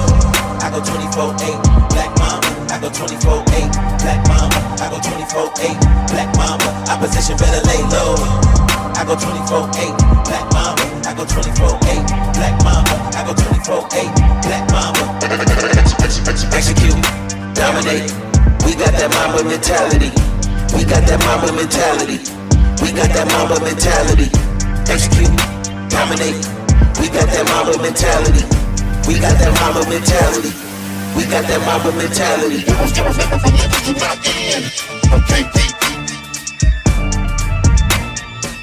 [0.63, 1.35] I go 24-8,
[1.91, 2.47] Black Mamba.
[2.71, 3.43] I go 24-8,
[3.99, 4.55] Black Mamba.
[4.79, 5.75] I go 24-8,
[6.15, 6.69] Black Mamba.
[6.87, 8.15] Opposition better lay low.
[8.95, 9.99] I go 24-8,
[10.31, 10.87] Black Mamba.
[11.03, 12.07] I go 24-8,
[12.39, 12.95] Black Mamba.
[13.19, 14.15] I go 24-8,
[14.47, 15.03] Black Mamba.
[16.55, 16.95] Execute,
[17.55, 18.15] dominate.
[18.63, 20.15] We got that Mamba mentality.
[20.71, 22.23] We got that Mamba mentality.
[22.79, 24.31] We got that Mamba mentality.
[24.87, 25.35] Execute,
[25.91, 26.47] dominate.
[27.03, 28.47] We got that Mamba mentality.
[29.07, 30.51] We got that mama mentality.
[31.15, 32.67] We got that mama mentality.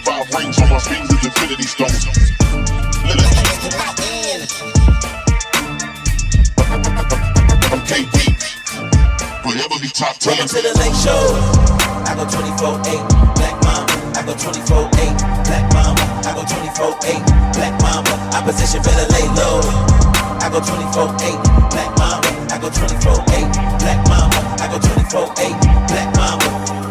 [0.03, 2.03] Five rings on my fingers, infinity stones.
[7.71, 8.35] I'm KD.
[9.47, 10.43] Forever be top to the
[10.99, 11.23] show.
[12.03, 12.83] I go 24-8,
[13.39, 13.95] Black Mamba.
[14.19, 14.91] I go 24-8,
[15.47, 16.03] Black Mamba.
[16.27, 18.11] I go 24-8, Black Mamba.
[18.35, 20.12] Opposition better lay low.
[20.43, 22.27] I go 24-8, Black Mamba.
[22.51, 24.43] I go 24-8, Black Mamba.
[24.59, 25.55] I go 24-8,
[25.87, 26.47] Black Mamba.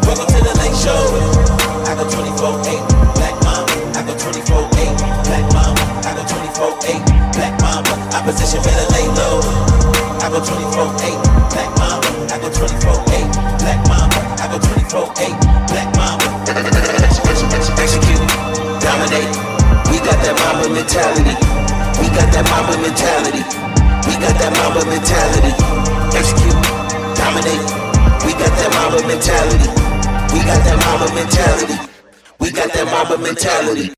[0.09, 0.97] Welcome to the lake show.
[1.85, 2.65] I go 24-8,
[3.13, 3.77] Black Mamba.
[3.93, 4.73] I go 24-8,
[5.29, 5.85] Black Mamba.
[6.01, 7.05] I go 24-8,
[7.37, 7.93] Black Mamba.
[8.17, 9.45] Opposition better lay low.
[10.17, 12.09] I go 24-8, Black Mamba.
[12.33, 14.17] I go 24-8, Black Mamba.
[14.41, 15.29] I go 24-8,
[15.69, 16.25] Black Mamba.
[17.77, 18.17] Execute,
[18.81, 19.29] dominate.
[19.93, 21.62] We got that Mamba mentality.
[22.03, 23.39] We got that Mamba mentality.
[24.11, 25.55] We got that Mamba mentality.
[26.11, 26.59] Execute,
[27.15, 27.63] dominate.
[28.27, 29.71] We got that Mamba mentality.
[30.35, 31.79] We got that Mamba mentality.
[32.43, 33.95] We got that Mamba mentality.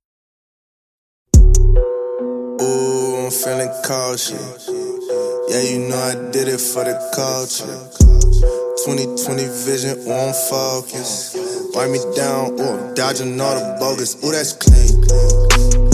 [2.61, 4.69] Ooh, I'm feeling cautious.
[5.49, 7.73] Yeah, you know I did it for the culture.
[8.85, 11.41] 2020 vision, ooh, I'm focused.
[11.73, 14.13] Wipe me down, ooh, I'm dodging all the bogus.
[14.23, 15.84] Ooh, that's clean.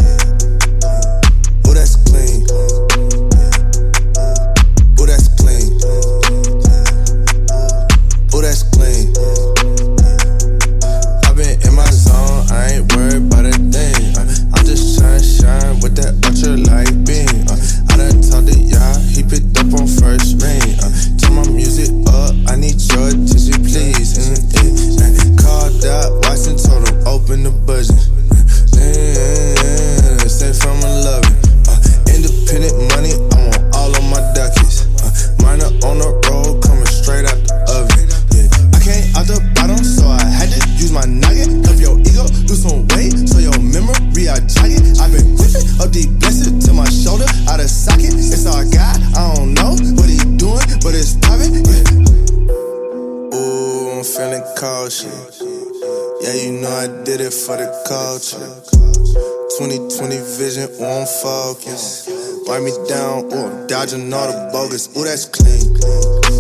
[63.82, 64.95] Dodging all the bogus.
[64.95, 66.30] Ooh, that's clean.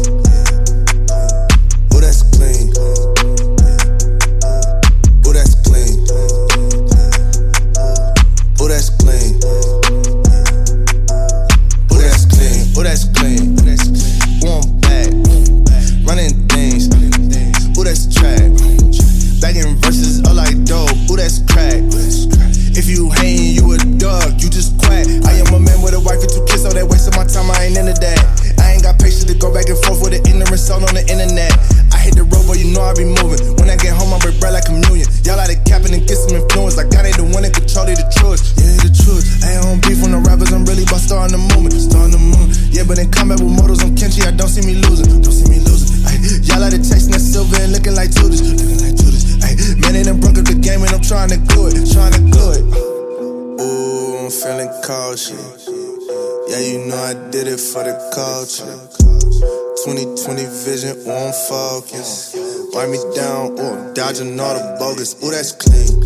[64.11, 65.15] Dodging all the bogus.
[65.23, 66.03] Ooh, that's clean.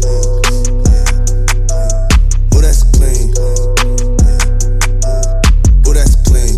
[2.54, 3.34] Ooh, that's clean.
[5.88, 6.54] Ooh, that's clean.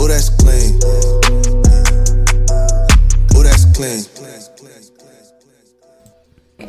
[0.00, 0.74] Ooh, that's clean.
[3.34, 4.04] Ooh, that's clean.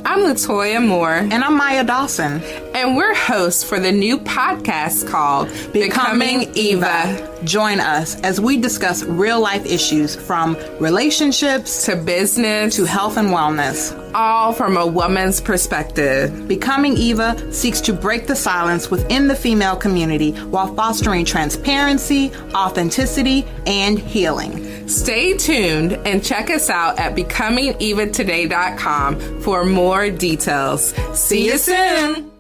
[0.06, 1.16] I'm Latoya Moore.
[1.16, 2.42] And I'm Maya Dawson.
[2.86, 7.40] And we're hosts for the new podcast called Becoming Eva.
[7.44, 13.30] Join us as we discuss real life issues from relationships to business to health and
[13.30, 14.00] wellness.
[14.14, 16.48] All from a woman's perspective.
[16.48, 23.48] Becoming Eva seeks to break the silence within the female community while fostering transparency, authenticity,
[23.66, 24.88] and healing.
[24.88, 30.94] Stay tuned and check us out at becomingevatoday.com for more details.
[31.16, 32.35] See you soon.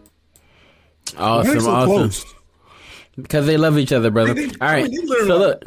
[1.17, 1.89] Awesome, so awesome.
[1.91, 2.25] close.
[3.15, 4.35] Because they love each other, brother.
[4.61, 4.91] All right.
[4.93, 5.63] So look.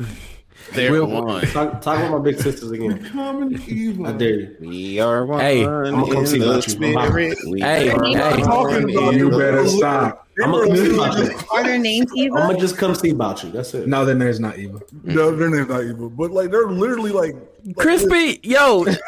[0.75, 1.47] They're We'll- one.
[1.47, 3.09] Talk, talk about my big sisters again.
[3.11, 4.07] Common evil.
[4.07, 4.57] I dare you.
[4.61, 5.41] We are one.
[5.41, 5.65] Hey.
[5.65, 6.61] I'ma come in see the you.
[6.61, 7.39] spirit.
[7.49, 8.43] We Hey, are hey.
[8.43, 10.29] Talking about in you better stop.
[10.45, 11.39] I'm gonna come see about you.
[11.51, 13.51] Are their names I'm gonna just come see about you.
[13.51, 13.89] That's it.
[13.89, 14.79] No, then there's not Eva.
[15.05, 17.35] No, their name's not evil, but like they're literally like
[17.77, 18.95] Crispy, yo, yo.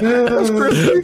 [0.00, 1.00] That's crispy.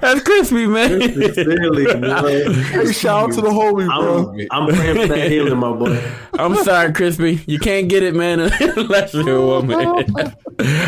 [0.00, 1.00] That's crispy, man.
[1.00, 2.52] Sincerely, boy.
[2.52, 4.32] Hey, shout out to the homie, bro.
[4.50, 6.02] I'm, I'm praying for that healing, my boy.
[6.38, 7.40] I'm sorry, Crispy.
[7.46, 10.04] You can't get it, man, unless you're a woman.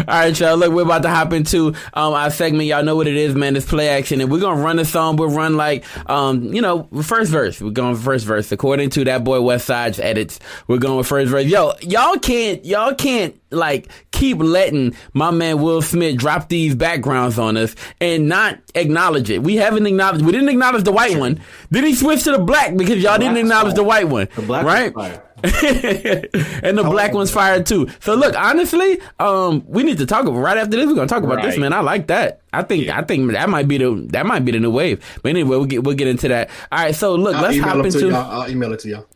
[0.08, 0.56] All right, y'all.
[0.56, 2.68] Look, we're about to hop into um, our segment.
[2.68, 3.56] Y'all know what it is, man.
[3.56, 5.16] It's play action, and we're gonna run a song.
[5.16, 7.60] We'll run like, um, you know, first verse.
[7.60, 10.38] We're going first verse according to that boy West Side's edits.
[10.68, 11.46] We're going with first verse.
[11.46, 17.38] Yo, y'all can't, y'all can't like keep letting my man Will Smith drop these backgrounds
[17.38, 19.42] on us and not acknowledge it.
[19.42, 20.24] We haven't acknowledged.
[20.24, 21.40] We didn't acknowledge the white one.
[21.70, 24.42] Then he switched to the black because y'all didn't Black's acknowledge the white one, The
[24.42, 25.20] black right?
[25.44, 27.88] and the black one's fired too.
[28.00, 30.86] So look, honestly, um, we need to talk about right after this.
[30.86, 31.72] We're gonna talk about this, man.
[31.72, 32.40] I like that.
[32.52, 35.04] I think I think that might be the that might be the new wave.
[35.22, 36.50] But anyway, we'll get we'll get into that.
[36.72, 38.08] All right, so look, I'll let's email hop them into.
[38.08, 38.42] y'all.
[38.42, 39.06] I'll email it to y'all.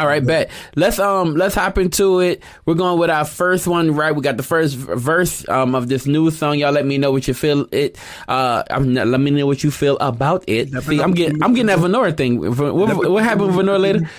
[0.00, 0.50] All right, bet.
[0.76, 2.42] Let's um let's hop into it.
[2.64, 4.12] We're going with our first one, right?
[4.12, 6.58] We got the first verse um of this new song.
[6.58, 7.98] Y'all let me know what you feel it.
[8.26, 10.70] Uh, I'm not, let me know what you feel about it.
[10.84, 12.40] See, I'm getting I'm getting that Venora thing.
[12.40, 14.10] What, what, what happened with Venora later?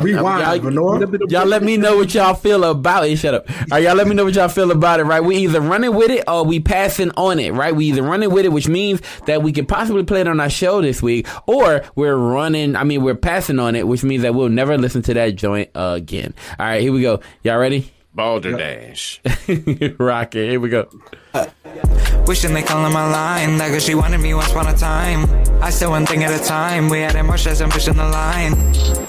[0.00, 1.30] Rewind, y'all, Venora.
[1.30, 3.18] y'all let me know what y'all feel about it.
[3.18, 3.50] Shut up.
[3.50, 5.04] All right, y'all let me know what y'all feel about it.
[5.04, 5.20] Right?
[5.20, 7.52] We either running with it or we passing on it.
[7.52, 7.76] Right?
[7.76, 10.48] We either running with it, which means that we can possibly play it on our
[10.48, 12.74] show this week, or we're running.
[12.74, 15.70] I mean, we're passing on it, which means that we'll never listen to that joint
[15.74, 16.34] again.
[16.58, 17.20] All right, here we go.
[17.42, 17.92] Y'all ready?
[18.16, 19.20] Balderdash.
[19.98, 20.50] Rock it.
[20.50, 20.88] Here we go.
[22.26, 23.58] Wishing they call on my line.
[23.58, 25.26] Like she wanted me once upon a time.
[25.62, 26.88] I said one thing at a time.
[26.88, 28.54] We had emotions and pushing the line.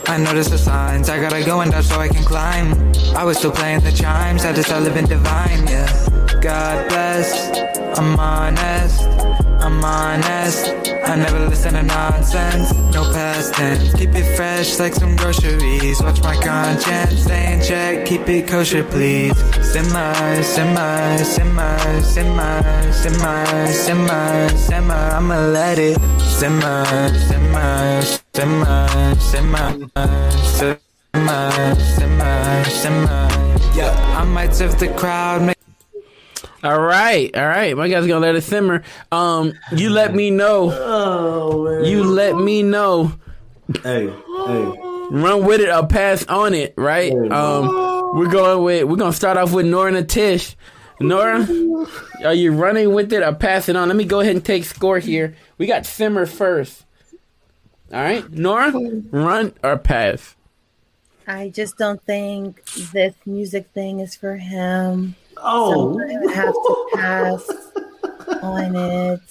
[0.08, 1.10] I noticed the signs.
[1.10, 2.74] I gotta go and dodge so I can climb.
[3.16, 4.44] I was still playing the chimes.
[4.44, 5.66] Had to start living divine.
[5.68, 6.40] Yeah.
[6.42, 7.98] God bless.
[7.98, 9.37] I'm honest.
[9.60, 10.68] I'm honest.
[11.06, 12.74] I never listen to nonsense.
[12.94, 13.94] No past tense.
[13.96, 16.02] Keep it fresh like some groceries.
[16.02, 17.24] Watch my conscience.
[17.24, 18.06] Stay in check.
[18.06, 19.38] Keep it kosher, please.
[19.62, 24.94] Simmer, simmer, simmer, simmer, simmer, simmer, simmer.
[24.94, 26.86] I'ma let it simmer,
[27.28, 28.02] simmer,
[28.34, 29.90] simmer, simmer,
[30.44, 33.28] simmer, simmer, simmer.
[33.76, 35.57] Yeah, I might serve the crowd.
[36.64, 37.78] Make All right, all right.
[37.78, 38.84] My guy's gonna let it simmer.
[39.12, 40.72] Um, you let me know.
[40.72, 41.86] Oh man.
[41.86, 43.14] You let me know.
[43.84, 44.74] Hey, hey.
[45.10, 47.12] Run with it or pass on it, right?
[47.32, 50.56] Um, we're going with we're gonna start off with Nora and Tish.
[51.00, 51.48] Nora,
[52.26, 53.88] are you running with it or passing on?
[53.88, 55.36] Let me go ahead and take score here.
[55.58, 56.86] We got Simmer first.
[57.94, 58.72] All right, Nora,
[59.12, 60.36] run or pass.
[61.28, 65.16] I just don't think this music thing is for him.
[65.42, 65.98] Oh.
[65.98, 67.50] so I'm have to pass
[68.42, 69.22] on it.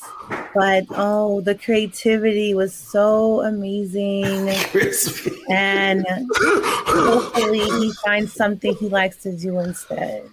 [0.54, 4.48] But oh, the creativity was so amazing,
[5.50, 10.28] and hopefully he finds something he likes to do instead.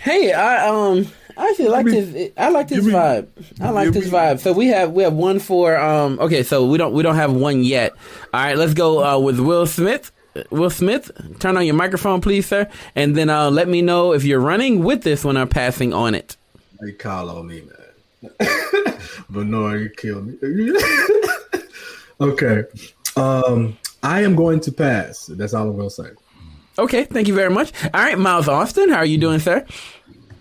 [0.00, 1.06] Hey, I um
[1.36, 2.32] I actually like this.
[2.36, 3.28] I like this vibe.
[3.60, 4.40] I like this vibe.
[4.40, 6.18] So we have we have one for um.
[6.18, 7.92] Okay, so we don't we don't have one yet.
[8.34, 10.10] All right, let's go uh, with Will Smith.
[10.50, 14.24] Will Smith, turn on your microphone, please, sir, and then uh, let me know if
[14.24, 16.36] you're running with this when I'm passing on it.
[16.80, 18.32] They call on me, man.
[19.30, 20.76] but no, you killed me.
[22.20, 22.64] okay.
[23.16, 25.26] Um, I am going to pass.
[25.26, 26.10] That's all I'm gonna say.
[26.78, 27.72] Okay, thank you very much.
[27.84, 29.66] All right, Miles Austin, how are you doing, sir?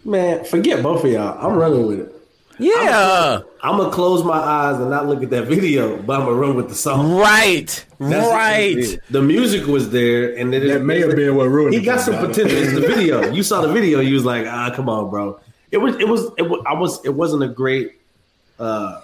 [0.06, 1.38] Man, forget both of y'all.
[1.40, 2.17] I'm running with it.
[2.60, 3.42] Yeah.
[3.62, 6.56] I'm gonna close my eyes and not look at that video, but I'm gonna run
[6.56, 7.16] with the song.
[7.16, 9.00] Right, That's right.
[9.10, 12.02] The music was there, and it That may have been what ruined He it got
[12.02, 12.58] some potential.
[12.58, 13.32] It's the video.
[13.32, 14.00] You saw the video.
[14.00, 15.40] You was like, ah, come on, bro.
[15.72, 15.96] It was.
[15.98, 16.32] It was.
[16.38, 16.64] It was.
[16.66, 17.04] I was.
[17.06, 18.00] It wasn't a great
[18.60, 19.02] uh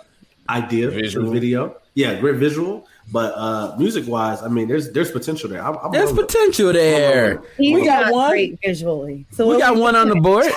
[0.50, 1.26] idea for Visual.
[1.28, 1.78] the video.
[1.94, 2.88] Yeah, great visual.
[3.12, 5.62] But uh music wise, I mean, there's there's potential there.
[5.64, 6.26] I'm, I'm There's rolling.
[6.26, 7.42] potential there.
[7.58, 8.58] He's We got one.
[8.64, 9.26] visually.
[9.32, 10.48] So We got one on the board.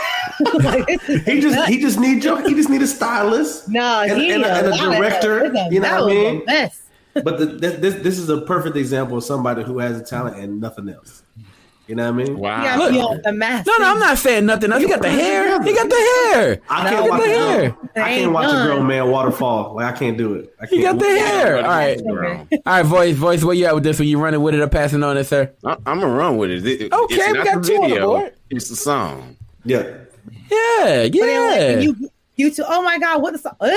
[1.27, 3.68] He just he just need your he just need a stylist.
[3.77, 5.44] No, and, he and, a, and a a lot of- director.
[5.44, 6.43] a- You know what I mean?
[6.47, 6.82] mess.
[7.14, 10.36] But the, this, this this is a perfect example of somebody who has a talent
[10.36, 11.23] and nothing else.
[11.86, 12.38] You know what I mean?
[12.38, 12.62] Wow.
[12.64, 12.92] Yeah, Look.
[12.92, 13.66] he on the mask.
[13.66, 14.82] No, no, I'm not saying nothing else.
[14.82, 15.62] He got the hair.
[15.62, 15.94] He got the
[16.34, 16.60] hair.
[16.68, 17.76] I can't watch the a hair.
[17.94, 19.74] I can't watch a grown man waterfall.
[19.76, 20.52] Like I can't do it.
[20.60, 20.98] I He can't.
[20.98, 21.56] got the hair.
[21.58, 22.00] All right.
[22.02, 23.44] All right, voice, voice.
[23.44, 23.98] Where you at with this?
[24.00, 25.52] When you running with it or passing on it, sir?
[25.64, 26.66] I, I'm gonna run with it.
[26.66, 28.32] It- Okay, it's we got the two on the board.
[28.50, 29.36] It's the song.
[29.64, 29.82] Yeah.
[30.50, 31.66] Yeah, But then, like, yeah.
[31.76, 33.56] when you you two, oh my god, what the song?
[33.60, 33.70] Ugh.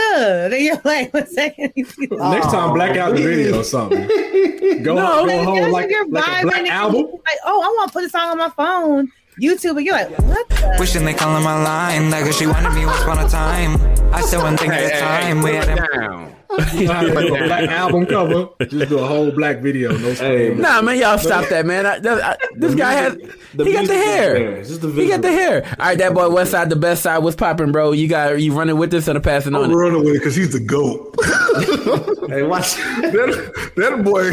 [0.52, 1.73] Then you're like, one second.
[1.76, 4.07] You see, Next time, black out the video or something.
[4.84, 5.26] Go, No.
[5.26, 7.03] go home You're- like, you're like a black album.
[7.06, 9.11] Like, oh, I want to put a song on my phone,
[9.41, 10.48] YouTube, and you're like, what?
[10.49, 10.76] The?
[10.80, 13.76] Wishing they calling my line, like she wanted me once upon a time.
[14.14, 15.41] I said one thing at a time.
[15.41, 16.36] We had a Down.
[16.73, 18.49] You know how to do a black album cover.
[18.65, 19.95] Just do a whole black video.
[19.95, 21.85] No Hey, Nah, man, y'all stop that, man.
[21.85, 24.34] I, I- this guy has—he got the hair.
[24.34, 24.55] there.
[24.57, 25.63] It's the He got the hair.
[25.80, 27.19] All right, that boy West Side, the best side.
[27.19, 27.91] What's popping, bro?
[27.91, 29.76] You got you running with this or the passing on I'm it?
[29.76, 31.15] running with it because he's the goat.
[32.30, 32.76] Hey, watch.
[32.76, 34.30] that, that boy,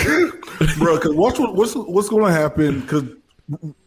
[0.78, 0.96] bro.
[0.96, 2.80] Because watch what, what's what's going to happen.
[2.82, 3.04] Because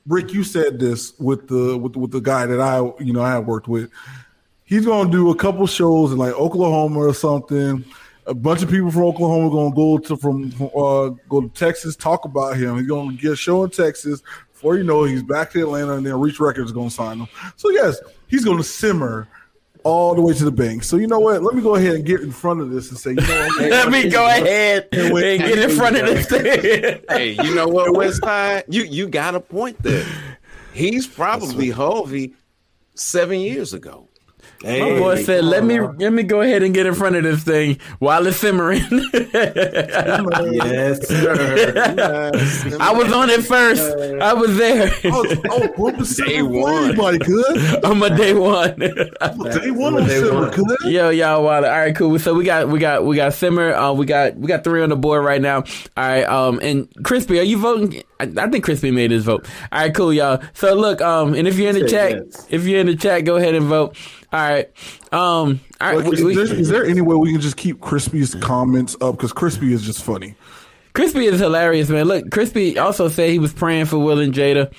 [0.07, 3.29] Rick, you said this with the with with the guy that I you know I
[3.29, 3.91] have worked with.
[4.65, 7.85] He's going to do a couple shows in like Oklahoma or something.
[8.29, 11.41] A bunch of people from Oklahoma are going to go to from from, uh, go
[11.41, 12.77] to Texas talk about him.
[12.77, 14.21] He's going to get a show in Texas.
[14.53, 16.95] Before you know, it, he's back to Atlanta, and then Reach Records is going to
[16.95, 17.27] sign him.
[17.55, 17.97] So yes,
[18.27, 19.27] he's going to simmer
[19.83, 20.83] all the way to the bank.
[20.83, 21.41] So you know what?
[21.41, 23.61] Let me go ahead and get in front of this and say, you know, what?
[23.69, 27.01] Let me go ahead and get in front of this thing.
[27.09, 28.65] Hey, you know what, West Side?
[28.67, 30.05] You you got a point there.
[30.73, 32.33] He's probably Hovey
[32.95, 34.08] seven years ago.
[34.63, 37.43] My boy said, "Let me let me go ahead and get in front of this
[37.43, 38.81] thing while it's simmering."
[40.51, 42.31] yes, sir.
[42.79, 43.81] I was on it first.
[44.21, 44.91] I was there.
[45.05, 46.83] oh, oh bumper Day one.
[46.83, 47.85] Everybody good?
[47.85, 48.77] I'm a day one.
[48.79, 50.77] Day one on Simmer, good?
[50.85, 51.65] Yo, y'all wild.
[51.65, 52.19] All right, cool.
[52.19, 53.73] So we got we got we got Simmer.
[53.73, 55.57] Uh, we got we got three on the board right now.
[55.57, 55.63] All
[55.97, 56.23] right.
[56.23, 58.03] Um, and Crispy, are you voting?
[58.19, 59.47] I, I think Crispy made his vote.
[59.71, 60.41] All right, cool, y'all.
[60.53, 62.47] So look, um, and if you're in the Said chat, yes.
[62.49, 63.95] if you're in the chat, go ahead and vote.
[64.31, 64.69] All right.
[65.11, 65.59] Um.
[65.81, 65.97] All right.
[66.05, 69.15] Like, is, we- there, is there any way we can just keep Crispy's comments up?
[69.17, 70.35] Because Crispy is just funny.
[70.93, 72.05] Crispy is hilarious, man.
[72.07, 74.73] Look, Crispy also said he was praying for Will and Jada.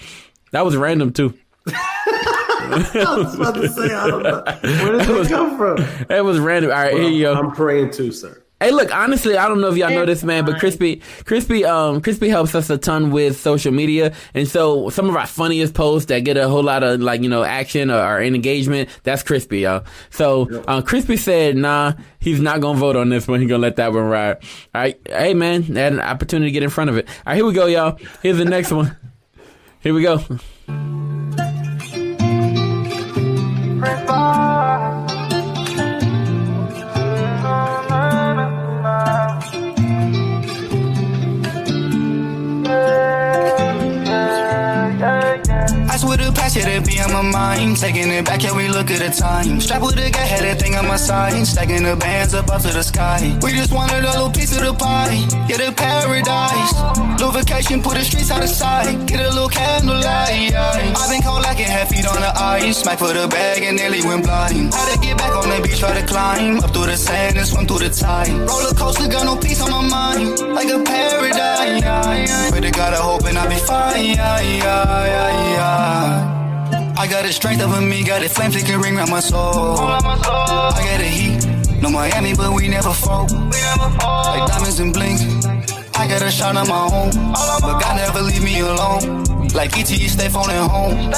[0.52, 1.34] That was random too.
[1.66, 4.42] I was about to say, I don't know.
[4.44, 5.76] Where did that come from?
[6.08, 6.70] That was random.
[6.70, 7.34] All right, here you go.
[7.34, 8.39] I'm praying too, sir.
[8.62, 12.02] Hey, look, honestly, I don't know if y'all know this, man, but Crispy, Crispy, um,
[12.02, 16.08] Crispy helps us a ton with social media, and so some of our funniest posts
[16.08, 19.60] that get a whole lot of like you know action or, or engagement, that's Crispy,
[19.60, 19.84] y'all.
[20.10, 23.40] So, um, Crispy said, nah, he's not gonna vote on this one.
[23.40, 24.36] He's gonna let that one ride.
[24.74, 27.08] All right, hey man, had an opportunity to get in front of it.
[27.08, 27.98] All right, here we go, y'all.
[28.22, 28.94] Here's the next one.
[29.80, 30.22] Here we go.
[46.56, 47.76] Yeah, that be on my mind.
[47.76, 49.60] Taking it back, yeah, we look at the time.
[49.60, 51.46] Strap with a guy, had that thing on my side.
[51.46, 53.38] Stacking the bands up up to the sky.
[53.42, 55.14] We just wanted a little piece of the pie.
[55.48, 56.74] Yeah, the paradise.
[57.18, 59.06] Little vacation, put the streets out of sight.
[59.06, 60.54] Get a little candlelight.
[60.54, 62.78] I've been cold like it had feet on the ice.
[62.78, 64.74] Smack for the bag and nearly went blind.
[64.74, 66.58] Had to get back on the beach, try to climb.
[66.58, 68.32] Up through the sand and swim through the tide.
[68.48, 70.38] Roller coaster, got no peace on my mind.
[70.54, 72.50] Like a paradise.
[72.50, 74.16] Pray to God, I hope and I'll be fine.
[77.00, 79.78] I got the strength over me, got the flame flickering around my soul.
[79.78, 83.22] I got the heat, no Miami, but we never fall.
[83.22, 85.16] Like diamonds and bling,
[85.94, 87.10] I got a shine on my own,
[87.62, 89.24] but God never leave me alone.
[89.54, 91.10] Like ET, stay phone at home.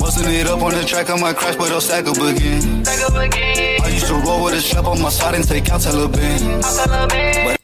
[0.00, 2.82] Posting it up on the track, I might crash, but I'll stack up again.
[2.84, 6.62] I used to roll with a strap on my side and take out Taliban.
[7.44, 7.59] But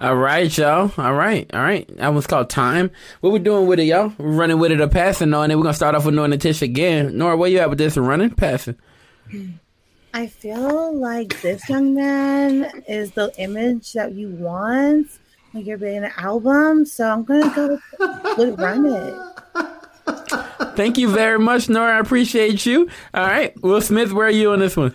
[0.00, 0.92] All right, y'all.
[0.96, 1.84] All right, all right.
[1.96, 2.92] That one's called Time.
[3.20, 4.12] What we doing with it, y'all?
[4.16, 5.56] We're running with it or passing on it.
[5.56, 7.18] We're gonna start off with Nora and Tish again.
[7.18, 7.96] Nora, where you at with this?
[7.96, 8.76] Running, passing?
[10.14, 15.08] I feel like this young man is the image that you want
[15.50, 16.86] when you're being an album.
[16.86, 19.14] So I'm gonna go with, with Run It.
[20.76, 21.96] Thank you very much, Nora.
[21.96, 22.88] I appreciate you.
[23.14, 24.94] All right, Will Smith, where are you on this one?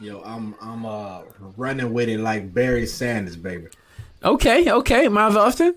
[0.00, 1.22] Yo, I'm I'm uh
[1.56, 3.68] running with it like Barry Sanders, baby.
[4.24, 5.08] Okay, okay.
[5.08, 5.74] Miles Austin?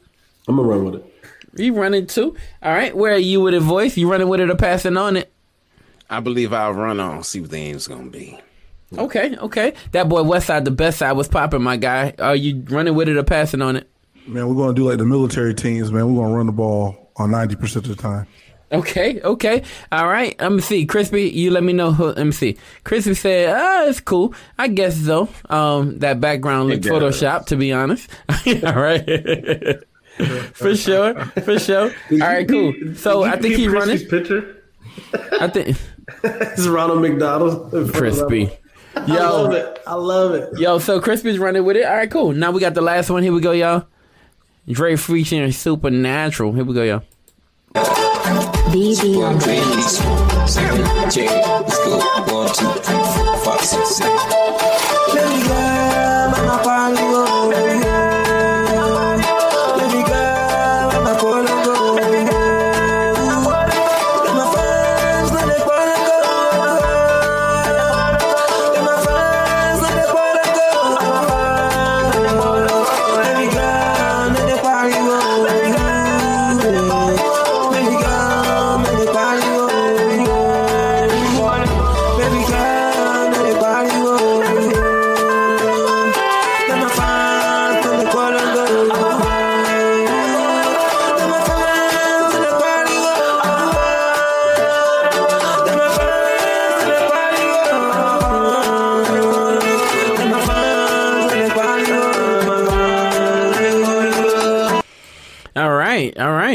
[0.48, 1.14] I'm gonna run with it.
[1.56, 2.36] You running too?
[2.64, 2.96] All right.
[2.96, 3.98] Where are you with a voice?
[3.98, 5.32] You running with it or passing on it?
[6.10, 8.40] I believe I'll run on, see what the end's gonna be.
[8.98, 9.74] Okay, okay.
[9.92, 12.14] That boy Westside, the best side was popping, my guy.
[12.20, 13.90] Are you running with it or passing on it?
[14.26, 16.14] Man, we're gonna do like the military teams, man.
[16.14, 18.28] We're gonna run the ball on ninety percent of the time.
[18.72, 19.64] Okay, okay.
[19.92, 20.40] All right.
[20.40, 20.86] Let me see.
[20.86, 22.58] Crispy, you let me know who let me see.
[22.84, 24.34] Crispy said, ah, it's cool.
[24.58, 25.30] I guess so.
[25.50, 28.10] Um that background looked Photoshop, to be honest.
[28.66, 29.06] All right.
[30.54, 31.26] for sure.
[31.44, 31.94] For sure.
[32.12, 32.74] All right, cool.
[32.96, 34.00] So I think he running.
[34.08, 34.64] picture.
[35.40, 35.78] I think
[36.24, 37.72] is Ronald McDonald.
[37.94, 38.52] Crispy.
[39.06, 39.80] Yo, I love it.
[39.86, 40.60] I love it.
[40.60, 41.86] Yo, so Crispy's running with it.
[41.86, 42.34] All right, cool.
[42.34, 43.22] Now we got the last one.
[43.24, 43.86] Here we go, y'all.
[44.68, 46.52] Dre featuring Supernatural.
[46.54, 48.57] Here we go, y'all.
[48.72, 49.40] BB on
[51.10, 51.48] Check it.
[51.48, 52.00] Let's go.
[52.34, 54.18] One, two, three, four, five, six, seven.
[55.14, 57.37] Baby girl, I'm a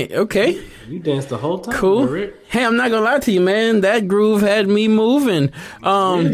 [0.03, 0.63] right, okay.
[0.89, 1.75] You danced the whole time.
[1.75, 2.07] Cool.
[2.49, 3.81] Hey, I'm not gonna lie to you, man.
[3.81, 5.53] That groove had me moving.
[5.83, 6.33] Um,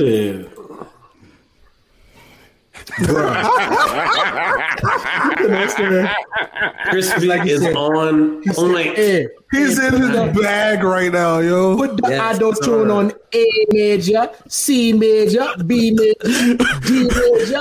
[6.90, 7.96] Crispy is on
[8.56, 11.76] on like He's in his bag right now, yo.
[11.76, 16.14] Put the auto tune on A major, C major, B major,
[16.86, 17.60] D major,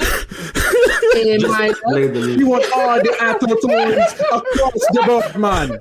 [1.16, 2.38] A minor.
[2.38, 5.80] You want all the auto tunes across the board, man.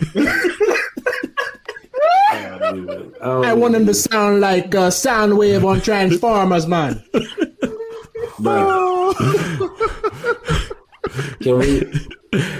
[3.23, 7.03] I want them to sound like uh, Soundwave on Transformers, man.
[11.41, 11.83] Can we?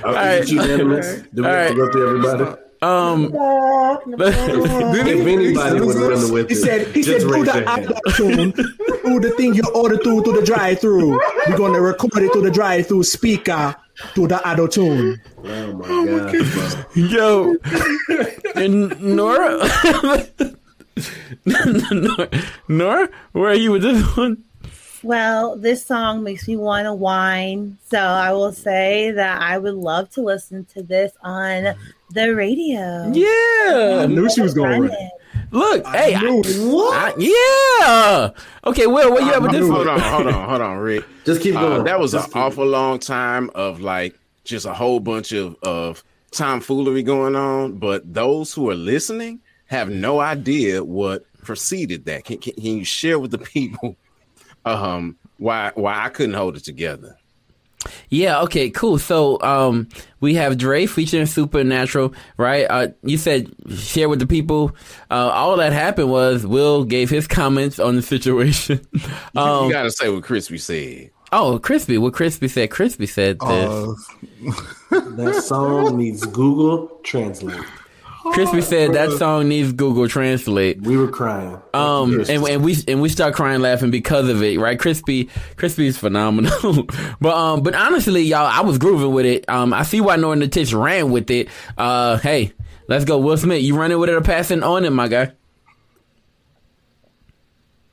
[0.05, 0.39] All right.
[0.41, 0.49] right.
[0.49, 1.23] Unanimous.
[1.35, 1.77] Do we All have to right.
[1.77, 2.61] go through everybody?
[2.83, 3.33] Um,
[4.19, 7.95] if anybody would run with He it, said, he said, just do the your auto
[8.13, 11.19] tune, do the thing you order through to the drive through.
[11.49, 13.75] We're gonna record it to the drive through speaker
[14.15, 15.21] to the auto tune.
[15.43, 17.57] Oh my god, Yo,
[18.55, 19.67] and Nora,
[21.47, 22.29] Nora,
[22.69, 24.45] Nora, where are you with this one?
[25.07, 27.79] Well, this song makes me want to whine.
[27.89, 31.75] So I will say that I would love to listen to this on
[32.11, 33.11] the radio.
[33.13, 35.11] Yeah, I knew she was going to Run
[35.53, 38.31] Look, hey, I, I- yeah.
[38.69, 41.05] Okay, Will, where you at with this hold on, hold on, hold on, Rick.
[41.25, 41.85] Just keep Uh, going.
[41.85, 45.55] that was Just an keep awful long time of like just a whole bunch of
[45.63, 46.03] of
[46.33, 47.79] tomfoolery going on.
[47.79, 52.25] But those who are listening have no idea what preceded that.
[52.25, 53.97] Can, can, can you share with the people
[54.67, 57.17] um why why I couldn't hold it together?
[58.09, 58.99] Yeah, okay, cool.
[58.99, 59.89] So um
[60.21, 62.67] we have Dre featuring Supernatural, right?
[62.69, 64.75] Uh you said share with the people.
[65.11, 68.81] Uh all that happened was Will gave his comments on the situation.
[69.37, 71.11] um you gotta say what Crispy said.
[71.33, 72.71] Oh, Crispy, what Crispy said.
[72.71, 73.69] Crispy said this.
[73.69, 73.95] Uh,
[74.91, 77.65] that song needs Google Translate.
[78.33, 80.81] Crispy said that song needs Google Translate.
[80.83, 81.61] We were crying.
[81.75, 84.79] Um, and, and we and we start crying laughing because of it, right?
[84.79, 86.85] Crispy, Crispy's phenomenal.
[87.21, 89.49] but um, but honestly, y'all, I was grooving with it.
[89.49, 91.49] Um, I see why Northern Tish ran with it.
[91.77, 92.53] Uh, hey,
[92.89, 93.63] let's go, Will Smith.
[93.63, 95.33] You running with it or passing on it, my guy?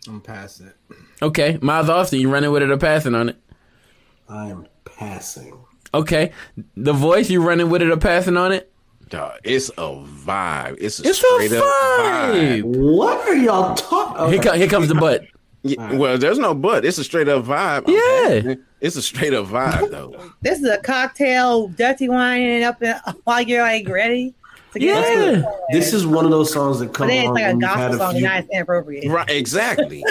[0.08, 0.76] I'm passing it.
[1.22, 3.38] Okay, Miles Austin, you running with it or passing on it?
[4.28, 5.58] I am passing.
[5.94, 6.32] Okay,
[6.76, 8.73] the voice, you running with it or passing on it?
[9.10, 10.78] Dog, it's a vibe.
[10.80, 12.64] It's a It's a straight up vibe.
[12.64, 12.64] vibe.
[12.96, 14.32] What are y'all talking?
[14.34, 15.24] Here, co- here comes the butt.
[15.66, 16.84] Yeah, Well, there's no but.
[16.84, 17.88] It's a straight up vibe.
[17.88, 20.14] Yeah, it's a straight up vibe though.
[20.42, 22.94] This is a cocktail, dirty wine and up in,
[23.24, 24.34] while you're like ready.
[24.74, 25.46] To get.
[25.72, 27.60] This is one of those songs that But come then it's on like a when
[27.62, 28.18] you've had gospel a song, few.
[28.18, 29.08] and now it's inappropriate.
[29.10, 30.04] Right, exactly.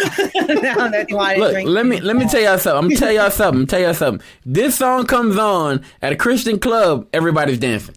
[0.62, 2.78] now dirty wine Look, let me let me tell y'all something.
[2.84, 3.60] I'm gonna tell y'all something.
[3.62, 4.26] I'm tell y'all something.
[4.46, 7.08] This song comes on at a Christian club.
[7.12, 7.94] Everybody's dancing.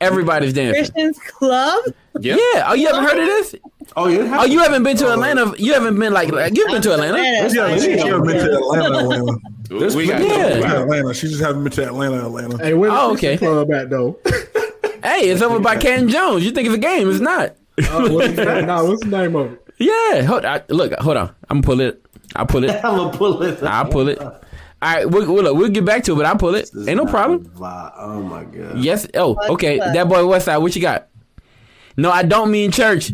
[0.00, 0.82] Everybody's dancing.
[0.84, 1.84] Christians Club.
[2.20, 2.36] Yeah.
[2.66, 3.54] Oh, you haven't heard of this?
[3.96, 4.36] Oh, yeah.
[4.40, 5.54] Oh, you haven't been to Atlanta.
[5.58, 7.18] You haven't been like, like you've been to Atlanta.
[7.18, 7.54] Atlanta.
[7.54, 9.38] Yeah, she haven't been to Atlanta, Atlanta.
[9.96, 10.80] We got Yeah.
[10.82, 11.14] Atlanta.
[11.14, 12.58] She just haven't been to Atlanta, Atlanta.
[12.58, 13.34] Hey, where's Oh, the okay.
[13.34, 13.38] okay.
[13.38, 14.18] club at though?
[15.04, 16.46] Hey, it's over by Ken Jones.
[16.46, 17.10] You think it's a game?
[17.10, 17.50] It's not.
[17.78, 19.62] Uh, what's, the, nah, what's the name of it?
[19.76, 20.22] Yeah.
[20.22, 20.46] Hold.
[20.46, 20.94] I, look.
[20.94, 21.28] Hold on.
[21.50, 22.02] I'm gonna pull it.
[22.34, 22.70] I'll pull it.
[22.70, 23.62] I'm gonna pull it.
[23.62, 24.18] I'll pull it.
[24.84, 25.10] All right.
[25.10, 26.70] We'll, we'll, look, we'll get back to it, but I'll pull it.
[26.76, 27.50] Ain't no problem.
[27.58, 28.78] Oh my god.
[28.78, 29.08] Yes.
[29.14, 29.78] Oh, okay.
[29.78, 30.60] That boy Westside.
[30.60, 31.08] What you got?
[31.96, 33.12] No, I don't mean church.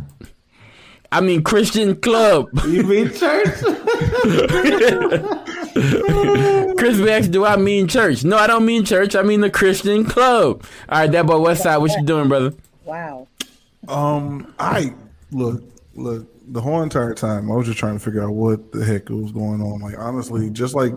[1.13, 2.49] I mean Christian club.
[2.67, 3.55] You mean church?
[6.77, 8.25] Chris X, do I mean church?
[8.25, 9.15] No, I don't mean church.
[9.15, 10.65] I mean the Christian club.
[10.89, 11.81] All right, that boy Westside.
[11.81, 12.53] What you doing, brother?
[12.85, 13.29] Wow.
[13.87, 14.93] Um, I
[15.31, 15.63] look,
[15.95, 16.27] look.
[16.53, 19.31] The whole entire time, I was just trying to figure out what the heck was
[19.31, 19.81] going on.
[19.81, 20.93] Like honestly, just like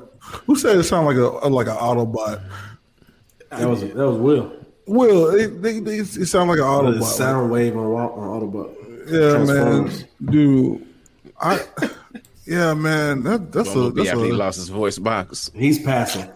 [0.46, 2.42] who said it sounded like a like an Autobot.
[3.50, 4.52] That was that was Will.
[4.86, 7.20] Will it, they, they, it sounded like an The Autobot.
[7.20, 8.76] Soundwave on on Autobot.
[9.10, 9.92] yeah, man,
[10.32, 10.88] dude.
[11.40, 11.60] I
[12.46, 13.24] yeah, man.
[13.24, 15.52] That that's Well, a that's after he lost his voice box.
[15.54, 16.30] He's passing.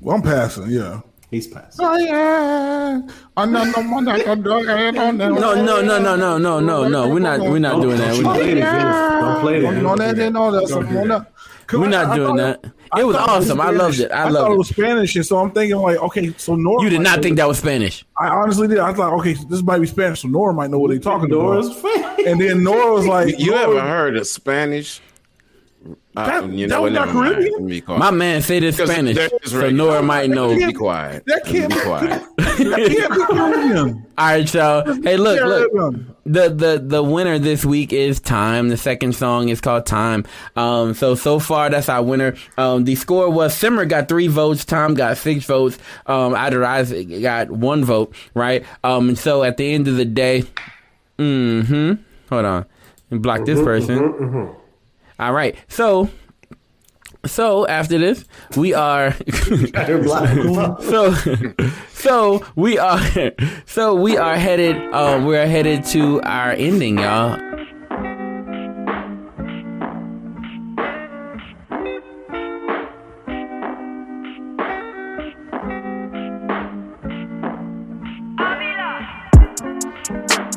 [0.00, 0.66] Well, I'm passing.
[0.68, 1.00] Yeah.
[1.30, 1.84] He's passing.
[1.84, 3.00] Oh yeah.
[3.36, 4.68] I know no one that can do it
[4.98, 5.28] on that.
[5.32, 7.08] No, no, no, no, no, no, no, no.
[7.08, 7.40] We're not.
[7.40, 8.14] We're not doing that.
[8.14, 9.60] Don't We're play it, Don't play it.
[9.62, 10.68] Don't know that, they know that.
[10.68, 11.32] Don't do that.
[11.72, 12.64] We're not doing that.
[12.98, 13.60] It was awesome.
[13.60, 14.10] I loved it.
[14.10, 14.58] I thought loved it it.
[14.58, 16.82] was Spanish, and so I'm thinking like, okay, so Nora.
[16.82, 18.04] You did not think that was Spanish.
[18.18, 18.78] I honestly did.
[18.78, 21.68] I thought, okay, this might be Spanish, so Nora might know what they're talking Nora's
[21.78, 22.20] about.
[22.26, 25.00] And then Nora was like, You Nora- ever heard of Spanish?
[26.14, 27.34] Uh, That- you that know, was what, not never mind.
[27.34, 27.52] Caribbean?
[27.54, 27.98] Let me be quiet.
[27.98, 30.54] My man said it's Spanish, there is so right- Nora might know.
[30.54, 31.22] Be quiet.
[31.26, 32.22] That can't be be- quiet.
[32.36, 32.56] That
[32.98, 34.06] can't be Caribbean.
[34.18, 35.02] All right, y'all.
[35.02, 35.40] Hey, look,
[35.72, 35.94] look.
[36.24, 38.68] The the the winner this week is Time.
[38.68, 40.24] The second song is called Time.
[40.54, 42.36] Um, so so far that's our winner.
[42.56, 45.78] Um, the score was Simmer got three votes, Time got six votes.
[46.06, 48.64] Um, Adoraz got one vote, right?
[48.84, 50.44] Um, and so at the end of the day,
[51.18, 51.94] mm-hmm.
[52.28, 52.66] Hold on,
[53.10, 54.54] and block this person.
[55.22, 56.10] All right, so.
[57.24, 58.24] So after this,
[58.56, 59.12] we are
[60.82, 61.14] so
[61.92, 63.00] so we are
[63.66, 67.38] so we are headed uh we're headed to our ending, y'all.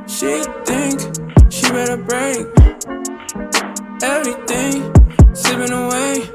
[0.08, 2.55] She think she better break
[4.04, 4.94] everything,
[5.34, 6.30] slipping away.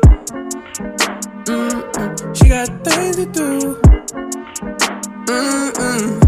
[1.44, 2.36] Mm-mm.
[2.36, 3.80] She got things to do.
[5.26, 6.20] Mm-mm.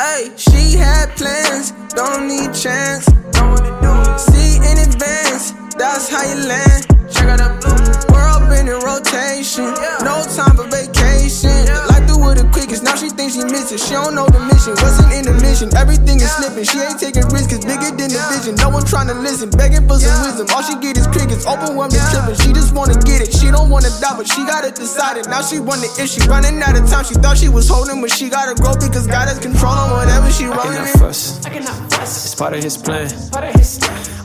[0.00, 3.06] Hey, she had plans, don't need chance.
[3.32, 4.18] Don't wanna do it.
[4.20, 7.01] See in advance, that's how you land.
[7.12, 9.72] Check out the blue world been in rotation.
[10.04, 11.52] No time for vacation.
[11.88, 12.82] Life through with the quickest.
[12.82, 13.78] Now she thinks she missing.
[13.78, 14.76] She don't know the mission.
[14.80, 15.68] Wasn't in the mission.
[15.76, 16.64] Everything is slipping.
[16.64, 17.52] She ain't taking risks.
[17.52, 18.54] It's bigger than the vision.
[18.60, 19.50] No one trying to listen.
[19.50, 20.46] Begging for some wisdom.
[20.54, 21.44] All she get is crickets.
[21.46, 22.38] Overwhelmed and tripping.
[22.40, 23.30] She just wanna get it.
[23.32, 25.28] She don't wanna die, but she got it decided.
[25.28, 27.04] Now she wonder if she running out of time.
[27.04, 30.46] She thought she was holding, but she gotta grow because God is controlling whatever she
[30.46, 30.80] running.
[30.80, 30.92] I rolling.
[30.92, 31.44] cannot fuss.
[31.44, 32.24] I cannot fuss.
[32.24, 33.08] It's part of his plan.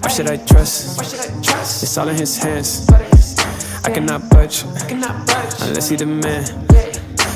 [0.01, 0.97] Why should I trust?
[0.97, 1.83] Why should I trust?
[1.83, 2.76] It's all in his hands.
[3.83, 4.65] I cannot budge.
[4.75, 6.45] I cannot budge unless he the man.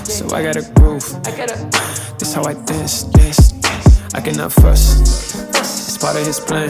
[0.03, 1.05] So I gotta groove.
[1.26, 1.31] I.
[2.19, 3.53] This how I dance, dance.
[4.13, 5.01] I cannot fuss.
[5.57, 6.69] It's part of his plan.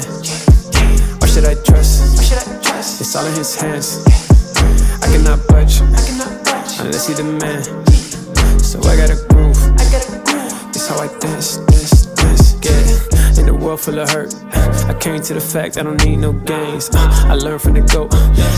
[1.20, 2.22] Why should I trust?
[3.02, 4.06] It's all in his hands.
[5.02, 5.82] I cannot budge.
[5.82, 7.64] I cannot budge unless he the man.
[8.60, 8.96] So I
[9.28, 9.58] groove.
[9.76, 9.86] I
[10.24, 10.72] groove.
[10.72, 12.56] This how I dance, dance, dance.
[12.64, 14.34] Yeah, in the world full of hurt.
[14.88, 16.90] I came to the fact I don't need no games.
[16.94, 18.14] Uh, I learned from the goat,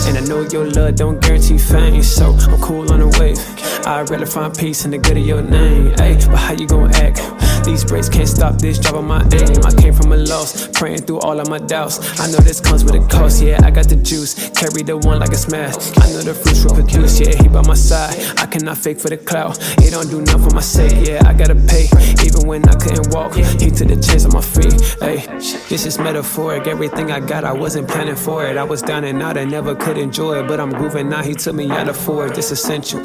[0.06, 2.02] and I know your love don't guarantee fame.
[2.02, 3.38] So I'm cool on the wave.
[3.86, 5.94] I'd rather find peace in the good of your name.
[5.96, 7.18] Hey, but how you gon' act?
[7.64, 9.64] These breaks can't stop this drop on my aim.
[9.64, 11.98] I came from a loss, praying through all of my doubts.
[12.20, 13.58] I know this comes with a cost, yeah.
[13.64, 15.98] I got the juice, carry the one like it's math.
[15.98, 17.34] I know the fruits will produce, yeah.
[17.40, 18.14] He by my side.
[18.38, 19.58] I cannot fake for the clout.
[19.78, 21.22] It don't do nothing for my sake, yeah.
[21.24, 21.88] I gotta pay,
[22.24, 23.34] even when I couldn't walk.
[23.34, 25.24] He took the chance on my feet, hey.
[25.68, 26.66] This is metaphoric.
[26.66, 28.56] Everything I got, I wasn't planning for it.
[28.56, 30.48] I was down and out, I never could enjoy it.
[30.48, 32.34] But I'm grooving now, he took me out of it.
[32.34, 33.00] This essential.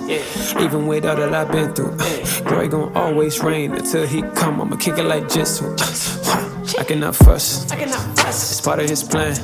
[0.59, 1.95] Even with all that I've been through,
[2.45, 4.61] glory gon' always rain until he come.
[4.61, 5.75] I'ma kick it like Jitsu.
[6.79, 7.65] I cannot fuss.
[7.71, 9.35] It's part of his plan.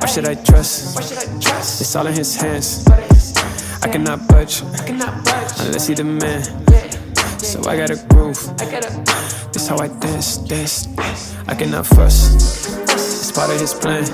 [0.00, 0.98] Why should I trust?
[1.80, 2.86] It's all in his hands.
[3.82, 5.52] I cannot budge I cannot budge.
[5.60, 6.42] unless he the man.
[7.38, 8.40] So I got a groove.
[9.52, 10.88] This how I dance, dance.
[11.46, 12.18] I cannot fuss.
[12.92, 14.04] It's part of his plan.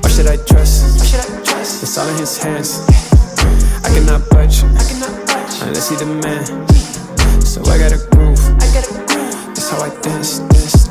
[0.00, 1.02] Why should I trust?
[1.82, 2.80] It's all in his hands.
[3.84, 4.62] I cannot budge
[5.62, 6.44] unless he the man.
[7.44, 8.33] So I got a groove.
[8.74, 10.83] This how I dance, dance,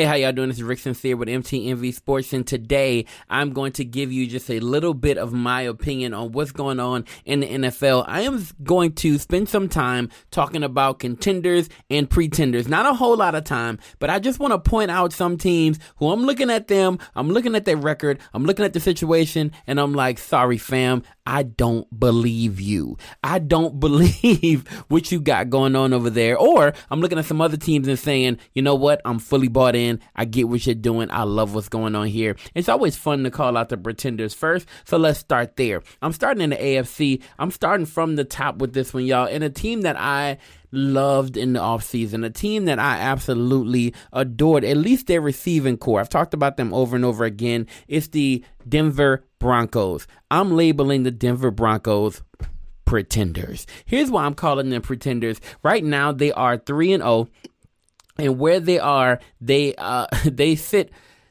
[0.00, 0.48] Hey, how y'all doing?
[0.48, 4.48] This is Rick Sincere with MTMV Sports, and today I'm going to give you just
[4.48, 8.06] a little bit of my opinion on what's going on in the NFL.
[8.08, 12.66] I am going to spend some time talking about contenders and pretenders.
[12.66, 15.78] Not a whole lot of time, but I just want to point out some teams
[15.96, 19.52] who I'm looking at them, I'm looking at their record, I'm looking at the situation,
[19.66, 22.96] and I'm like, sorry, fam, I don't believe you.
[23.22, 26.38] I don't believe what you got going on over there.
[26.38, 29.02] Or I'm looking at some other teams and saying, you know what?
[29.04, 29.89] I'm fully bought in.
[30.14, 31.10] I get what you're doing.
[31.10, 32.36] I love what's going on here.
[32.54, 34.68] It's always fun to call out the pretenders first.
[34.84, 35.82] So let's start there.
[36.02, 37.22] I'm starting in the AFC.
[37.38, 39.26] I'm starting from the top with this one, y'all.
[39.26, 40.38] And a team that I
[40.72, 46.00] loved in the offseason, a team that I absolutely adored, at least their receiving core.
[46.00, 47.66] I've talked about them over and over again.
[47.88, 50.06] It's the Denver Broncos.
[50.30, 52.22] I'm labeling the Denver Broncos
[52.84, 53.66] pretenders.
[53.84, 55.40] Here's why I'm calling them pretenders.
[55.62, 57.28] Right now, they are 3 and 0
[58.20, 60.90] and where they are, they uh they sit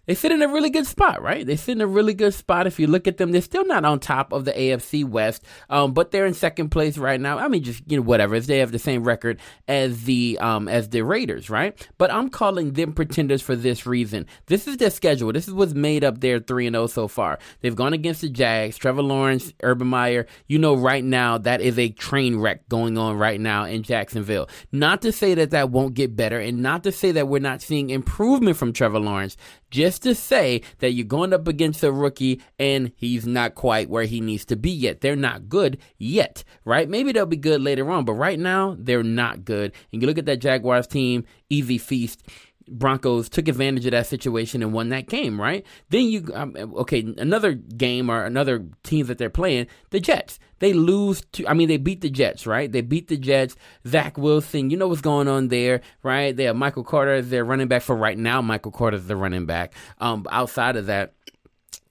[0.10, 1.46] they sit in a really good spot, right?
[1.46, 2.66] They sit in a really good spot.
[2.66, 5.94] If you look at them, they're still not on top of the AFC West, um,
[5.94, 7.38] but they're in second place right now.
[7.38, 8.40] I mean, just you know, whatever.
[8.40, 11.88] They have the same record as the um, as the Raiders, right?
[12.00, 14.26] But I'm calling them pretenders for this reason.
[14.48, 15.32] This is their schedule.
[15.32, 17.38] This is what's made up their three and zero so far.
[17.62, 20.26] They've gone against the Jags, Trevor Lawrence, Urban Meyer.
[20.48, 24.50] You know, right now that is a train wreck going on right now in Jacksonville.
[24.72, 27.62] Not to say that that won't get better, and not to say that we're not
[27.62, 29.38] seeing improvement from Trevor Lawrence.
[29.70, 34.06] Just to say that you're going up against a rookie and he's not quite where
[34.06, 35.02] he needs to be yet.
[35.02, 36.90] They're not good yet, right?
[36.90, 39.74] Maybe they'll be good later on, but right now they're not good.
[39.92, 42.24] And you look at that Jaguars team, easy feast.
[42.70, 45.66] Broncos took advantage of that situation and won that game, right?
[45.90, 50.40] Then you, um, okay, another game or another team that they're playing, the Jets.
[50.60, 52.72] They lose to, I mean, they beat the Jets, right?
[52.72, 53.56] They beat the Jets.
[53.88, 56.36] Zach Wilson, you know what's going on there, right?
[56.36, 58.42] They have Michael Carter as their running back for right now.
[58.42, 59.74] Michael Carter is the running back.
[60.00, 61.14] Um, outside of that,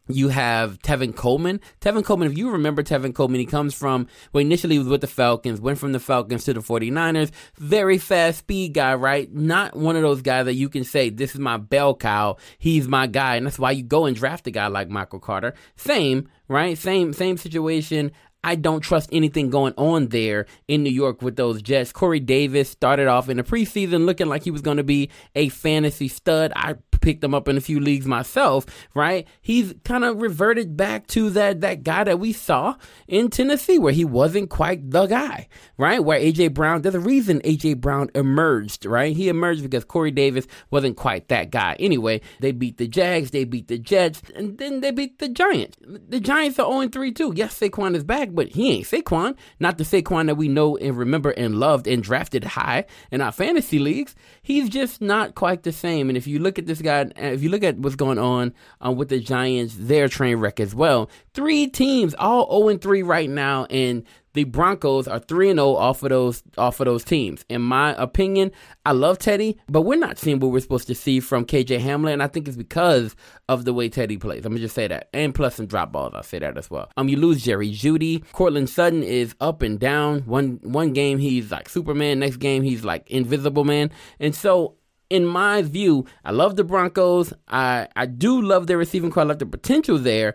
[0.08, 1.60] you have Tevin Coleman.
[1.80, 5.06] Tevin Coleman, if you remember Tevin Coleman, he comes from, well, initially was with the
[5.06, 7.30] Falcons, went from the Falcons to the 49ers.
[7.56, 9.32] Very fast speed guy, right?
[9.32, 12.36] Not one of those guys that you can say, this is my bell cow.
[12.58, 13.36] He's my guy.
[13.36, 15.54] And that's why you go and draft a guy like Michael Carter.
[15.76, 16.76] Same, right?
[16.76, 18.12] Same, same situation.
[18.44, 21.92] I don't trust anything going on there in New York with those Jets.
[21.92, 25.48] Corey Davis started off in the preseason looking like he was going to be a
[25.48, 26.52] fantasy stud.
[26.54, 29.26] I picked him up in a few leagues myself, right?
[29.40, 33.92] He's kind of reverted back to that that guy that we saw in Tennessee where
[33.92, 36.02] he wasn't quite the guy, right?
[36.02, 39.16] Where AJ Brown, there's a reason AJ Brown emerged, right?
[39.16, 41.76] He emerged because Corey Davis wasn't quite that guy.
[41.78, 45.76] Anyway, they beat the Jags, they beat the Jets, and then they beat the Giants.
[45.80, 47.32] The Giants are 0-3 too.
[47.34, 49.36] Yes, Saquon is back, but he ain't Saquon.
[49.60, 53.32] Not the Saquon that we know and remember and loved and drafted high in our
[53.32, 54.14] fantasy leagues.
[54.42, 56.08] He's just not quite the same.
[56.08, 58.96] And if you look at this guy, if you look at what's going on um,
[58.96, 61.10] with the Giants, their train wreck as well.
[61.38, 64.02] Three teams, all 0 3 right now, and
[64.32, 67.44] the Broncos are 3 0 off of those off of those teams.
[67.48, 68.50] In my opinion,
[68.84, 72.12] I love Teddy, but we're not seeing what we're supposed to see from KJ Hamler,
[72.12, 73.14] and I think it's because
[73.48, 74.44] of the way Teddy plays.
[74.44, 75.10] I'm gonna just say that.
[75.14, 76.90] And plus some drop balls, I'll say that as well.
[76.96, 78.24] Um you lose Jerry Jeudy.
[78.32, 80.22] Courtland Sutton is up and down.
[80.22, 83.92] One one game he's like Superman, next game he's like Invisible Man.
[84.18, 84.74] And so
[85.10, 87.32] in my view, I love the Broncos.
[87.48, 89.22] I, I do love their receiving core.
[89.22, 90.34] I love the potential there.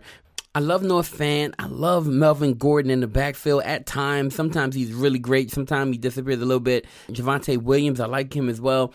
[0.56, 1.54] I love Noah Fant.
[1.58, 4.36] I love Melvin Gordon in the backfield at times.
[4.36, 5.50] Sometimes he's really great.
[5.50, 6.86] Sometimes he disappears a little bit.
[7.08, 8.94] Javonte Williams, I like him as well.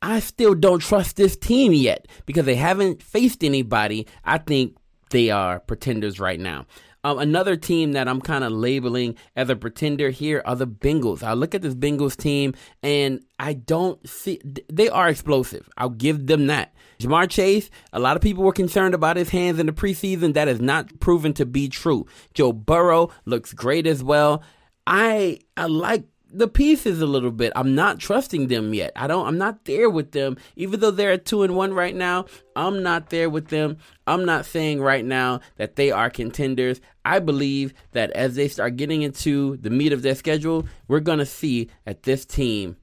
[0.00, 4.06] I still don't trust this team yet because they haven't faced anybody.
[4.24, 4.76] I think
[5.10, 6.66] they are pretenders right now.
[7.02, 11.22] Um, another team that I'm kind of labeling as a pretender here are the Bengals.
[11.22, 14.40] I look at this Bengals team and I don't see
[14.72, 15.68] they are explosive.
[15.76, 16.72] I'll give them that.
[17.04, 20.34] Ja'Marr Chase, a lot of people were concerned about his hands in the preseason.
[20.34, 22.06] That has not proven to be true.
[22.32, 24.42] Joe Burrow looks great as well.
[24.86, 26.04] I I like
[26.34, 27.52] the pieces a little bit.
[27.54, 28.92] I'm not trusting them yet.
[28.96, 30.36] I don't I'm not there with them.
[30.56, 32.26] Even though they're at 2 and 1 right now,
[32.56, 33.78] I'm not there with them.
[34.06, 36.80] I'm not saying right now that they are contenders.
[37.04, 41.18] I believe that as they start getting into the meat of their schedule, we're going
[41.18, 42.76] to see that this team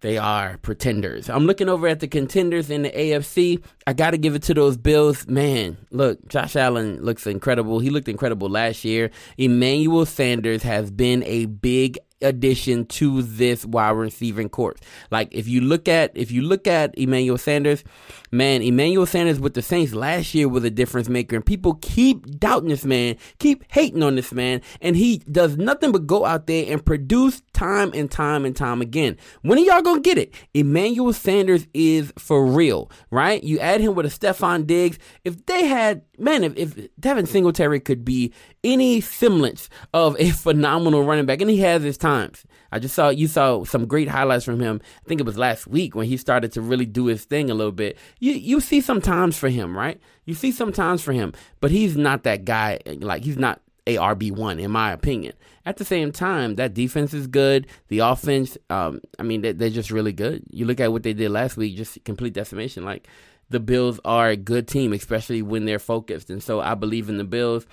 [0.00, 1.28] they are pretenders.
[1.28, 3.62] I'm looking over at the contenders in the AFC.
[3.86, 5.26] I got to give it to those Bills.
[5.26, 7.80] Man, look, Josh Allen looks incredible.
[7.80, 9.10] He looked incredible last year.
[9.36, 14.76] Emmanuel Sanders has been a big addition to this wide receiving corps.
[15.10, 17.84] Like if you look at if you look at Emmanuel Sanders,
[18.30, 22.38] man, Emmanuel Sanders with the Saints last year was a difference maker, and people keep
[22.38, 26.46] doubting this man, keep hating on this man, and he does nothing but go out
[26.46, 29.16] there and produce time and time and time again.
[29.42, 30.34] When are y'all gonna get it?
[30.54, 33.42] Emmanuel Sanders is for real, right?
[33.42, 34.98] You add him with a Stefon Diggs.
[35.24, 38.32] If they had man, if, if Devin Singletary could be
[38.64, 42.44] any semblance of a phenomenal running back, and he has his times.
[42.70, 44.80] I just saw you saw some great highlights from him.
[45.04, 47.54] I think it was last week when he started to really do his thing a
[47.54, 47.96] little bit.
[48.20, 50.00] You you see some times for him, right?
[50.26, 52.78] You see some times for him, but he's not that guy.
[52.86, 55.32] Like he's not a RB one in my opinion.
[55.64, 57.66] At the same time, that defense is good.
[57.88, 60.44] The offense, um, I mean, they're, they're just really good.
[60.50, 62.84] You look at what they did last week, just complete decimation.
[62.84, 63.08] Like
[63.50, 67.18] the Bills are a good team, especially when they're focused, and so I believe in
[67.18, 67.66] the Bills.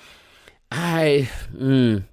[0.71, 1.29] I.
[1.53, 2.05] Mm,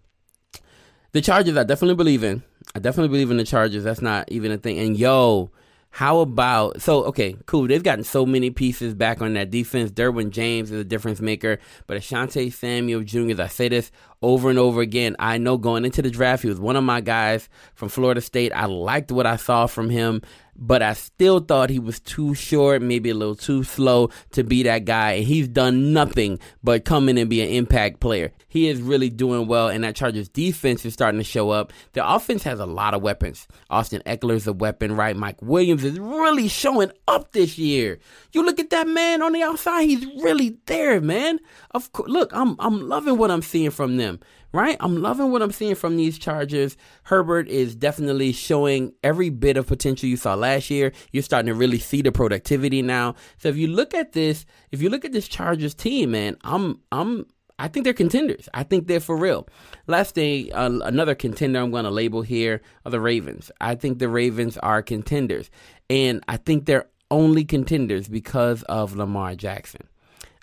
[1.13, 2.43] the Chargers, I definitely believe in.
[2.75, 3.85] I definitely believe in the Chargers.
[3.85, 4.79] That's not even a thing.
[4.79, 5.51] And yo,
[5.91, 7.67] how about so okay, cool.
[7.67, 9.91] They've gotten so many pieces back on that defense.
[9.91, 13.33] Derwin James is a difference maker, but Asante Samuel Jr.
[13.33, 15.17] As I say this over and over again.
[15.19, 18.53] I know going into the draft, he was one of my guys from Florida State.
[18.55, 20.23] I liked what I saw from him,
[20.55, 24.63] but I still thought he was too short, maybe a little too slow to be
[24.65, 25.13] that guy.
[25.13, 28.33] And he's done nothing but come in and be an impact player.
[28.49, 31.73] He is really doing well, and that Chargers defense is starting to show up.
[31.95, 33.49] The offense has a lot of weapons.
[33.71, 35.17] Austin Ekeler's a weapon, right?
[35.17, 37.99] Mike Williams is really showing up this year.
[38.33, 41.41] You look at that man on the outside; he's really there, man.
[41.71, 44.21] Of look, I'm I'm loving what I'm seeing from them
[44.53, 44.77] right?
[44.81, 46.77] I'm loving what I'm seeing from these Chargers.
[47.05, 50.93] Herbert is definitely showing every bit of potential you saw last year.
[51.11, 53.15] You're starting to really see the productivity now.
[53.39, 56.81] So if you look at this, if you look at this Chargers team, man, I'm
[56.91, 57.27] I'm
[57.59, 58.49] I think they're contenders.
[58.55, 59.47] I think they're for real.
[59.87, 63.53] Last thing, uh, another contender I'm going to label here are the Ravens.
[63.61, 65.51] I think the Ravens are contenders,
[65.89, 69.83] and I think they're only contenders because of Lamar Jackson.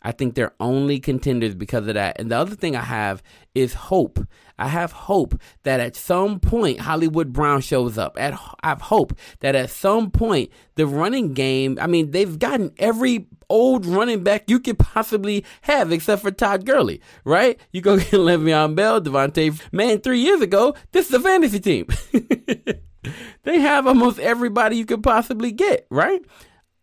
[0.10, 2.20] I think they're only contenders because of that.
[2.20, 3.22] And the other thing I have
[3.54, 4.20] is hope.
[4.58, 8.18] I have hope that at some point Hollywood Brown shows up.
[8.20, 8.34] At
[8.64, 11.78] I have hope that at some point the running game.
[11.80, 16.66] I mean, they've gotten every old running back you could possibly have, except for Todd
[16.66, 17.60] Gurley, right?
[17.72, 19.62] You go get Le'Veon Bell, Devontae.
[19.72, 21.86] Man, three years ago, this is a fantasy team.
[23.44, 26.22] they have almost everybody you could possibly get, right?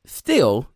[0.05, 0.69] Still,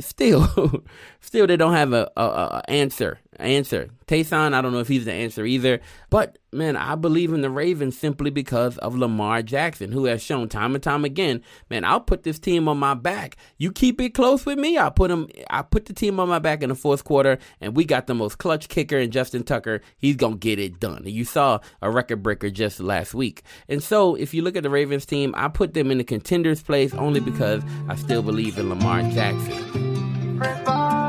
[0.00, 0.84] still,
[1.20, 3.20] still, they don't have a, a, a answer.
[3.38, 3.90] Answer.
[4.06, 5.80] Taysom, I don't know if he's the answer either.
[6.10, 10.48] But man, I believe in the Ravens simply because of Lamar Jackson, who has shown
[10.48, 13.36] time and time again, man, I'll put this team on my back.
[13.58, 15.28] You keep it close with me, I'll put him.
[15.50, 18.14] I put the team on my back in the fourth quarter, and we got the
[18.14, 19.82] most clutch kicker in Justin Tucker.
[19.98, 21.02] He's gonna get it done.
[21.04, 23.42] You saw a record breaker just last week.
[23.68, 26.62] And so, if you look at the Ravens team, I put them in the contenders
[26.62, 31.05] place only because I still believe in Lamar Jackson.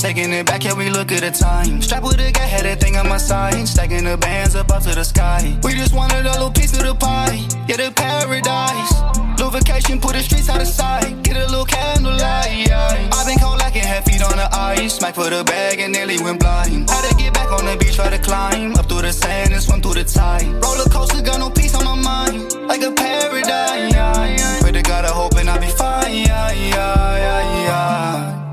[0.00, 1.82] Taking it back, yeah, we look at the time.
[1.82, 3.68] Strap with a guy, had that thing on my side.
[3.68, 5.58] Stacking the bands up up to the sky.
[5.62, 7.46] We just wanted a little piece of the pie.
[7.68, 8.92] Yeah, the paradise.
[9.36, 11.22] Little vacation, put the streets out of sight.
[11.22, 12.72] Get a little candlelight.
[12.72, 14.94] I've been cold like it, had feet on the ice.
[14.94, 16.88] Smack for the bag and nearly went blind.
[16.88, 18.76] Had to get back on the beach, try to climb.
[18.76, 20.48] Up through the sand and swim through the tide.
[20.64, 22.50] Roller coaster, got no peace on my mind.
[22.66, 24.62] Like a paradise.
[24.62, 26.24] Pray to God, I hope and I'll be fine.
[26.24, 28.49] Yeah, yeah, yeah, yeah.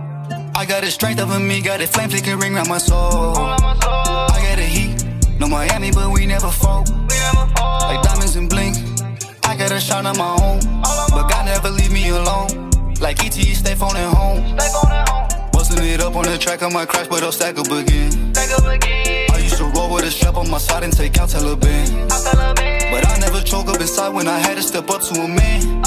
[0.57, 3.37] I got the strength of a me, got the flame flickering ring around my soul.
[3.37, 5.05] I got the heat,
[5.39, 6.89] no Miami, but we never fold.
[6.89, 8.73] Like diamonds and bling,
[9.43, 10.59] I got a shine on my own.
[11.11, 12.71] But God never leave me alone.
[12.99, 14.57] Like ET, stay phone at home.
[15.51, 18.33] Busting it up on the track, I might crash, but I'll stack up again.
[18.35, 22.09] I used to roll with a strap on my side and take out Taliban.
[22.09, 25.83] But I never choke up inside when I had to step up to a man.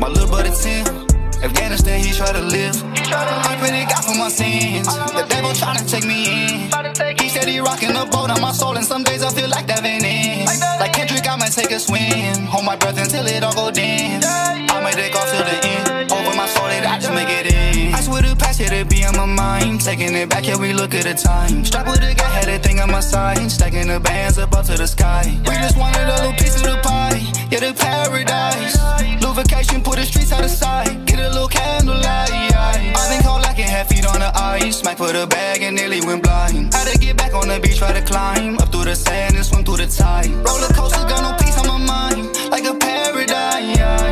[0.00, 1.06] My little brother Tim,
[1.44, 2.74] Afghanistan, he try to live.
[3.12, 4.86] I pray to God for my sins.
[4.88, 7.18] The devil trying to take me in.
[7.20, 9.66] He said he rocking the boat on my soul, and some days I feel like
[9.66, 10.46] diving in.
[10.80, 12.46] Like Kendrick, I might take a swim.
[12.46, 14.22] Hold my breath until it all go dim.
[14.24, 16.10] I might take off till the end.
[16.10, 17.63] Over my soul, that I just make it in.
[18.04, 19.80] I swear the past, yeah, it be on my mind.
[19.80, 21.64] Taking it back, yeah, we look at the time.
[21.64, 23.50] Strap with a guy, had a thing on my side.
[23.50, 25.24] Stacking the bands up up to the sky.
[25.48, 27.16] We just wanted a little piece of the pie.
[27.48, 28.76] Yeah, the paradise.
[29.22, 31.06] Little vacation, put the streets out of sight.
[31.06, 32.28] Get a little candlelight.
[32.52, 34.80] I've been cold like it had feet on the ice.
[34.80, 36.74] Smack for the bag and nearly went blind.
[36.74, 38.58] Had to get back on the beach, try to climb.
[38.58, 40.28] Up through the sand and swim through the tide.
[40.44, 42.36] Roller coaster, got no peace on my mind.
[42.50, 44.03] Like a paradise.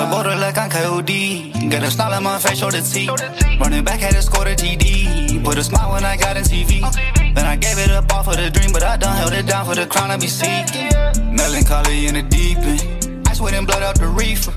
[0.00, 1.70] Cross the border like I'm KOD.
[1.70, 3.10] Got a smile on my face, show the teeth.
[3.60, 5.44] Running back, had to score the TD.
[5.44, 6.80] Put a smile when I got in TV.
[7.34, 9.66] Then I gave it up all for the dream, but I done held it down
[9.66, 10.88] for the crown I be seeking.
[11.36, 13.28] Melancholy in the deep end.
[13.28, 14.52] I sweat and blood out the reefer.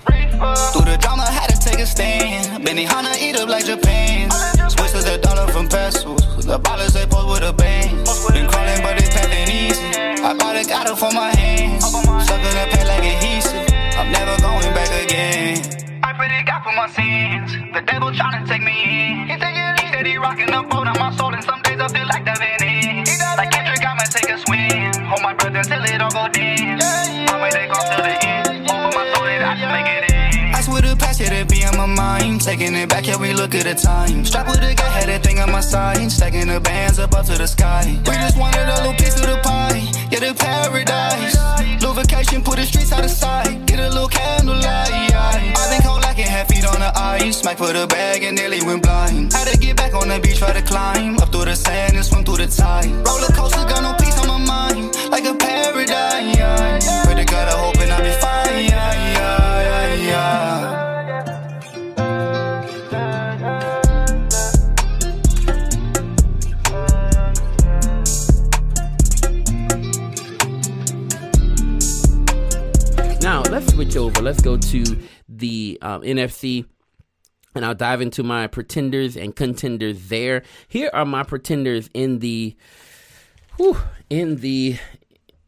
[0.71, 2.65] Through the drama, had to take a stand.
[2.65, 4.31] Benihana eat up like Japan.
[4.71, 6.45] Switch to the dollar from pesos.
[6.45, 7.91] The ballers they pose with a bang.
[8.31, 9.83] Been crawling, but it's nothing easy.
[10.23, 11.83] I bought a got it for my hands.
[11.83, 13.72] Sucking the pain like adhesive.
[13.95, 15.61] I'm never going back again.
[16.03, 17.53] I pray to God for my sins.
[17.73, 19.29] The devil trying to take me in.
[19.29, 22.25] He said he rocking the boat on my soul, and some days I feel like
[22.25, 23.05] diving in.
[23.37, 25.05] Like Kendrick, I'ma take a swim.
[25.05, 26.79] Hold my breath until it all go dim.
[26.81, 28.69] I might take off till the end.
[28.69, 30.55] Over my soul, that I make it in.
[30.55, 32.41] I swear the past, yeah, it be on my mind.
[32.41, 34.25] Taking it back, yeah, we look at the time.
[34.25, 36.11] Strap with a guy, had a thing on my side.
[36.11, 37.85] Stacking the bands up up to the sky.
[38.05, 40.02] We just wanted a little piece of the pie.
[40.13, 41.35] Yeah, the paradise.
[41.81, 43.65] Little vacation, put the streets out of sight.
[43.65, 45.11] Get a little candlelight.
[45.11, 47.39] I've been cold like it had feet on the ice.
[47.39, 49.33] Smack for the bag and nearly went blind.
[49.33, 51.17] Had to get back on the beach, try to climb.
[51.17, 52.91] Up through the sand and swim through the tide.
[53.03, 54.95] Roller coaster, got no peace on my mind.
[55.09, 57.02] Like a paradise.
[73.53, 74.19] Let's switch over.
[74.19, 74.83] Let's go to
[75.29, 76.65] the um, NFC.
[77.53, 80.41] And I'll dive into my pretenders and contenders there.
[80.67, 82.55] Here are my pretenders in the
[83.57, 83.77] whew,
[84.09, 84.79] in the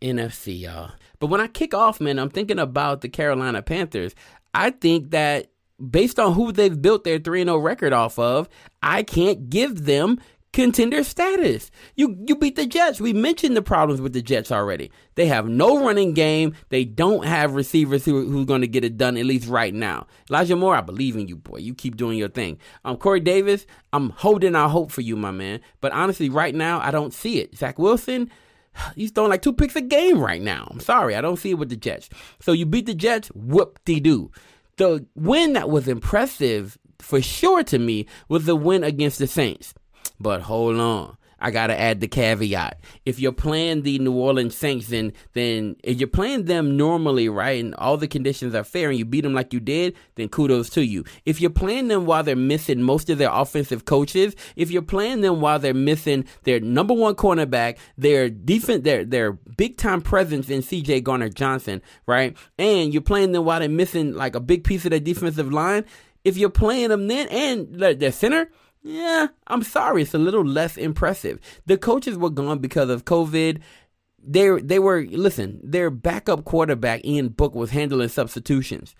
[0.03, 0.91] NFC, y'all.
[1.17, 4.13] But when I kick off, man, I'm thinking about the Carolina Panthers.
[4.53, 5.47] I think that
[5.89, 8.47] based on who they've built their 3 0 record off of,
[8.83, 10.19] I can't give them
[10.55, 11.69] contender status.
[11.95, 13.01] You you beat the Jets.
[13.01, 14.89] We mentioned the problems with the Jets already.
[15.15, 16.55] They have no running game.
[16.69, 20.07] They don't have receivers who who's going to get it done at least right now.
[20.29, 21.57] Elijah Moore, I believe in you, boy.
[21.57, 22.57] You keep doing your thing.
[22.85, 25.59] Um, Corey Davis, I'm holding out hope for you, my man.
[25.81, 27.57] But honestly, right now, I don't see it.
[27.57, 28.31] Zach Wilson.
[28.95, 30.69] He's throwing like two picks a game right now.
[30.71, 32.09] I'm sorry, I don't see it with the Jets.
[32.39, 34.31] So you beat the Jets, whoop de doo.
[34.77, 39.73] The win that was impressive for sure to me was the win against the Saints.
[40.19, 41.17] But hold on.
[41.39, 42.79] I gotta add the caveat.
[43.05, 47.63] If you're playing the New Orleans Saints, then then if you're playing them normally, right,
[47.63, 50.69] and all the conditions are fair, and you beat them like you did, then kudos
[50.71, 51.03] to you.
[51.25, 55.21] If you're playing them while they're missing most of their offensive coaches, if you're playing
[55.21, 60.49] them while they're missing their number one cornerback, their defense, their their big time presence
[60.49, 61.01] in C.J.
[61.01, 64.99] Gardner-Johnson, right, and you're playing them while they're missing like a big piece of their
[64.99, 65.85] defensive line.
[66.23, 68.49] If you're playing them then and their center
[68.87, 71.39] yeah, I'm sorry, it's a little less impressive.
[71.65, 73.59] The coaches were gone because of COVID.
[74.23, 75.59] They they were listen.
[75.63, 78.93] Their backup quarterback Ian Book was handling substitutions.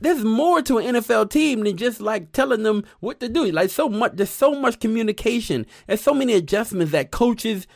[0.00, 3.50] There's more to an NFL team than just like telling them what to do.
[3.50, 5.66] Like so much, there's so much communication.
[5.88, 7.66] There's so many adjustments that coaches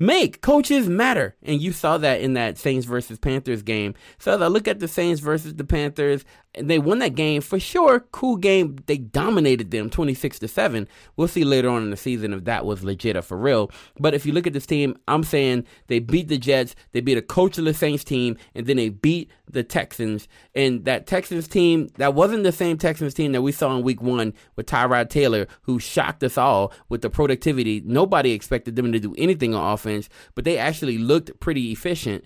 [0.00, 0.40] make.
[0.40, 1.36] Coaches matter.
[1.42, 3.94] And you saw that in that Saints versus Panthers game.
[4.18, 6.24] So as I look at the Saints versus the Panthers,
[6.56, 8.00] and they won that game for sure.
[8.12, 8.78] Cool game.
[8.86, 10.88] They dominated them 26 to 7.
[11.16, 13.70] We'll see later on in the season if that was legit or for real.
[13.98, 17.18] But if you look at this team, I'm saying they beat the Jets, they beat
[17.18, 20.28] a coachless Saints team, and then they beat the Texans.
[20.54, 24.00] And that Texans team, that wasn't the same Texans team that we saw in week
[24.00, 27.82] one with Tyrod Taylor, who shocked us all with the productivity.
[27.84, 32.24] Nobody expected them to do anything on offense, but they actually looked pretty efficient.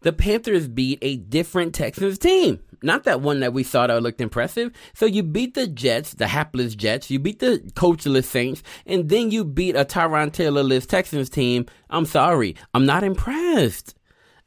[0.00, 2.60] The Panthers beat a different Texans team.
[2.82, 4.70] Not that one that we thought looked impressive.
[4.94, 7.10] So you beat the Jets, the hapless Jets.
[7.10, 8.62] You beat the coachless Saints.
[8.86, 11.66] And then you beat a Tyrod Taylor-less Texans team.
[11.90, 12.54] I'm sorry.
[12.74, 13.94] I'm not impressed.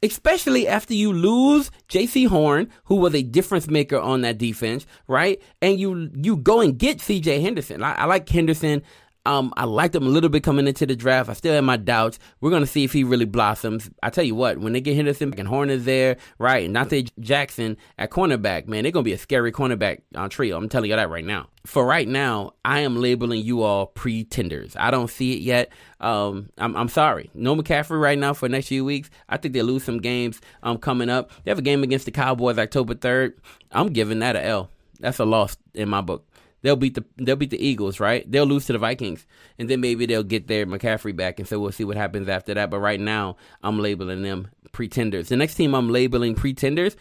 [0.04, 5.40] Especially after you lose Jaycee Horn, who was a difference maker on that defense, right?
[5.62, 7.42] And you you go and get C.J.
[7.42, 7.84] Henderson.
[7.84, 8.82] I, I like Henderson.
[9.26, 11.30] Um, I liked him a little bit coming into the draft.
[11.30, 12.18] I still have my doubts.
[12.40, 13.90] We're gonna see if he really blossoms.
[14.02, 17.78] I tell you what, when they get Henderson and Horner's there, right, and Donte Jackson
[18.00, 20.58] at cornerback, man, they're gonna be a scary cornerback uh, trio.
[20.58, 21.48] I'm telling you that right now.
[21.66, 24.76] For right now, I am labeling you all pretenders.
[24.76, 25.72] I don't see it yet.
[26.00, 27.30] Um, I'm, I'm sorry.
[27.36, 29.12] No McCaffrey right now for next few weeks.
[29.30, 31.30] I think they lose some games um, coming up.
[31.44, 33.34] They have a game against the Cowboys October 3rd.
[33.72, 34.70] I'm giving that a L.
[35.00, 36.26] That's a loss in my book.
[36.62, 38.30] They'll beat the they'll beat the Eagles, right?
[38.30, 39.26] They'll lose to the Vikings,
[39.58, 42.54] and then maybe they'll get their McCaffrey back, and so we'll see what happens after
[42.54, 42.70] that.
[42.70, 45.30] But right now, I'm labeling them pretenders.
[45.30, 46.96] The next team I'm labeling pretenders,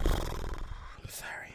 [1.08, 1.54] sorry,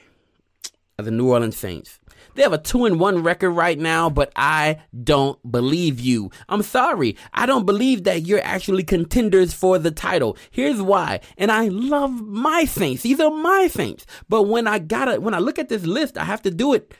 [0.99, 2.00] are the New Orleans Saints.
[2.35, 6.31] They have a two and one record right now, but I don't believe you.
[6.49, 7.17] I'm sorry.
[7.33, 10.37] I don't believe that you're actually contenders for the title.
[10.49, 11.21] Here's why.
[11.37, 13.03] And I love my Saints.
[13.03, 14.05] These are my Saints.
[14.29, 16.93] But when I gotta, when I look at this list, I have to do it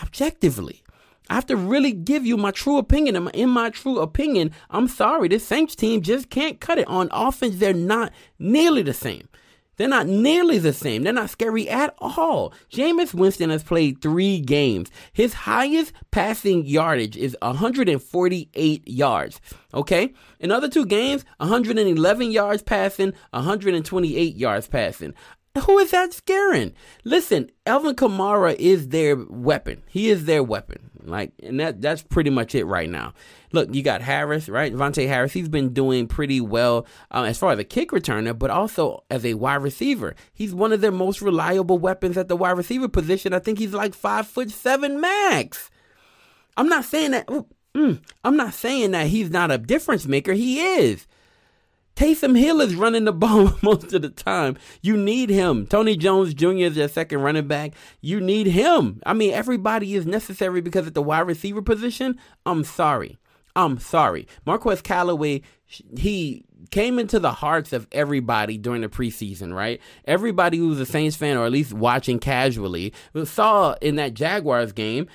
[0.00, 0.82] objectively.
[1.30, 3.16] I have to really give you my true opinion.
[3.16, 6.86] And In my true opinion, I'm sorry, this Saints team just can't cut it.
[6.86, 9.28] On offense, they're not nearly the same.
[9.76, 11.02] They're not nearly the same.
[11.02, 12.52] They're not scary at all.
[12.70, 14.90] Jameis Winston has played three games.
[15.12, 19.40] His highest passing yardage is 148 yards.
[19.72, 20.12] Okay?
[20.40, 25.14] In other two games, 111 yards passing, 128 yards passing.
[25.66, 26.72] Who is that scaring?
[27.04, 29.82] Listen, Alvin Kamara is their weapon.
[29.86, 30.90] He is their weapon.
[31.04, 33.14] Like, and that that's pretty much it right now.
[33.52, 34.72] Look, you got Harris, right?
[34.72, 35.32] Deonte Harris.
[35.32, 39.24] He's been doing pretty well um, as far as a kick returner, but also as
[39.24, 40.14] a wide receiver.
[40.32, 43.32] He's one of their most reliable weapons at the wide receiver position.
[43.32, 45.70] I think he's like five foot seven max.
[46.56, 47.26] I'm not saying that.
[47.26, 50.32] mm, I'm not saying that he's not a difference maker.
[50.32, 51.06] He is.
[51.96, 54.56] Taysom Hill is running the ball most of the time.
[54.82, 55.66] You need him.
[55.66, 56.48] Tony Jones Jr.
[56.48, 57.72] is their second running back.
[58.00, 59.00] You need him.
[59.06, 63.18] I mean, everybody is necessary because at the wide receiver position, I'm sorry.
[63.56, 64.26] I'm sorry.
[64.44, 65.42] Marquez Callaway,
[65.96, 69.80] he came into the hearts of everybody during the preseason, right?
[70.06, 72.92] Everybody who was a Saints fan or at least watching casually
[73.24, 75.06] saw in that Jaguars game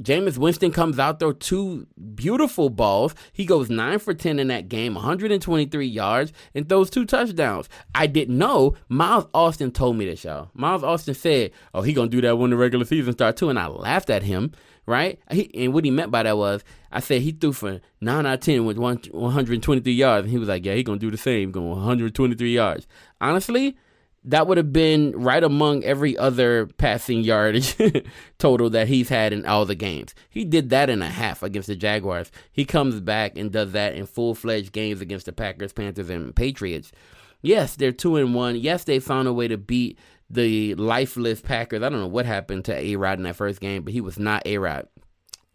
[0.00, 3.14] Jameis Winston comes out there two beautiful balls.
[3.32, 7.68] He goes nine for ten in that game, 123 yards, and throws two touchdowns.
[7.94, 8.74] I didn't know.
[8.88, 10.50] Miles Austin told me this, y'all.
[10.54, 13.58] Miles Austin said, "Oh, he gonna do that when the regular season starts too," and
[13.58, 14.52] I laughed at him.
[14.86, 15.20] Right?
[15.30, 18.34] He, and what he meant by that was, I said he threw for nine out
[18.34, 21.18] of ten with one, 123 yards, and he was like, "Yeah, he gonna do the
[21.18, 22.86] same, going 123 yards."
[23.20, 23.76] Honestly,
[24.24, 27.76] that would have been right among every other passing yardage
[28.38, 30.14] total that he's had in all the games.
[30.28, 32.30] He did that in a half against the Jaguars.
[32.52, 36.34] He comes back and does that in full fledged games against the Packers, Panthers, and
[36.34, 36.92] Patriots.
[37.42, 38.56] Yes, they're two and one.
[38.56, 41.82] Yes, they found a way to beat the lifeless Packers.
[41.82, 44.18] I don't know what happened to A Rod in that first game, but he was
[44.18, 44.88] not A Rod.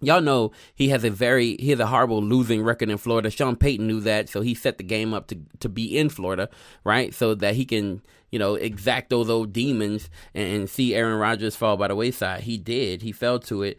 [0.04, 3.30] Y'all know he has a very he has a horrible losing record in Florida.
[3.30, 6.50] Sean Payton knew that, so he set the game up to to be in Florida,
[6.84, 7.14] right?
[7.14, 8.02] So that he can
[8.34, 12.42] you know exact those old demons and, and see Aaron Rodgers fall by the wayside.
[12.42, 13.04] He did.
[13.04, 13.78] He fell to it.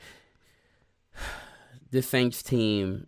[1.90, 3.06] This Saints team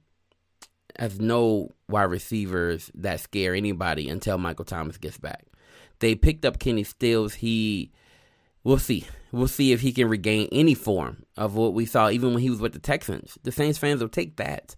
[0.97, 5.45] has no wide receivers that scare anybody until Michael Thomas gets back.
[5.99, 7.35] They picked up Kenny Stills.
[7.35, 7.91] He
[8.63, 9.07] We'll see.
[9.33, 12.51] We'll see if he can regain any form of what we saw even when he
[12.51, 13.39] was with the Texans.
[13.43, 14.77] The Saints fans will take that.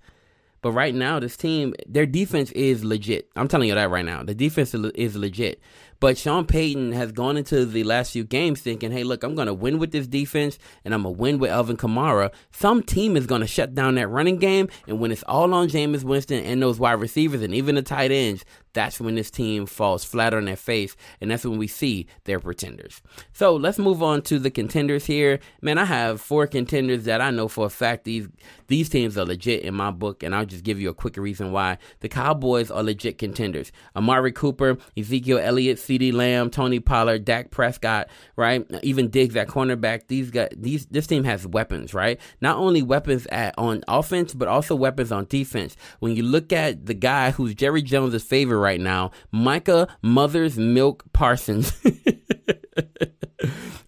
[0.69, 3.31] But right now, this team, their defense is legit.
[3.37, 4.23] I'm telling you that right now.
[4.23, 5.63] The defense is legit.
[5.99, 9.47] But Sean Payton has gone into the last few games thinking, hey, look, I'm going
[9.47, 12.33] to win with this defense and I'm going to win with Alvin Kamara.
[12.53, 14.69] Some team is going to shut down that running game.
[14.87, 18.13] And when it's all on Jameis Winston and those wide receivers and even the tight
[18.13, 18.45] ends,
[18.79, 20.95] that's when this team falls flat on their face.
[21.21, 23.03] And that's when we see they're pretenders.
[23.33, 25.41] So let's move on to the contenders here.
[25.61, 28.29] Man, I have four contenders that I know for a fact these,
[28.69, 30.23] these teams are legit in my book.
[30.23, 31.79] And I'll just give you a quick reason why.
[32.01, 33.73] The Cowboys are legit contenders.
[33.97, 38.65] Amari Cooper, Ezekiel Elliott, CeeDee Lamb, Tony Pollard, Dak Prescott, right?
[38.85, 40.07] Even Diggs at cornerback.
[40.07, 42.21] These guys, these this team has weapons, right?
[42.41, 45.77] Not only weapons at on offense, but also weapons on defense.
[45.99, 51.05] When you look at the guy who's Jerry Jones' favorite right now, Micah Mother's Milk
[51.15, 51.73] Parsons.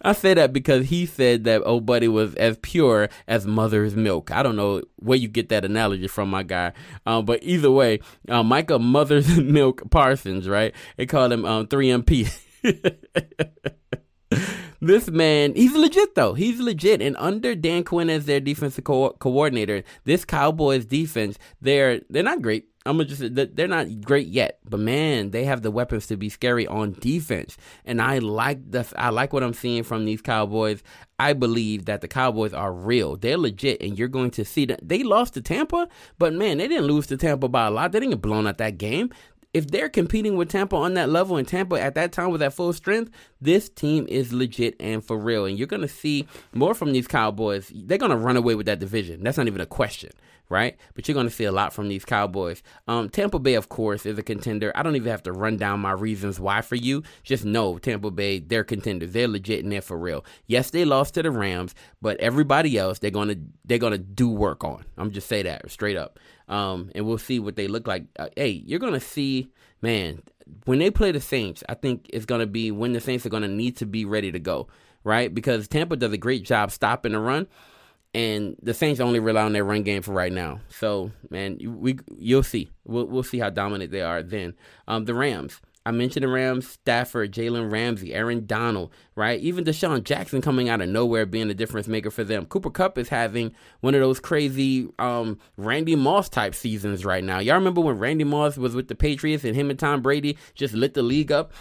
[0.01, 4.31] I say that because he said that old buddy was as pure as mother's milk.
[4.31, 6.73] I don't know where you get that analogy from, my guy.
[7.05, 10.73] Um, but either way, uh, Micah Mother's Milk Parsons, right?
[10.97, 12.33] They call him um, 3MP.
[14.81, 16.33] this man, he's legit though.
[16.33, 17.03] He's legit.
[17.03, 22.41] And under Dan Quinn as their defensive co- coordinator, this Cowboys defense, they're they're not
[22.41, 22.70] great.
[22.85, 26.29] I'm gonna just they're not great yet, but man, they have the weapons to be
[26.29, 27.55] scary on defense.
[27.85, 30.81] And I like the I like what I'm seeing from these Cowboys.
[31.19, 33.17] I believe that the Cowboys are real.
[33.17, 35.87] They're legit, and you're going to see that they lost to Tampa,
[36.17, 37.91] but man, they didn't lose to Tampa by a lot.
[37.91, 39.11] They didn't get blown out that game
[39.53, 42.53] if they're competing with Tampa on that level and Tampa at that time was at
[42.53, 45.45] full strength, this team is legit and for real.
[45.45, 47.71] And you're going to see more from these Cowboys.
[47.73, 49.23] They're going to run away with that division.
[49.23, 50.11] That's not even a question,
[50.51, 50.77] right?
[50.93, 52.61] But you're going to see a lot from these Cowboys.
[52.87, 54.71] Um, Tampa Bay, of course, is a contender.
[54.75, 57.01] I don't even have to run down my reasons why for you.
[57.23, 59.13] Just know Tampa Bay, they're contenders.
[59.13, 60.23] They're legit and they're for real.
[60.45, 63.97] Yes, they lost to the Rams, but everybody else, they're going to they're going to
[63.97, 64.83] do work on.
[64.97, 66.19] I'm just say that straight up.
[66.51, 68.03] Um, and we'll see what they look like.
[68.19, 69.49] Uh, hey, you're gonna see,
[69.81, 70.21] man,
[70.65, 71.63] when they play the Saints.
[71.69, 74.39] I think it's gonna be when the Saints are gonna need to be ready to
[74.39, 74.67] go,
[75.05, 75.33] right?
[75.33, 77.47] Because Tampa does a great job stopping the run,
[78.13, 80.59] and the Saints only rely on their run game for right now.
[80.69, 82.69] So, man, we you'll see.
[82.85, 84.53] We'll we'll see how dominant they are then.
[84.87, 85.61] Um, the Rams.
[85.83, 89.39] I mentioned the Rams, Stafford, Jalen Ramsey, Aaron Donald, right?
[89.39, 92.45] Even DeSean Jackson coming out of nowhere being a difference maker for them.
[92.45, 97.39] Cooper Kupp is having one of those crazy um, Randy Moss type seasons right now.
[97.39, 100.75] Y'all remember when Randy Moss was with the Patriots and him and Tom Brady just
[100.75, 101.51] lit the league up?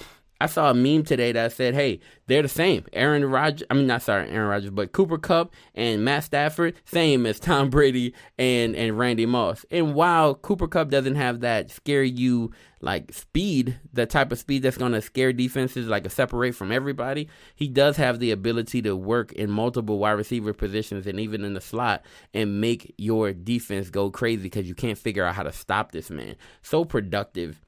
[0.40, 2.84] I saw a meme today that said, "Hey, they're the same.
[2.92, 7.26] Aaron Rodgers, I mean, not sorry, Aaron Rodgers, but Cooper Kupp and Matt Stafford, same
[7.26, 9.66] as Tom Brady and and Randy Moss.
[9.70, 14.62] And while Cooper Kupp doesn't have that scare you like speed, the type of speed
[14.62, 18.80] that's going to scare defenses, like a separate from everybody, he does have the ability
[18.82, 22.02] to work in multiple wide receiver positions and even in the slot
[22.32, 26.08] and make your defense go crazy because you can't figure out how to stop this
[26.08, 26.36] man.
[26.62, 27.60] So productive."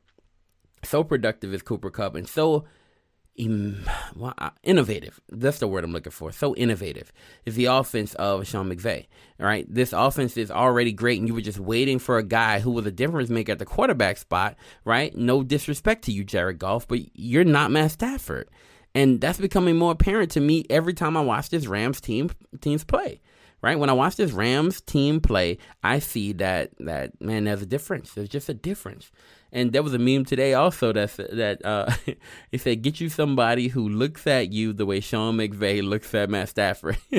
[0.84, 2.64] So productive is Cooper Kupp and so
[3.38, 5.20] uh, innovative.
[5.30, 6.32] That's the word I'm looking for.
[6.32, 7.12] So innovative
[7.46, 9.06] is the offense of Sean McVay.
[9.40, 12.60] All right, this offense is already great, and you were just waiting for a guy
[12.60, 14.56] who was a difference maker at the quarterback spot.
[14.84, 15.16] Right?
[15.16, 18.50] No disrespect to you, Jared Goff, but you're not Matt Stafford,
[18.94, 22.30] and that's becoming more apparent to me every time I watch this Rams team
[22.60, 23.20] teams play
[23.62, 23.78] right?
[23.78, 28.12] When I watch this Rams team play, I see that that man, there's a difference.
[28.12, 29.12] There's just a difference.
[29.52, 31.92] And there was a meme today also that that uh,
[32.52, 36.30] it said, "Get you somebody who looks at you the way Sean McVay looks at
[36.30, 36.96] Matt Stafford."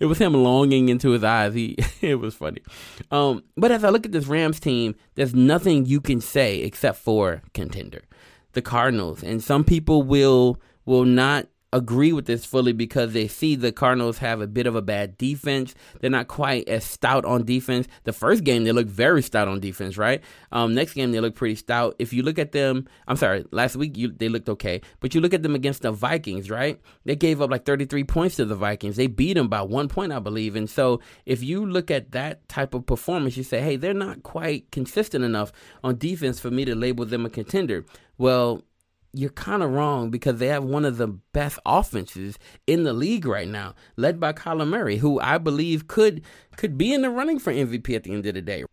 [0.00, 1.54] it was him longing into his eyes.
[1.54, 2.62] He it was funny.
[3.10, 6.98] Um, but as I look at this Rams team, there's nothing you can say except
[6.98, 8.02] for contender,
[8.52, 13.54] the Cardinals, and some people will will not agree with this fully because they see
[13.54, 15.74] the Cardinals have a bit of a bad defense.
[16.00, 17.86] They're not quite as stout on defense.
[18.04, 20.22] The first game they looked very stout on defense, right?
[20.50, 21.94] Um, next game they look pretty stout.
[21.98, 25.20] If you look at them, I'm sorry, last week you, they looked okay, but you
[25.20, 26.80] look at them against the Vikings, right?
[27.04, 28.96] They gave up like 33 points to the Vikings.
[28.96, 30.56] They beat them by one point, I believe.
[30.56, 34.22] And so if you look at that type of performance, you say, hey, they're not
[34.22, 35.52] quite consistent enough
[35.84, 37.84] on defense for me to label them a contender.
[38.16, 38.62] Well,
[39.12, 43.26] you're kind of wrong because they have one of the best offenses in the league
[43.26, 46.22] right now, led by Kyler Murray, who I believe could
[46.56, 48.64] could be in the running for MVP at the end of the day.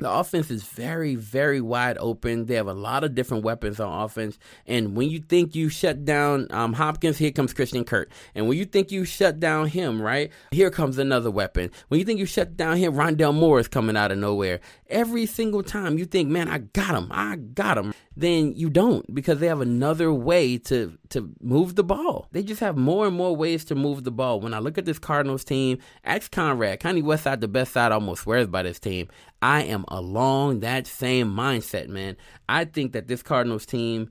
[0.00, 2.46] The offense is very, very wide open.
[2.46, 4.38] They have a lot of different weapons on offense.
[4.66, 8.10] And when you think you shut down um, Hopkins, here comes Christian Kirk.
[8.34, 11.70] And when you think you shut down him, right, here comes another weapon.
[11.88, 14.60] When you think you shut down him, Rondale Moore is coming out of nowhere.
[14.90, 19.14] Every single time you think, man, I got him, I got him, then you don't
[19.14, 22.26] because they have another way to to move the ball.
[22.32, 24.40] They just have more and more ways to move the ball.
[24.40, 28.22] When I look at this Cardinals team, ask Conrad, County Westside, the best side, almost
[28.22, 29.08] swears by this team.
[29.40, 32.16] I am along that same mindset, man.
[32.48, 34.10] I think that this Cardinals team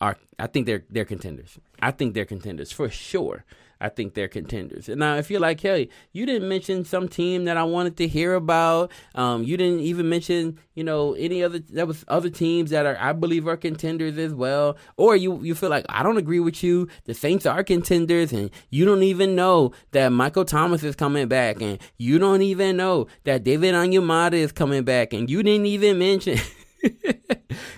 [0.00, 1.58] are I think they're they're contenders.
[1.80, 3.44] I think they're contenders for sure.
[3.80, 4.88] I think they're contenders.
[4.88, 8.08] And now, if you're like, hey, you didn't mention some team that I wanted to
[8.08, 8.90] hear about.
[9.14, 11.58] Um, you didn't even mention, you know, any other.
[11.58, 14.76] that was other teams that are, I believe, are contenders as well.
[14.96, 16.88] Or you you feel like I don't agree with you.
[17.04, 21.60] The Saints are contenders, and you don't even know that Michael Thomas is coming back,
[21.60, 25.98] and you don't even know that David Onyemata is coming back, and you didn't even
[25.98, 26.38] mention.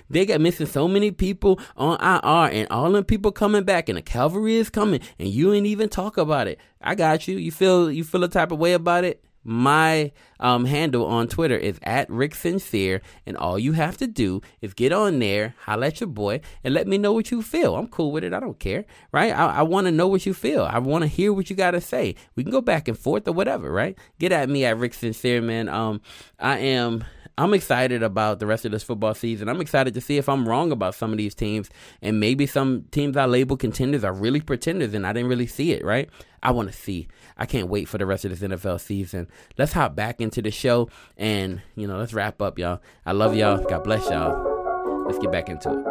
[0.09, 3.97] they got missing so many people on IR and all them people coming back and
[3.97, 6.59] the cavalry is coming and you ain't even talk about it.
[6.81, 7.37] I got you.
[7.37, 9.23] You feel you feel a type of way about it?
[9.49, 10.11] My
[10.41, 14.73] um, handle on Twitter is at Rick Sincere, and all you have to do is
[14.73, 17.77] get on there, holla at your boy, and let me know what you feel.
[17.77, 18.33] I'm cool with it.
[18.33, 19.31] I don't care, right?
[19.31, 20.65] I, I want to know what you feel.
[20.65, 22.15] I want to hear what you got to say.
[22.35, 23.97] We can go back and forth or whatever, right?
[24.19, 25.69] Get at me at Rick Sincere, man.
[25.69, 26.01] Um,
[26.39, 27.05] I am
[27.39, 29.47] I'm excited about the rest of this football season.
[29.47, 31.69] I'm excited to see if I'm wrong about some of these teams,
[32.01, 35.71] and maybe some teams I label contenders are really pretenders, and I didn't really see
[35.71, 35.85] it.
[35.85, 36.09] Right?
[36.41, 37.07] I want to see.
[37.37, 39.27] I can't wait for the rest of this NFL season.
[39.57, 42.81] Let's hop back into the show, and you know, let's wrap up, y'all.
[43.05, 43.63] I love y'all.
[43.63, 45.05] God bless y'all.
[45.05, 45.85] Let's get back into it.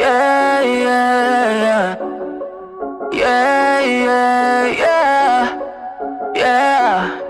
[0.00, 2.12] Yeah, yeah, yeah.
[3.12, 6.32] Yeah, yeah, yeah.
[6.34, 7.20] Yeah.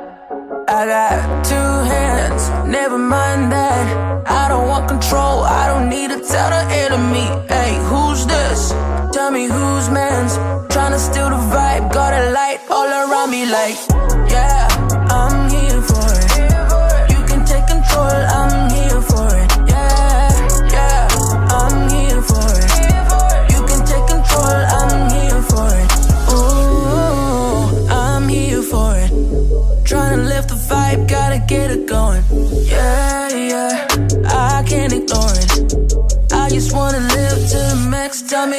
[0.68, 1.71] I got two
[2.72, 4.26] never mind that.
[4.26, 7.26] I don't want control, I don't need to tell the enemy.
[7.46, 8.70] Hey, who's this?
[9.12, 10.32] Tell me who's man's.
[10.72, 13.76] Tryna steal the vibe, got a light all around me, like,
[14.32, 14.71] yeah,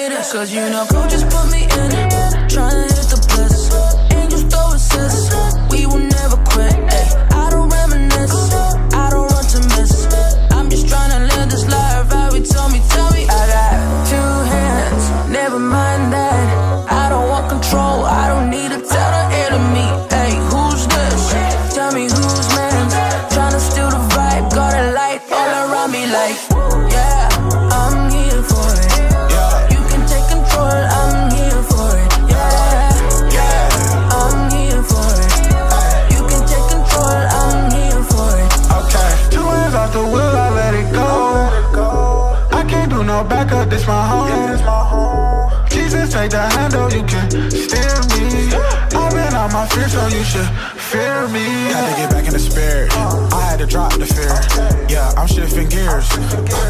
[0.10, 0.32] this.
[0.32, 2.50] Cause you know, coaches put me in.
[2.50, 2.93] Trying
[46.94, 48.54] you can steer me.
[48.94, 51.46] I've been on my fear, so you should fear me.
[51.74, 52.92] Had to get back in the spirit.
[52.94, 54.34] I had to drop the fear.
[54.88, 56.08] Yeah, I'm shifting gears.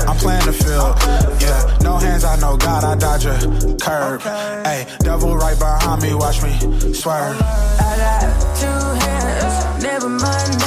[0.08, 0.96] I'm playing the field.
[1.42, 3.38] Yeah, no hands, I know God, I dodge a
[3.82, 4.22] curb.
[4.22, 6.54] Hey, devil right behind me, watch me
[6.94, 7.38] swerve.
[7.42, 8.22] I got
[8.62, 10.63] two hands, never mind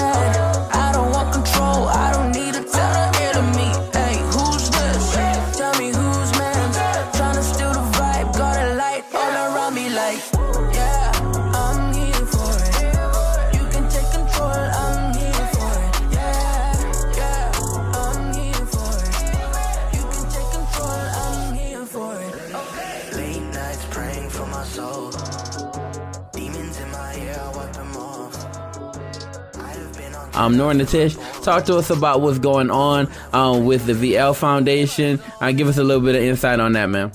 [30.36, 35.20] Um, Nora Natish, talk to us about what's going on um, with the VL Foundation.
[35.40, 37.12] Uh, give us a little bit of insight on that, man.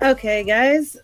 [0.00, 0.96] Okay, guys.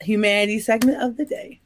[0.00, 1.60] humanity segment of the day.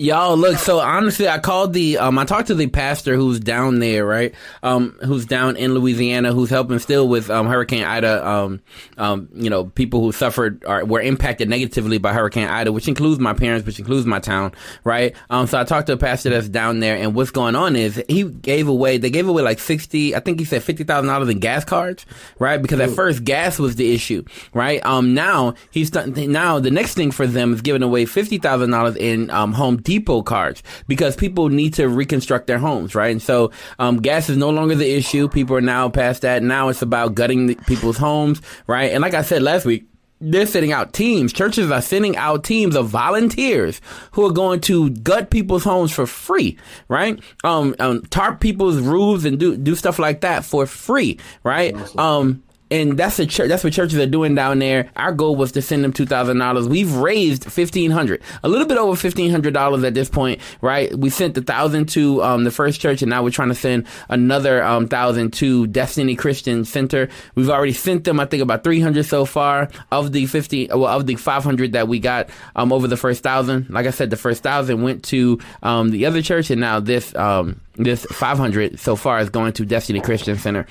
[0.00, 3.80] Y'all look, so honestly, I called the, um, I talked to the pastor who's down
[3.80, 4.34] there, right?
[4.62, 8.60] Um, who's down in Louisiana, who's helping still with, um, Hurricane Ida, um,
[8.96, 13.20] um, you know, people who suffered or were impacted negatively by Hurricane Ida, which includes
[13.20, 14.52] my parents, which includes my town,
[14.84, 15.14] right?
[15.28, 18.02] Um, so I talked to a pastor that's down there and what's going on is
[18.08, 21.66] he gave away, they gave away like 60, I think he said $50,000 in gas
[21.66, 22.06] cards,
[22.38, 22.56] right?
[22.62, 24.24] Because at first gas was the issue,
[24.54, 24.82] right?
[24.86, 29.28] Um, now he's, done- now the next thing for them is giving away $50,000 in,
[29.28, 33.10] um, home Depot cards because people need to reconstruct their homes, right?
[33.10, 33.50] And so
[33.80, 35.28] um, gas is no longer the issue.
[35.28, 36.44] People are now past that.
[36.44, 38.92] Now it's about gutting the, people's homes, right?
[38.92, 39.88] And like I said last week,
[40.20, 41.32] they're sending out teams.
[41.32, 43.80] Churches are sending out teams of volunteers
[44.12, 46.56] who are going to gut people's homes for free,
[46.86, 47.18] right?
[47.42, 51.74] Um, um tarp people's roofs and do do stuff like that for free, right?
[51.98, 53.48] Um, and that's a church.
[53.48, 54.90] That's what churches are doing down there.
[54.96, 56.68] Our goal was to send them two thousand dollars.
[56.68, 60.96] We've raised fifteen hundred, a little bit over fifteen hundred dollars at this point, right?
[60.96, 63.86] We sent the thousand to um, the first church, and now we're trying to send
[64.08, 67.08] another um, thousand to Destiny Christian Center.
[67.34, 70.86] We've already sent them, I think, about three hundred so far of the fifty, well,
[70.86, 73.68] of the five hundred that we got um, over the first thousand.
[73.70, 77.14] Like I said, the first thousand went to um, the other church, and now this
[77.16, 80.66] um, this five hundred so far is going to Destiny Christian Center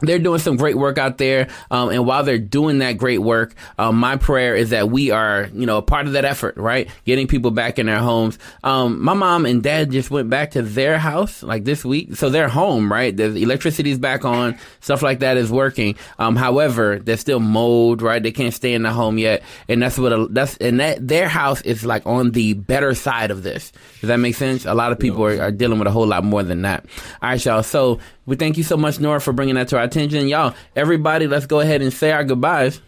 [0.00, 1.48] they're doing some great work out there.
[1.70, 5.48] Um, and while they're doing that great work, um, my prayer is that we are,
[5.52, 6.88] you know, a part of that effort, right?
[7.04, 8.38] Getting people back in their homes.
[8.64, 12.16] Um, my mom and dad just went back to their house like this week.
[12.16, 13.16] So they're home, right?
[13.16, 14.58] The electricity's back on.
[14.80, 15.96] Stuff like that is working.
[16.18, 18.22] Um, however, there's still mold, right?
[18.22, 19.42] They can't stay in the home yet.
[19.68, 23.30] And that's what, a, that's, and that, their house is like on the better side
[23.30, 23.72] of this.
[24.00, 24.64] Does that make sense?
[24.64, 26.84] A lot of people are, are dealing with a whole lot more than that.
[27.22, 27.62] All right, y'all.
[27.62, 30.28] So we thank you so much, Nora, for bringing that to our attention.
[30.28, 32.82] Y'all, everybody, let's go ahead and say our goodbyes.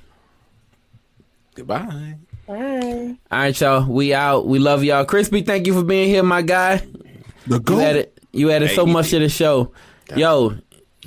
[1.54, 2.16] Goodbye.
[2.46, 3.16] Bye.
[3.30, 3.90] All right, y'all.
[3.90, 4.46] We out.
[4.46, 5.06] We love y'all.
[5.06, 6.86] Crispy, thank you for being here, my guy.
[7.46, 9.72] The you added, you added Hey, so you much to the show.
[10.14, 10.58] Yo,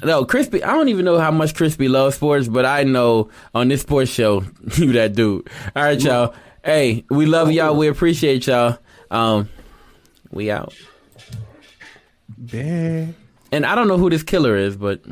[0.03, 3.67] no, Crispy, I don't even know how much Crispy loves sports, but I know on
[3.67, 4.43] this sports show,
[4.77, 5.47] you that dude.
[5.75, 6.33] All right, y'all.
[6.65, 7.75] Hey, we love y'all.
[7.75, 8.79] We appreciate y'all.
[9.11, 9.47] Um,
[10.31, 10.73] we out.
[12.35, 13.13] Bad.
[13.53, 15.03] And I don't know who this killer is, but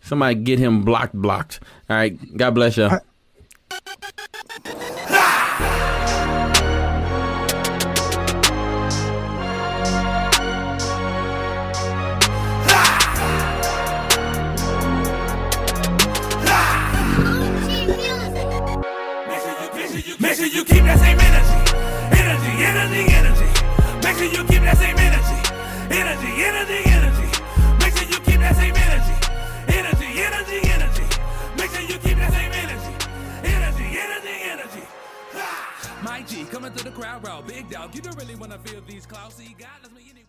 [0.00, 1.60] somebody get him blocked, blocked.
[1.88, 2.18] All right.
[2.36, 2.90] God bless y'all.
[20.18, 21.58] Make sure you keep that same energy.
[22.18, 23.46] Energy, energy, energy.
[24.02, 25.38] Make sure you keep that same energy.
[25.94, 27.29] Energy, energy, energy.
[28.50, 29.16] That same energy.
[29.78, 31.06] Energy, energy, energy.
[31.56, 32.94] Make sure you keep that same energy.
[33.44, 34.86] Energy, energy, energy.
[35.34, 36.00] Ah.
[36.02, 37.42] My G coming through the crowd, bro.
[37.42, 37.94] Big dog.
[37.94, 39.36] You don't really wanna feel these clouds.
[39.36, 40.19] See, God, let's make